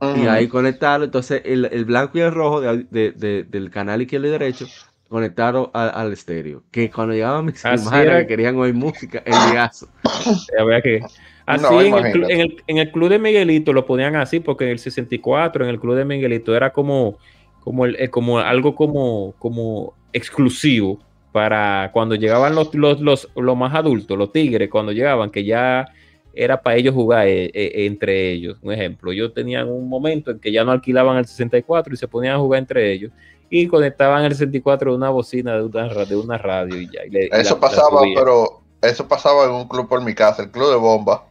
[0.00, 0.28] y Ujú.
[0.30, 1.04] ahí conectarlo.
[1.04, 4.66] Entonces el, el blanco y el rojo de- de- de- del canal izquierdo y derecho
[5.08, 6.64] conectaron a- al estéreo.
[6.72, 9.88] Que cuando llegaban mis hermanas que querían oír música, el ligazo.
[10.82, 11.00] Que-
[11.46, 14.64] Así No, en, el, en, el, en el club de Miguelito lo ponían así, porque
[14.64, 17.18] en el 64, en el club de Miguelito, era como,
[17.60, 20.98] como, el, eh, como algo como, como exclusivo
[21.36, 25.86] para cuando llegaban los, los, los, los más adultos, los tigres, cuando llegaban, que ya
[26.32, 28.56] era para ellos jugar eh, eh, entre ellos.
[28.62, 32.08] Un ejemplo, yo tenía un momento en que ya no alquilaban el 64 y se
[32.08, 33.12] ponían a jugar entre ellos
[33.50, 37.04] y conectaban el 64 de una bocina de una, de una radio y ya.
[37.04, 40.14] y le- y la- Eso la pasaba, pero eso pasaba en un club por mi
[40.14, 41.22] casa, el club de bomba.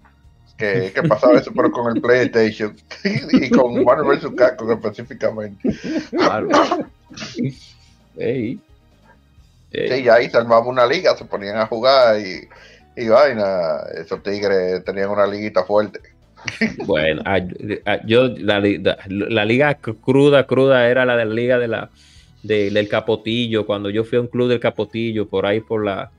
[0.56, 2.76] Que, que pasaba eso, pero con el PlayStation
[3.34, 4.30] y con Marvel vs.
[4.38, 5.68] Capcom específicamente.
[6.11, 6.48] Claro.
[8.18, 8.60] Ey.
[9.88, 12.48] Sí, y ahí se armaba una liga, se ponían a jugar y,
[12.96, 13.80] y vaina.
[13.96, 16.00] Esos tigres tenían una liguita fuerte.
[16.86, 17.40] Bueno, ah,
[17.86, 21.68] ah, yo la, la- la liga cr- cruda, cruda era la de la liga de
[21.68, 21.90] la
[22.44, 26.12] de- del Capotillo, cuando yo fui a un club del Capotillo, por ahí por la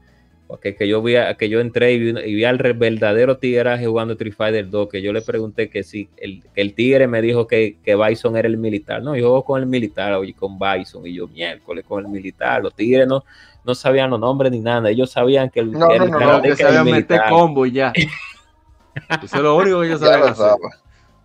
[0.46, 3.36] Porque que yo vi a- que yo entré y vi, y vi al re- verdadero
[3.38, 7.08] tigreaje jugando Street Fighter 2, que yo le pregunté que si el, que el tigre
[7.08, 9.02] me dijo que, que Bison era el militar.
[9.02, 11.04] No, yo juego con el militar, oye, con Bison.
[11.06, 12.62] Y yo, miércoles, con el militar.
[12.62, 13.24] Los tigres no,
[13.64, 14.88] no sabían los nombres ni nada.
[14.88, 17.92] Ellos sabían que el, No, el no, no, no, que sabían meter combo y ya.
[19.22, 20.52] Eso es lo único que ellos lo hacer.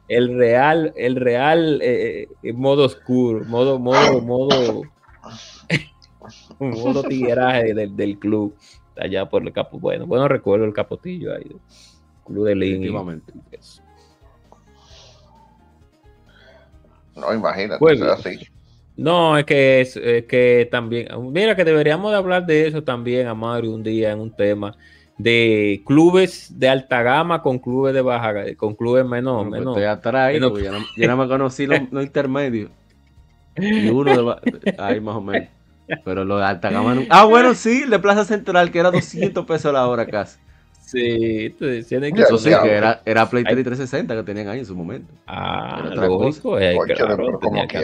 [0.07, 4.81] el real, el real eh, eh, modo oscuro, modo, modo, modo,
[6.60, 8.56] modo tigueraje del, del club
[9.02, 9.80] allá por el capo.
[9.80, 11.45] Bueno, bueno recuerdo el capotillo ahí,
[12.26, 12.53] club de.
[12.53, 13.34] Efectivamente.
[17.15, 18.40] No, imagínate, Pues así.
[18.95, 23.28] No, es que es, es que también, mira que deberíamos de hablar de eso también,
[23.28, 24.76] a Mario, un día en un tema
[25.18, 29.78] de clubes de alta gama con clubes de baja, con clubes menos, Bueno, pues menos.
[29.78, 32.69] estoy atrás menos- ya no, ya no me conocí los, los intermedios.
[33.56, 35.49] Y uno de, ahí más o menos.
[36.03, 38.91] Pero los de alta gama no- Ah, bueno, sí, el de Plaza Central, que era
[38.91, 40.39] 200 pesos la hora casi.
[40.80, 44.49] Sí, tú tienes que Eso sí, que era, era Play 3 y 360 que tenían
[44.49, 45.13] ahí en su momento.
[45.26, 47.81] Ah, Era otra lógico, eh, Cónchale, claro, como tenía que.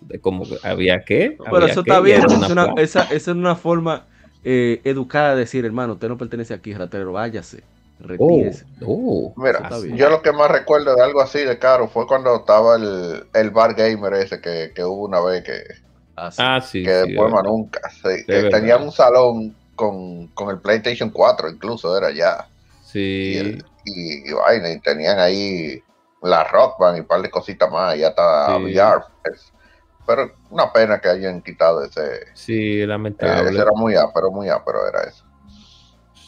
[0.00, 1.36] De como que había que.
[1.38, 4.06] Pero había eso que, está bien, era es una, esa, esa es una forma
[4.42, 7.62] eh, educada de decir, hermano, usted no pertenece aquí, ratero, váyase,
[8.00, 8.64] Oh, retírese.
[8.86, 9.34] oh.
[9.36, 9.96] Mira, está bien.
[9.96, 13.50] yo lo que más recuerdo de algo así de caro fue cuando estaba el, el
[13.50, 15.58] bar gamer ese que, que hubo una vez que,
[16.26, 16.42] Así.
[16.44, 16.82] Ah, sí.
[16.82, 17.42] que sí, más verdad.
[17.44, 17.80] nunca.
[17.90, 18.50] sí, Es que verdad.
[18.58, 22.48] tenían un salón con, con el PlayStation 4, incluso era ya.
[22.48, 23.36] Y, Sí.
[23.38, 25.82] el- y, y vaina, y tenían ahí
[26.22, 28.62] la Rock Band y un par de cositas más, y ya está Sí.
[28.64, 29.04] VR.
[29.22, 29.52] pues.
[30.06, 32.00] Pero una pena que hayan quitado ese.
[32.34, 33.50] Sí, eh, lamentable.
[33.50, 35.24] ese era muy ápero, muy ápero era eso.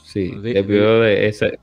[0.04, 1.58] Sí, debió de ese.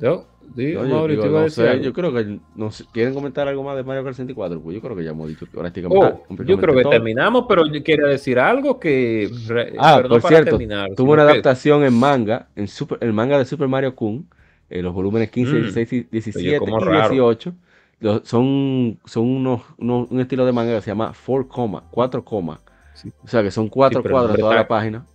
[0.00, 0.24] Yo,
[0.56, 1.84] sí, No, yo, Mauri, digo, te iba a no decir sé, algo.
[1.84, 4.80] yo creo que no sé, quieren comentar algo más de Mario Kart 64, pues yo
[4.80, 6.90] creo que ya hemos dicho prácticamente, Oh, yo prácticamente creo que todo.
[6.92, 9.30] terminamos, pero yo quería decir algo que.
[9.48, 13.12] re- Ah, por para cierto, terminar, Tuvo una que- adaptación en manga, en super, el
[13.12, 14.28] manga de Super Mario Kun,
[14.70, 15.60] en los volúmenes 15, Mm.
[15.62, 17.08] 16, y 17 como y raro.
[17.10, 17.52] 18.
[18.00, 22.24] Los- son son unos, unos- un estilo de manga que se llama 4 coma, 4
[22.24, 22.60] coma.
[22.94, 23.10] Sí.
[23.24, 25.06] O sea que son cuatro el cuadros toda la página.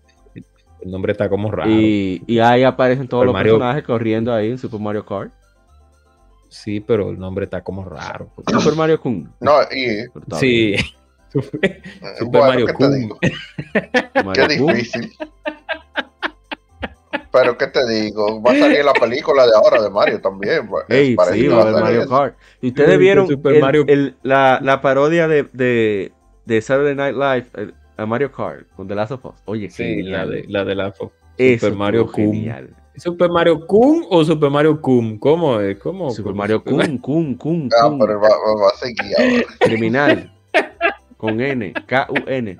[0.81, 1.69] El nombre está como raro.
[1.71, 5.31] Y, y ahí aparecen todos Super los Mario- personajes corriendo ahí en Super Mario Kart.
[6.49, 8.29] Sí, pero el nombre está como raro.
[8.47, 9.29] Super Mario Kun.
[9.41, 10.05] No, y
[10.39, 10.73] Sí.
[11.61, 11.81] eh,
[12.19, 14.33] Super bueno, Mario ¿qué te Kun.
[14.33, 15.11] Qué difícil.
[17.31, 20.67] Pero qué te digo, va a salir la película de ahora de Mario también.
[20.67, 21.27] pues, Ey, sí, va a
[21.61, 22.09] haber salir Mario eso.
[22.09, 22.35] Kart.
[22.61, 26.11] Y ustedes Sí, vieron Super el- Mario- el- la, la parodia de, de,
[26.45, 29.33] de Saturday Night Live a Mario Kart con The Last of Us.
[29.45, 32.13] Oye, Sí, la de la de la fo- Eso Super Mario Kun.
[32.33, 32.69] genial.
[32.95, 35.19] ¿Super Mario Kun o Super Mario Kun?
[35.19, 35.77] ¿Cómo es?
[35.79, 36.09] ¿Cómo?
[36.11, 36.37] Super cómo?
[36.37, 39.43] Mario Kun, Kun, Kun, Ah, pero va, va- va a seguir ahora.
[39.59, 40.31] Criminal.
[41.17, 42.57] con N, K-U-N.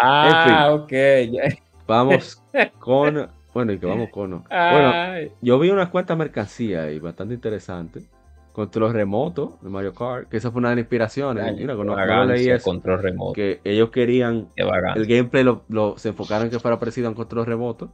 [0.00, 0.90] Ah, ok.
[1.30, 1.42] ya.
[1.86, 2.42] Vamos
[2.78, 3.28] con.
[3.54, 4.30] Bueno, y que vamos con.
[4.30, 4.44] no.
[4.50, 4.92] Bueno,
[5.40, 8.04] yo vi unas cuantas mercancías ahí bastante interesantes.
[8.56, 11.44] Control remoto de Mario Kart, que esa fue una de las inspiraciones.
[11.44, 11.74] ay, Mira,
[12.24, 13.40] leí eso, control remoto.
[13.40, 14.48] que ellos querían
[14.94, 17.90] el gameplay lo, lo- se enfocaron en que fuera parecido a un control remoto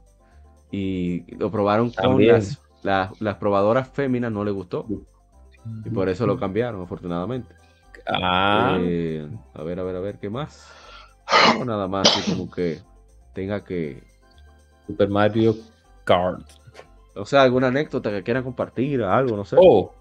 [0.70, 2.28] y lo probaron con También.
[2.28, 4.86] las, las, las probadoras féminas, no les gustó
[5.84, 7.55] y por eso lo cambiaron, afortunadamente.
[8.06, 10.66] Ah, Eh, a ver, a ver, a ver, ¿qué más?
[11.44, 12.80] No, nada más, así como que
[13.34, 14.02] tenga que.
[14.86, 15.56] Super Mario
[16.05, 16.43] Kart.
[17.14, 19.56] O sea, alguna anécdota que quieran compartir, algo, no sé.
[19.56, 19.93] Oh,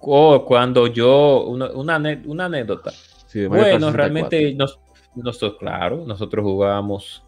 [0.00, 2.90] oh, cuando yo, una, una, anécdota.
[3.26, 3.92] Sí, Bueno, 64.
[3.92, 4.78] realmente nos,
[5.14, 7.22] nosotros, claro, nosotros jugábamos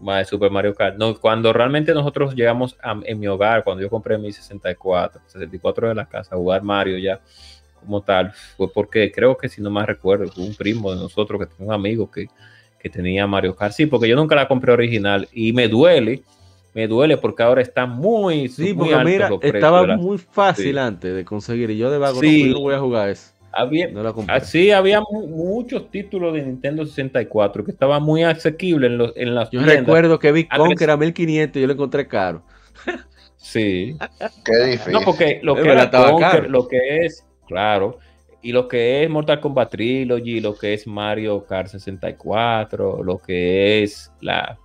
[0.00, 0.96] más Super Mario Kart.
[0.98, 5.88] No, cuando realmente nosotros llegamos a- en mi hogar, cuando yo compré mi 64, 64
[5.88, 7.20] de la casa, a jugar Mario ya
[7.80, 11.40] como tal, fue porque creo que si no más recuerdo, fue un primo de nosotros
[11.40, 12.26] que tenía un amigo que,
[12.78, 13.72] que tenía Mario Kart.
[13.72, 16.22] Sí, porque yo nunca la compré original y me duele,
[16.74, 20.18] me duele porque ahora está muy, Sí, muy porque alto mira, los precios estaba muy
[20.18, 20.78] fácil Sí.
[20.78, 22.52] antes de conseguir y yo de vago no, Sí.
[22.52, 23.32] voy a jugar eso.
[23.54, 24.34] Había, No la compré.
[24.34, 29.34] Así había mu- muchos títulos de Nintendo 64 que estaban muy asequibles en, los, en
[29.34, 29.76] las Yo tiendas.
[29.80, 32.42] recuerdo que vi A Con que era 1500 y yo lo encontré caro.
[33.36, 33.96] Sí.
[34.44, 34.92] Qué difícil.
[34.92, 37.98] No, porque lo Es que era Conker, lo que es, claro,
[38.40, 43.82] y lo que es Mortal Kombat Trilogy, lo que es Mario Kart 64, lo que
[43.82, 44.58] es la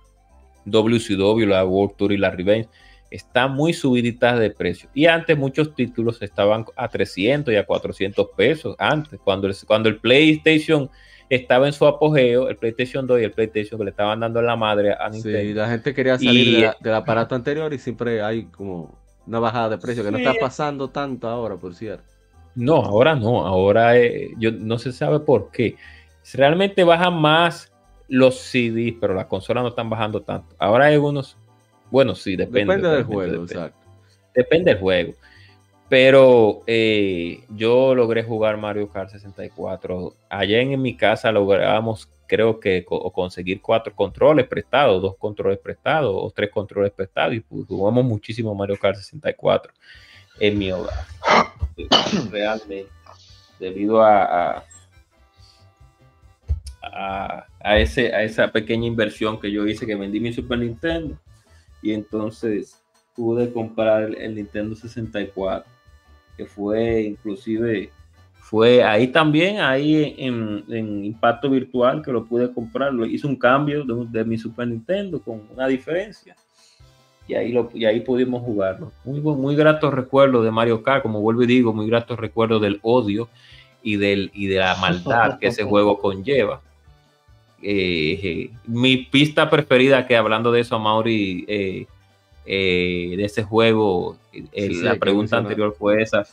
[0.70, 2.68] WCW, la World Tour y la Revenge,
[3.10, 4.90] están muy subiditas de precio.
[4.94, 8.76] Y antes muchos títulos estaban a 300 y a 400 pesos.
[8.78, 10.90] Antes, cuando el, cuando el PlayStation
[11.30, 14.46] estaba en su apogeo, el PlayStation 2 y el PlayStation que le estaban dando en
[14.46, 15.38] la madre a Nintendo.
[15.40, 18.98] Sí, la gente quería salir Y- de la- del aparato anterior y siempre hay como
[19.26, 22.04] una bajada de precio que no está pasando tanto ahora, por cierto.
[22.54, 25.76] No, ahora no, ahora eh, yo no se sabe por qué.
[26.34, 27.72] Realmente baja más
[28.08, 30.54] los CDs, pero las consolas no están bajando tanto.
[30.58, 31.36] Ahora hay unos,
[31.90, 32.74] bueno, sí, depende.
[32.74, 33.52] Depende del juego, depende.
[33.52, 33.78] exacto.
[34.34, 35.12] Depende del juego.
[35.88, 40.14] Pero eh, yo logré jugar Mario Kart 64.
[40.28, 45.58] Allá en, en mi casa logramos, creo que, co- conseguir cuatro controles prestados, dos controles
[45.58, 47.34] prestados o tres controles prestados.
[47.34, 49.72] Y pues, jugamos muchísimo Mario Kart 64
[50.40, 51.06] en mi hogar.
[52.30, 52.88] Realmente.
[53.58, 54.64] Debido a, a,
[56.82, 61.18] a, a ese, a esa pequeña inversión que yo hice, que vendí mi Super Nintendo.
[61.82, 62.82] Y entonces
[63.14, 65.70] pude comprar el, Nintendo 64,
[66.36, 67.90] que fue inclusive,
[68.40, 73.36] fue ahí también, ahí en, en Impacto Virtual, que lo pude comprar, lo hice un
[73.36, 76.36] cambio de, de mi Super Nintendo con una diferencia.
[77.26, 78.90] Y ahí, lo, y ahí pudimos jugarlo.
[79.04, 82.78] Muy, muy gratos recuerdos de Mario Kart, como vuelvo y digo, muy gratos recuerdos del
[82.82, 83.28] odio
[83.82, 86.62] y, del, y de la maldad que ese juego conlleva.
[87.62, 91.86] Eh, mi pista preferida, que hablando de eso, Mauri, eh,
[92.46, 96.24] eh, de ese juego, Sí, la pregunta anterior fue esa,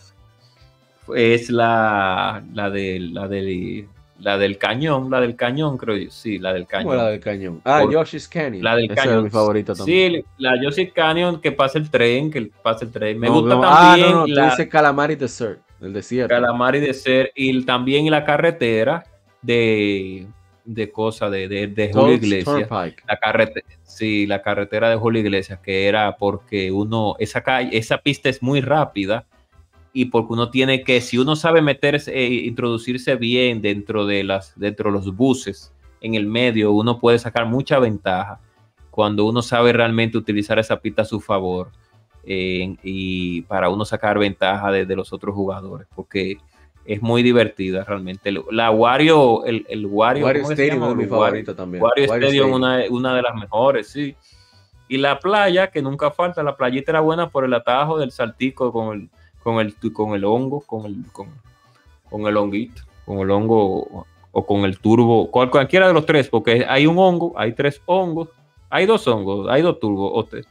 [1.16, 3.88] es la, la, de, la, del,
[4.20, 6.98] la del cañón, la del cañón, creo yo, sí, la del ¿Cómo cañón.
[6.98, 7.62] la del cañón?
[7.64, 8.64] Ah, Por- Yoshi's Canyon.
[8.64, 9.18] La del cañón.
[9.18, 10.14] es mi favorito también.
[10.14, 13.20] Sí, la Yoshi Canyon, que pasa el tren, que pasa el tren.
[13.20, 16.30] Me No, gusta no, también Ah, no, no, tú la dices Calamari Desert, el desierto.
[16.34, 19.04] Calamari de ser y también la carretera
[19.42, 20.26] de,
[20.66, 22.70] de cosas de, de, de Julio Iglesias.
[23.08, 28.00] La carretera, sí, la carretera de Julio Iglesias, que era porque uno, esa calle, esa
[28.00, 29.26] pista es muy rápida
[29.94, 34.54] y porque uno tiene que, si uno sabe meterse, eh, introducirse bien dentro de las,
[34.60, 35.72] dentro de los buses,
[36.02, 38.40] en el medio, uno puede sacar mucha ventaja
[38.92, 41.72] cuando uno sabe realmente utilizar esa pista a su favor
[42.24, 46.38] eh, y para uno sacar ventaja de, de los otros jugadores, porque
[46.86, 48.32] es muy divertida realmente.
[48.52, 51.84] La Wario, el, el Wario, Wario ¿cómo que se Stadium es mi Wario- favorito también.
[51.84, 52.90] Wario Wario Stadium, Stadium.
[52.92, 54.16] una, una de las mejores, sí.
[54.88, 58.72] Y la playa, que nunca falta, la playita era buena por el atajo del saltico
[58.72, 59.10] con el,
[59.42, 61.28] con el, con el hongo, con el, con,
[62.10, 66.30] con el honguito, con el hongo o con el turbo, cual- cualquiera de los tres,
[66.30, 68.30] porque hay un hongo, hay tres hongos,
[68.70, 70.46] hay dos hongos, hay dos turbos, o tres.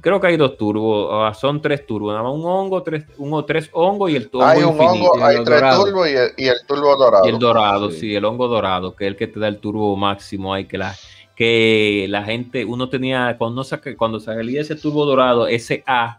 [0.00, 3.70] Creo que hay dos turbos, son tres turbos, nada más un hongo, tres, uno, tres
[3.72, 5.10] hongos y el hongo Hay un infinito.
[5.12, 7.26] hongo, hay tres turbos y el, y el turbo dorado.
[7.26, 8.00] Y el dorado, Sí.
[8.00, 8.14] sí.
[8.14, 10.94] el hongo dorado, que es el que te da el turbo máximo ahí, que la,
[11.34, 16.18] que la gente, uno tenía, cuando, saca, cuando salía ese turbo dorado, ese A,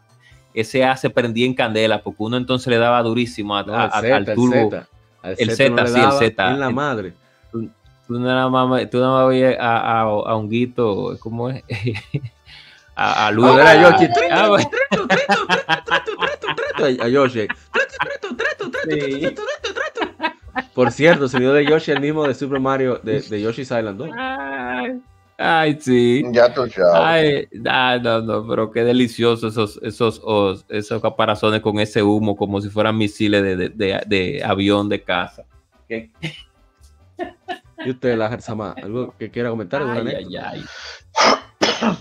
[0.54, 3.86] ese A se prendía en candela, porque uno entonces le daba durísimo a- No, a-
[3.86, 4.70] el a- Z, al el turbo.
[5.24, 6.52] El no Z, le sí, el Z.
[6.52, 7.14] En la madre.
[7.52, 11.64] Tú nada más, tú nada más a, a, a Honguito, ¿cómo es?
[12.98, 14.70] a, a era Yoshi, Ah, bueno,
[17.00, 17.48] A a Yoshi.
[18.90, 19.36] sí.
[20.74, 23.98] Por cierto, el sonido de Yoshi el mismo de Super Mario, de, de Yoshi's Island
[23.98, 24.10] 2.
[24.18, 25.02] Ay,
[25.38, 26.24] ay, sí.
[26.32, 26.66] Ya tú.
[26.96, 32.36] Ay, ah, no, no, pero qué delicioso esos, esos, os- esos caparazones con ese humo,
[32.36, 35.44] como si fueran misiles de, de, de- de avión de caza.
[35.88, 36.12] ¿Qué?
[37.86, 39.82] Y usted, la Sama, ¿algo que quiera comentar?
[39.84, 41.96] ¿Alguna Ay, ay, ay.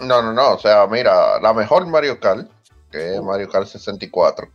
[0.00, 0.54] No, no, no.
[0.54, 2.48] O sea, mira, la mejor Mario Kart,
[2.90, 4.48] que es Mario Kart 64.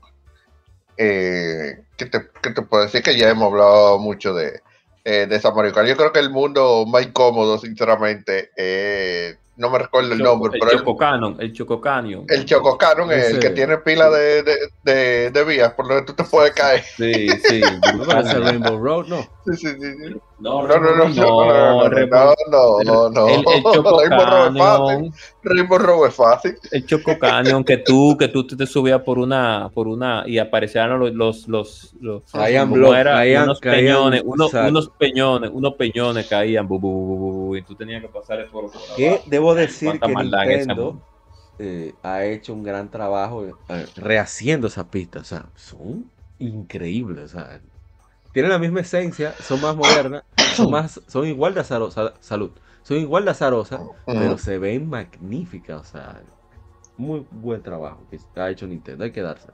[0.98, 3.02] Eh, ¿qué, te, qué te puedo decir?
[3.02, 4.61] Que ya hemos hablado mucho de,
[5.03, 5.88] eh, de esa Mario Kart.
[5.88, 10.60] Yo creo que el mundo más cómodo, sinceramente, eh, no me recuerdo el nombre, el
[10.60, 12.26] pero el, Choco Cannon, el Choco Canyon.
[12.28, 16.03] el Choco Cannon es el que tiene pila de, de, de, de vías por donde
[16.06, 16.84] tú te puedes caer.
[16.98, 17.61] Sí, sí.
[18.41, 19.22] Rainbow Road, no.
[19.45, 20.15] Sí, sí, sí, sí.
[20.44, 23.28] No, No, no, no, no, no, no, no, no, no.
[23.30, 24.86] El, el Choco Rainbow Road es fácil.
[24.86, 26.56] Canyon, Rainbow Road es fácil.
[26.72, 30.38] el Choco Canyon, que tú, que tú te, te subías por una, por una, y
[30.40, 35.49] aparecían los, los, los, los Caían como bloques, era, caían- unos caían, peñones, unos, peñones,
[35.53, 38.65] unos peñones caían, bu, bu, bu, bu, bu, y tú tenías que pasar eso por
[38.65, 38.95] abajo.
[38.98, 40.99] Que debo decir que Nintendo
[41.57, 45.22] eh, ha hecho un gran trabajo eh, rehaciendo esas pistas.
[45.22, 47.26] O sea, son increíbles.
[47.26, 47.61] O sea,
[48.34, 50.23] tienen la misma esencia, son más modernas,
[50.55, 52.14] son, más, son igual de azarosas.
[52.19, 52.51] Salud.
[52.81, 55.81] Son igual de azarosas, pero se ven magníficas.
[55.81, 56.22] O sea,
[56.97, 59.05] muy buen trabajo que ha hecho Nintendo.
[59.05, 59.47] Hay que darse.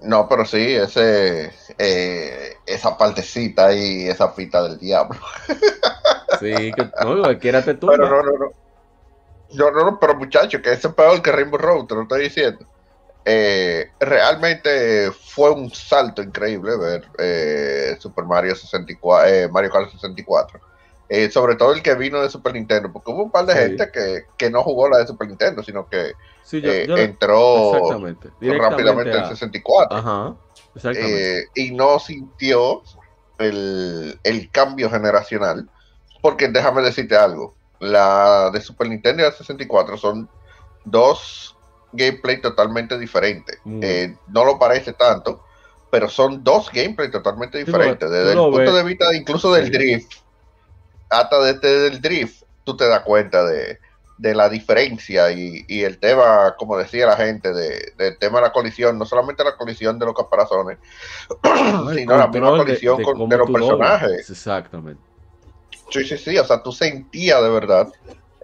[0.00, 5.20] No, pero sí, ese, eh, esa partecita y esa pita del diablo.
[6.40, 8.50] Sí, que no, cualquiera te Pero no, no, no.
[9.48, 12.24] Yo no, no, pero muchacho, que ese es peor que Rainbow Road, te lo estoy
[12.24, 12.66] diciendo.
[13.28, 20.60] Eh, realmente fue un salto increíble ver eh, Super Mario 64, eh, Mario Kart 64.
[21.08, 23.58] Eh, sobre todo el que vino de Super Nintendo, porque hubo un par de Sí.
[23.60, 26.12] gente que, que no jugó la de Super Nintendo, sino que
[26.44, 29.96] Sí, yo- eh, yo- entró rápidamente Directamente en a- 64.
[29.96, 30.34] Ajá,
[30.74, 31.38] exactamente.
[31.40, 32.82] eh, y no sintió
[33.38, 35.68] el, el cambio generacional.
[36.22, 37.54] porque déjame decirte algo.
[37.78, 40.28] La de Super Nintendo y la 64 son
[40.84, 41.55] dos
[41.96, 43.58] gameplay totalmente diferentes.
[43.64, 43.80] Mm.
[43.82, 45.44] Eh, no lo parece tanto,
[45.90, 48.10] pero son dos gameplay totalmente diferentes.
[48.10, 48.74] Desde el punto ves.
[48.74, 50.12] de vista incluso del drift,
[51.10, 53.78] hasta desde el drift, tú te das cuenta de,
[54.18, 58.46] de la diferencia y, y el tema, como decía la gente, de, del tema de
[58.46, 60.78] la colisión, no solamente la colisión de los caparazones,
[61.94, 63.60] sino la misma colisión de con- cómo de los doblas.
[63.60, 64.30] personajes.
[64.30, 65.02] Exactamente.
[65.90, 67.88] Sí, sí, sí, o sea, tú sentías de verdad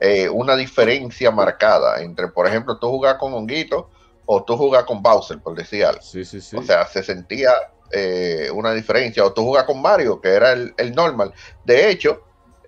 [0.05, 3.89] eh, una diferencia marcada entre, por ejemplo, tú jugar con Honguito
[4.27, 6.03] o tú jugar con Bowser, por decir algo.
[6.03, 6.57] Sí, sí, sí.
[6.57, 7.53] O sea, se sentía
[7.93, 9.24] eh, una diferencia.
[9.24, 11.33] O tú jugas con Mario, que era el, el normal.
[11.65, 12.24] De hecho,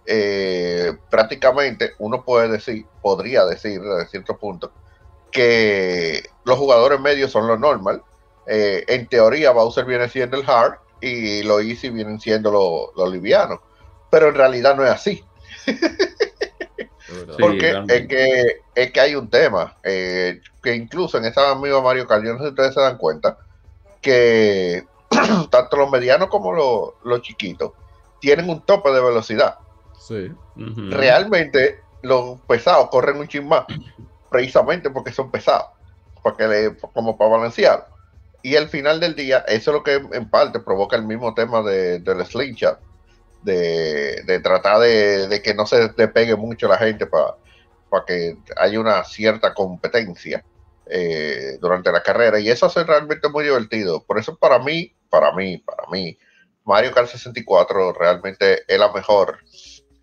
[0.07, 4.71] eh, prácticamente uno puede decir, podría decir desde cierto punto,
[5.33, 8.01] que los jugadores medios son los normal.
[8.47, 13.13] Eh, en teoría, Bowser viene siendo el hard y los easy vienen siendo los los
[13.13, 13.59] livianos.
[14.09, 15.25] Pero en realidad no es así.
[17.15, 21.81] Sí, Porque es que, es que hay un tema, eh, que incluso en esa misma
[21.81, 23.39] Mario Kart, yo no sé si ustedes se dan cuenta,
[24.01, 24.85] que
[25.51, 27.73] tanto los medianos como los, los chiquitos
[28.21, 29.57] tienen un tope de velocidad.
[29.99, 30.31] Sí.
[30.91, 33.65] Realmente los pesados corren un chin más,
[34.31, 35.69] precisamente porque son pesados,
[36.23, 37.89] porque le- como para balancear.
[38.43, 41.63] Y al final del día, eso es lo que en parte provoca el mismo tema
[41.63, 42.79] de, del slingshot,
[43.45, 49.55] de, tratar de, que no se despegue mucho la gente para que haya una cierta
[49.55, 50.45] competencia
[50.87, 52.41] eh, durante la carrera.
[52.41, 54.03] Y eso hace realmente muy divertido.
[54.05, 56.19] Por eso para mí, para mí, para mí,
[56.65, 59.39] Mario Kart 64 realmente es la mejor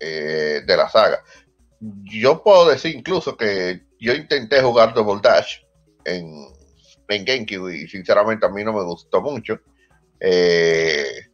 [0.00, 1.22] eh, de la saga.
[1.80, 5.58] Yo puedo decir incluso que yo intenté jugar Double Dash
[6.04, 6.46] en,
[7.08, 9.60] en GameCube y sinceramente a mí no me gustó mucho.
[10.20, 11.31] Eh,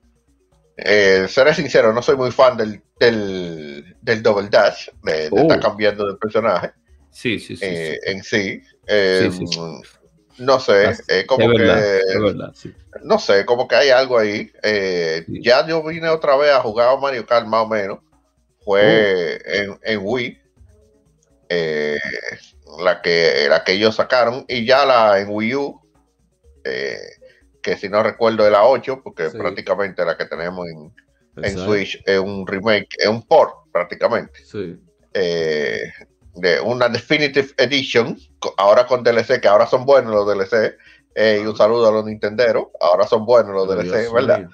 [0.79, 5.39] eh, seré sincero, no soy muy fan del, del, del Double Dash, de, de Oh.
[5.41, 6.73] estar cambiando de personaje
[7.11, 7.65] Sí, sí, sí.
[7.65, 8.11] eh, sí.
[8.13, 8.63] en sí.
[8.87, 9.45] Eh, Sí.
[10.39, 12.73] No sé, Es- es como es que verdad, es verdad, sí.
[13.03, 14.53] no sé, como que hay algo ahí.
[14.63, 15.25] Eh.
[15.29, 17.99] Ya yo vine otra vez a jugar a Mario Kart más o menos.
[18.65, 20.39] Fue en, en Wii.
[21.49, 21.99] eh,
[22.83, 24.45] la que la que ellos sacaron.
[24.47, 25.81] Y ya la en Wii U.
[26.65, 26.99] eh,
[27.69, 29.39] que si no recuerdo es la 8, porque Sí.
[29.39, 30.95] prácticamente la que tenemos en,
[31.45, 31.59] en.
[31.59, 34.41] Switch es un remake, es un port prácticamente.
[34.45, 34.79] Sí.
[35.15, 35.93] eh,
[36.35, 38.17] de una Definitive Edition,
[38.59, 40.77] ahora con DLC, que ahora son buenos los DLC.
[41.15, 44.39] eh, y un saludo a los Nintenderos, ahora son buenos los DLC, ¿verdad?
[44.41, 44.51] mío.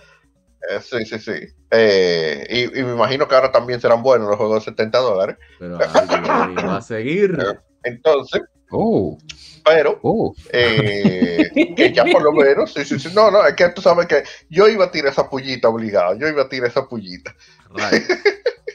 [0.71, 1.47] Eh, sí, sí, sí.
[1.71, 5.37] Eh, y, y me imagino que ahora también serán buenos los juegos de 70 dólares.
[5.59, 7.37] Pero ay, Dios mío, va a seguir.
[7.85, 8.41] Entonces,
[8.77, 9.17] Oh,
[9.65, 10.35] pero oh.
[10.53, 13.09] eh, que ya por lo menos, sí, sí, sí.
[13.15, 16.29] No, no, es que tú sabes que yo iba a tirar esa pullita obligado, yo
[16.29, 17.35] iba a tirar esa pullita.
[17.71, 18.03] Rayos,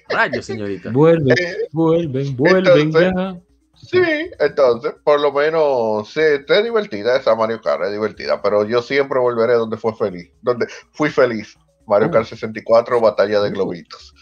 [0.09, 0.89] Rayos, señorita.
[0.91, 3.39] Vuelven, Eh, vuelven, vuelven entonces- ya.
[3.81, 4.01] Sí,
[4.39, 9.19] entonces, por lo menos, sí, es divertida esa Mario Kart, es divertida, pero yo siempre
[9.19, 11.55] volveré donde fue feliz, donde fui feliz.
[11.87, 12.11] Mario Oh.
[12.11, 14.13] Kart 64, Batalla de Globitos.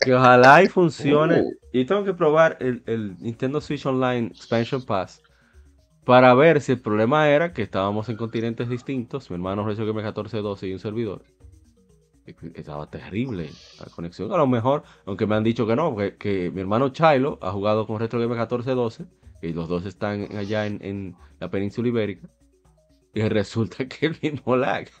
[0.00, 1.44] Que ojalá y funcione.
[1.72, 5.22] Y tengo que probar el, el Nintendo Switch Online Expansion Pass
[6.04, 9.30] para ver si el problema era que estábamos en continentes distintos.
[9.30, 11.22] Mi hermano Recio que me 1412 y un servidor.
[12.54, 14.32] Estaba terrible la conexión.
[14.32, 17.86] A lo mejor, aunque me han dicho que no, que, mi hermano Chilo ha jugado
[17.86, 19.04] con Retro Game 1412
[19.42, 22.28] y los dos están allá en, en la península ibérica.
[23.14, 24.88] Y resulta que el mismo lag.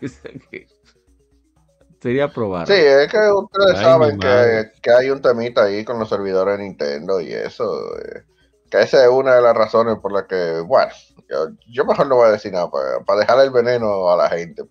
[2.00, 2.66] Sería probar.
[2.66, 6.58] Sí, es que ustedes Ay, saben que, que hay un temita ahí con los servidores
[6.58, 7.98] de Nintendo y eso.
[7.98, 8.22] eh,
[8.70, 10.92] que esa es una de las razones por las que, bueno,
[11.28, 14.64] yo, yo mejor no voy a decir nada para, dejar el veneno a la gente.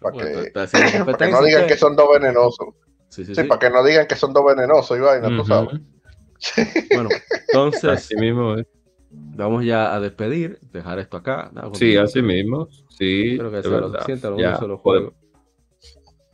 [0.00, 0.50] Para, Bueno, que,
[1.04, 2.68] para que no digan que son dos venenosos.
[3.08, 3.48] Sí, sí, Sí, sí.
[3.48, 5.80] para que no digan que son dos venenosos y vaina, tú sabes.
[6.90, 7.08] Bueno,
[7.46, 8.66] entonces Así mismo es.
[9.10, 11.50] vamos ya a despedir, dejar esto acá.
[11.52, 11.74] ¿no?
[11.74, 12.68] Sí, así mismo.
[12.88, 13.90] Sí, Creo que de sea lo verdad.
[13.90, 15.23] suficiente, a lo Ya, mejor solo podemos, juego.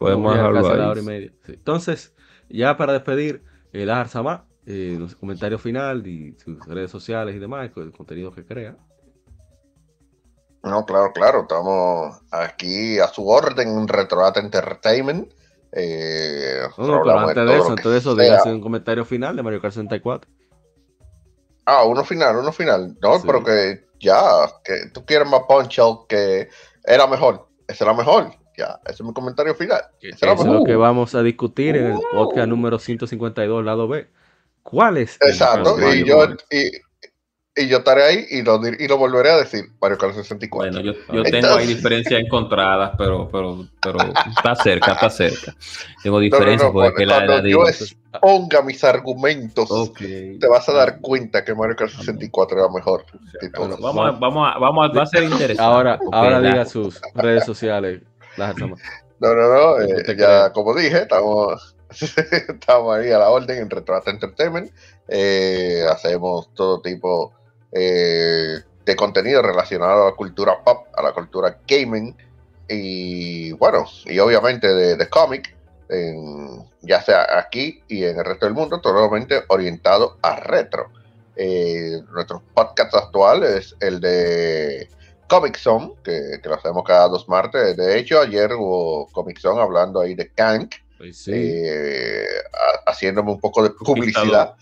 [0.01, 0.81] Podemos dejarlo ahí.
[0.81, 1.33] hora y media.
[1.47, 1.53] Sí.
[1.53, 2.15] Entonces,
[2.49, 7.71] ya para despedir, el Arzama, eh, los comentarios final y sus redes sociales y demás,
[7.77, 8.77] el contenido que crea.
[10.63, 15.33] No, claro, claro, estamos aquí a su orden en Retroat Entertainment.
[15.73, 19.43] Eh, No, no, pero antes de eso, antes de eso, dígase un comentario final de
[19.43, 20.31] Mario Kart 64.
[21.65, 22.97] Ah, uno final, uno final.
[23.01, 23.23] No, Sí.
[23.27, 24.21] pero que ya,
[24.65, 26.49] que tú quieres más Punch Out, que
[26.85, 27.49] era mejor.
[27.69, 28.33] Ese era mejor.
[28.61, 29.81] Ya, ese es mi comentario final.
[30.03, 34.07] Eso es lo que vamos a discutir en el podcast número 152, lado B.
[34.63, 35.17] ¿Cuál es?
[35.23, 35.79] Exacto.
[35.95, 36.71] Y yo, y,
[37.57, 40.73] y yo estaré ahí y lo, y lo volveré a decir, Mario Kart 64.
[40.73, 45.57] Bueno, yo, yo tengo ahí diferencias encontradas, pero, pero, pero está cerca, está cerca.
[46.03, 50.39] Tengo diferencias no, no, porque cuando, la, yo exponga mis argumentos, okay.
[50.39, 53.07] te vas a dar cuenta que Mario Kart 64 era mejor.
[53.57, 55.63] Bueno, vamos, a, vamos, a, vamos a, va a ser interesante.
[55.63, 58.03] Ahora, ahora diga sus redes sociales.
[58.37, 61.77] Las no, no, no, eh, ya como dije, estamos
[62.49, 64.71] Estamos ahí a la orden en Retroat Entertainment.
[65.09, 67.33] Eh, hacemos todo tipo
[67.73, 72.17] eh, de contenido relacionado a la cultura pop, a la cultura gaming
[72.69, 75.57] y bueno, y obviamente de, de cómic,
[76.83, 80.93] ya sea aquí y en el resto del mundo, totalmente orientado a retro.
[82.13, 84.89] Nuestro podcast actual es el de
[85.31, 87.77] Comic Zone, que, que, lo hacemos cada dos martes.
[87.77, 90.75] De hecho, ayer hubo Comic Zone hablando ahí de Kank,
[91.29, 92.27] eh,
[92.85, 94.57] haciéndome un poco de publicidad.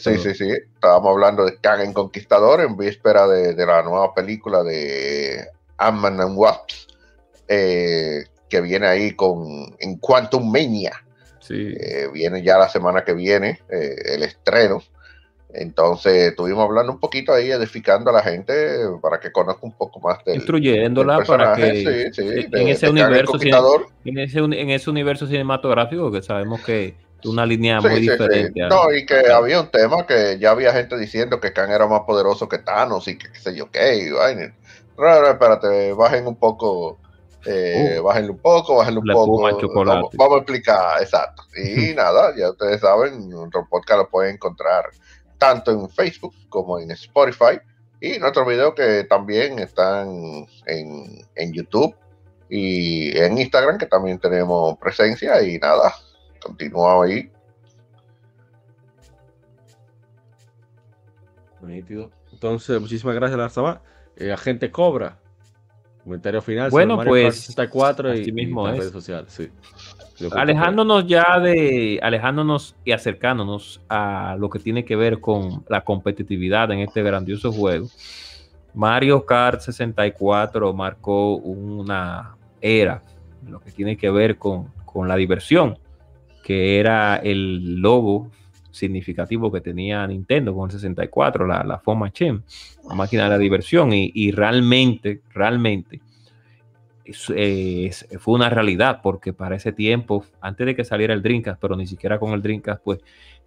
[0.00, 0.50] Sí, sí, sí.
[0.50, 5.46] Estábamos hablando de Kang en Conquistador en víspera de, la nueva película de
[5.78, 6.88] Ant-Man and Wasps,
[7.46, 10.92] eh, que viene ahí con en Quantum Mania.
[11.48, 14.82] Eh, viene ya la semana que viene el estreno.
[15.54, 18.52] Entonces estuvimos hablando un poquito ahí, edificando a la gente
[19.00, 22.10] para que conozca un poco más del Instruyéndola para que
[22.50, 23.38] en, ese universo,
[24.04, 28.60] en, ese, en ese universo cinematográfico que sabemos que es una línea muy diferente.
[28.68, 32.00] No, y que había un tema que ya había gente diciendo que Khan era más
[32.00, 34.10] poderoso que Thanos y que qué sé yo qué.
[34.98, 36.98] No, espérate, bajen un poco.
[37.46, 38.02] Eh, uh.
[38.02, 39.42] bájenle un poco, bájenle un poco.
[39.84, 41.44] Vamos, vamos, a explicar, exacto.
[41.56, 44.90] Y nada, ya ustedes saben, nuestro podcast lo pueden encontrar
[45.44, 47.60] tanto en Facebook como en Spotify
[48.00, 50.08] y nuestros videos que también están
[50.64, 51.94] en, en YouTube
[52.48, 55.94] y en Instagram que también tenemos presencia y nada,
[56.40, 57.30] continuamos ahí.
[62.32, 63.82] Entonces, muchísimas gracias, Larzaba.
[64.16, 65.18] Eh, agente Cobra.
[66.02, 66.70] Comentario final.
[66.70, 67.36] Bueno, pues.
[67.36, 69.32] 64 y, mismo redes sociales.
[69.32, 69.50] Sí
[70.32, 76.70] alejándonos ya de, alejándonos y acercándonos a lo que tiene que ver con la competitividad
[76.72, 77.88] en este grandioso juego,
[78.74, 83.02] Mario Kart 64 marcó una era,
[83.48, 84.72] lo que tiene que ver con,
[85.06, 85.76] la diversión,
[86.44, 88.30] que era el logo
[88.70, 92.42] significativo que tenía Nintendo con el 64, la, la Foma Machine,
[92.88, 96.00] la máquina de la diversión, y, y realmente, realmente,
[97.12, 101.86] fue una realidad, porque para ese tiempo, antes de que saliera el Dreamcast, pero ni
[101.86, 103.00] siquiera con el Dreamcast, pues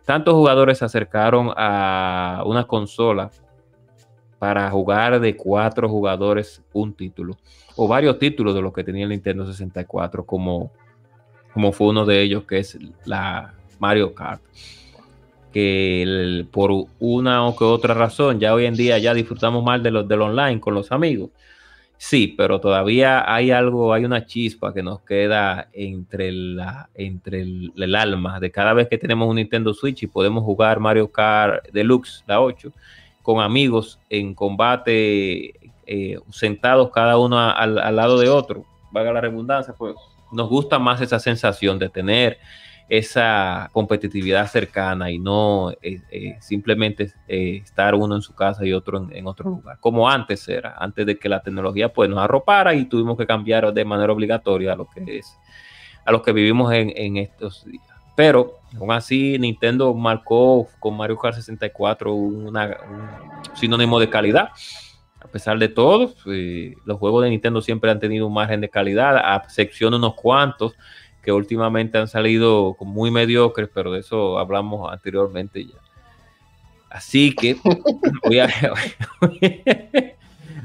[0.06, 3.32] tantos jugadores se acercaron a una consola
[4.38, 7.38] para jugar de cuatro jugadores un título,
[7.76, 10.72] o varios títulos de los que tenía el Nintendo 64, como,
[11.54, 14.42] como fue uno de ellos, que es la Mario Kart.
[15.52, 19.90] Que por una o que otra razón, ya hoy en día ya disfrutamos más de
[19.90, 21.32] los del online con los amigos
[22.00, 27.96] Sí, pero todavía hay algo, hay una chispa que nos queda entre, la, entre el,
[27.96, 32.24] alma de cada vez que tenemos un Nintendo Switch y podemos jugar Mario Kart Deluxe,
[32.28, 32.72] la 8,
[33.24, 35.54] con amigos en combate,
[35.88, 39.96] eh, sentados cada uno al, lado de otro, valga la redundancia, pues
[40.32, 42.38] nos gusta más esa sensación de tener
[42.90, 48.72] esa competitividad cercana y no eh, eh, simplemente eh, estar uno en su casa y
[48.72, 52.74] otro en, otro lugar, como antes era, antes de que la tecnología pues nos arropara
[52.74, 55.38] y tuvimos que cambiar de manera obligatoria a lo que es,
[56.06, 57.84] a lo que vivimos en, estos días.
[58.16, 62.58] Pero aún así Nintendo marcó con Mario Kart 64 un
[63.54, 64.50] sinónimo de calidad.
[65.20, 66.14] A pesar de todo,
[66.86, 70.16] los juegos de Nintendo siempre han tenido un margen de calidad, a excepción de unos
[70.16, 70.74] cuantos
[71.28, 75.76] que últimamente han salido muy mediocres, pero de eso hablamos anteriormente ya.
[76.90, 77.58] Así que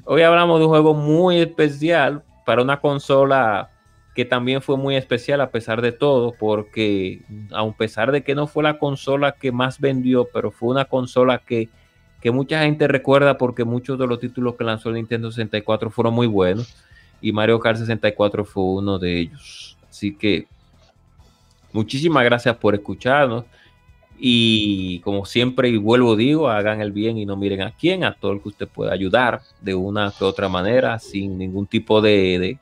[0.04, 3.70] hoy, hablamos de un juego muy especial para una consola
[4.14, 8.46] que también fue muy especial a pesar de todo, porque a pesar de que no
[8.46, 11.70] fue la consola que más vendió, pero fue una consola que,
[12.20, 16.14] que mucha gente recuerda porque muchos de los títulos que lanzó el Nintendo 64 fueron
[16.14, 16.72] muy buenos
[17.20, 19.76] y Mario Kart 64 fue uno de ellos.
[19.92, 20.46] Así que
[21.70, 23.44] muchísimas gracias por escucharnos.
[24.18, 28.14] Y como siempre, y vuelvo digo, hagan el bien y no miren a quién, a
[28.14, 32.58] todo el que usted pueda ayudar de una u otra manera, sin ningún tipo de,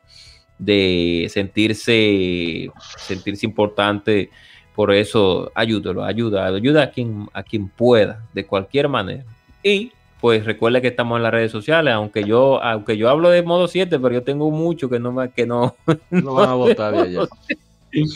[0.58, 4.30] de, sentirse, sentirse importante.
[4.74, 9.24] Por eso, ayúdelo, ayuda, ayuda a quien, a quien pueda, de cualquier manera.
[9.62, 13.42] Y pues recuerde que estamos en las redes sociales, aunque yo, aunque yo hablo de
[13.42, 15.74] modo 7, pero yo tengo mucho que no que no,
[16.10, 17.28] no van a votar de allá.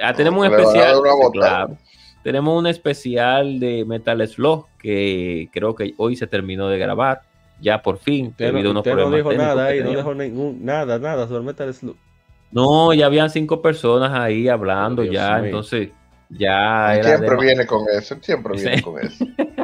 [0.00, 0.98] Ah, tenemos un especial.
[2.22, 7.22] tenemos un especial de Metal Slug que creo que hoy se terminó de grabar.
[7.60, 8.28] Ya por fin.
[8.28, 11.42] Usted no, unos usted no problemas dijo nada ahí, no dejó ningún, nada, nada sobre
[11.42, 11.96] Metal Slug.
[12.52, 15.44] No, ya habían cinco personas ahí hablando Oh, Dios ya, mío.
[15.46, 15.88] entonces
[16.30, 18.82] ya era siempre viene con eso, él siempre viene Sí.
[18.82, 19.24] con eso.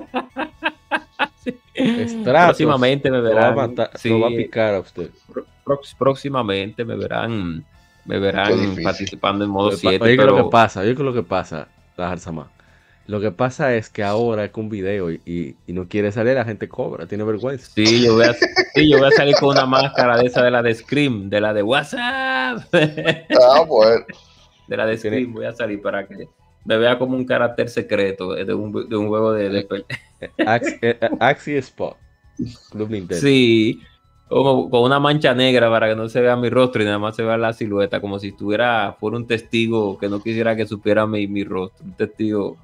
[1.75, 3.55] Estratos, próximamente me Lo va a verán.
[3.55, 5.11] matar, sí, lo va a picar a usted.
[5.99, 7.65] próximamente me verán,
[8.05, 10.95] me verán participando en modo Oye, pa- 7, oye, que lo pero que pasa, oye,
[10.95, 12.51] que lo que pasa, la Sama.
[13.07, 16.35] Lo que pasa es que ahora es con video y, y- y no quiere salir,
[16.35, 17.71] la gente cobra, tiene vergüenza.
[17.73, 20.51] sí, yo voy a, sí, yo voy a salir con una máscara de esa de
[20.51, 24.05] la de Scream, de la de WhatsApp, de Ah, bueno.
[24.69, 26.29] la de Scream, voy a salir para que
[26.67, 29.85] me vea como un carácter secreto de un, de un juego de, de
[30.21, 30.31] eh,
[30.83, 31.97] eh, Axie Spot,
[32.71, 33.21] Club Nintendo.
[33.21, 33.81] Sí,
[34.29, 37.15] como con una mancha negra para que no se vea mi rostro y nada más
[37.15, 41.07] se vea la silueta, como si estuviera, fuera un testigo que no quisiera que supiera
[41.07, 42.57] mi, mi rostro, un testigo.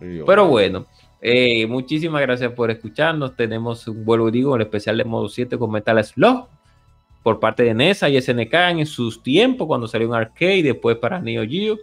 [0.00, 0.86] Y yo, Pero bueno,
[1.20, 3.36] eh, muchísimas gracias por escucharnos.
[3.36, 6.48] Tenemos un vuelvo y digo, el especial de modo 7 con Metal Slug
[7.22, 11.20] por parte de NESA y SNK en sus tiempos, cuando salió un arcade, después para
[11.20, 11.78] Neo Geo.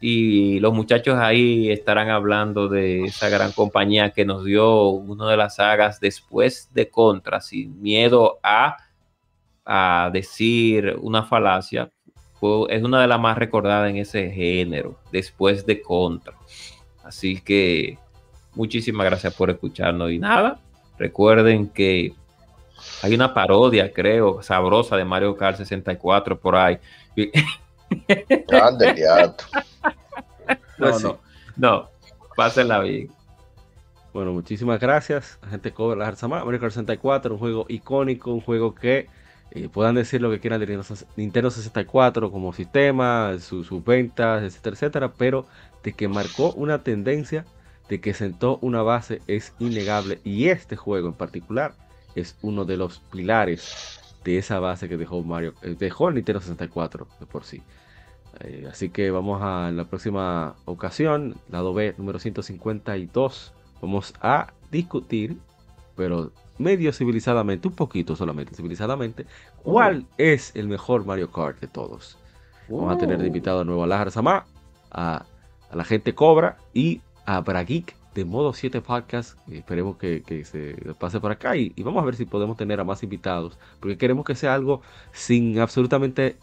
[0.00, 5.36] Y los muchachos ahí estarán hablando de esa gran compañía que nos dio una de
[5.36, 8.78] las sagas después de Contra, sin miedo a,
[9.66, 11.90] a decir una falacia.
[12.70, 16.32] Es una de las más recordadas en ese género, después de Contra.
[17.04, 17.98] Así que
[18.54, 20.10] muchísimas gracias por escucharnos.
[20.10, 20.58] Y nada,
[20.98, 22.14] recuerden que
[23.02, 26.78] hay una parodia, creo, sabrosa de Mario Kart 64 por ahí.
[28.48, 28.94] Grande.
[30.80, 31.04] No, Pues sí.
[31.04, 31.20] no,
[31.56, 31.90] no,
[32.36, 33.10] pásenla bien.
[34.12, 35.38] Bueno, muchísimas gracias.
[35.42, 36.44] La gente cobra la Arzama.
[36.44, 39.06] Mario Kart 64, un juego icónico, un juego que
[39.52, 44.42] eh, puedan decir lo que quieran de Nintendo- Nintendo 64 como sistema, su- sus ventas,
[44.42, 45.46] etcétera, etcétera, pero
[45.82, 47.44] de que marcó una tendencia,
[47.88, 50.20] de que sentó una base, es innegable.
[50.24, 51.74] Y este juego en particular
[52.14, 53.74] es uno de los pilares
[54.24, 57.62] de esa base que dejó Mario, eh, dejó el Nintendo 64 de por sí.
[58.40, 63.52] Eh, así que vamos a en la próxima ocasión, lado B número 152.
[63.82, 65.38] Vamos a discutir,
[65.96, 69.26] pero medio civilizadamente, un poquito solamente civilizadamente,
[69.62, 72.18] cuál es el mejor Mario Kart de todos.
[72.68, 74.46] Vamos a tener de invitado de nuevo a Lajar Samá,
[74.90, 75.24] a,
[75.70, 79.38] a la gente Cobra y a Brageek de Modo 7 Podcast.
[79.50, 82.80] Esperemos que, que se pase por acá y, y vamos a ver si podemos tener
[82.80, 84.82] a más invitados, porque queremos que sea algo
[85.12, 86.36] sin absolutamente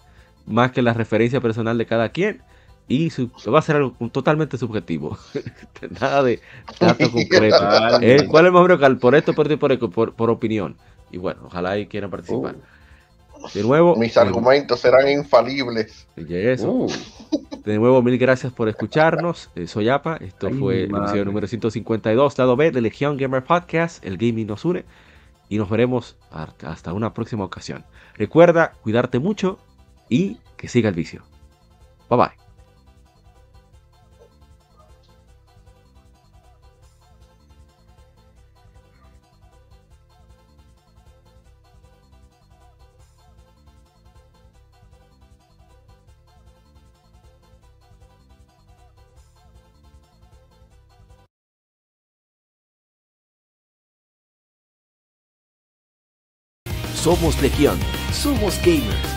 [0.48, 2.42] más que la referencia personal de cada quien.
[2.90, 5.18] Y su- va a ser algo totalmente subjetivo.
[6.00, 6.40] Nada de
[6.80, 7.62] datos concretos.
[7.62, 8.16] Vale.
[8.16, 9.00] Eh, ¿Cuál es el mejor Mario Kart?
[9.00, 10.78] Por esto, por esto, por, esto, por, por opinión.
[11.12, 12.56] Y bueno, ojalá y quieran participar.
[13.54, 16.08] De nuevo, Mis eh, argumentos serán infalibles.
[16.16, 16.72] eso.
[16.72, 16.92] Uh,
[17.66, 19.50] De nuevo, mil gracias por escucharnos.
[19.56, 20.18] Eh, soy Apa.
[20.22, 24.04] Esto Ay, fue el episodio número 152, lado B de Legión Gamer Podcast.
[24.04, 24.86] El gaming nos une.
[25.50, 27.86] Y nos veremos hasta una próxima ocasión.
[28.16, 29.60] Recuerda cuidarte mucho
[30.10, 31.24] y que siga el vicio.
[32.10, 32.48] Bye bye.
[57.08, 57.80] Somos Legión,
[58.12, 59.17] somos gamers.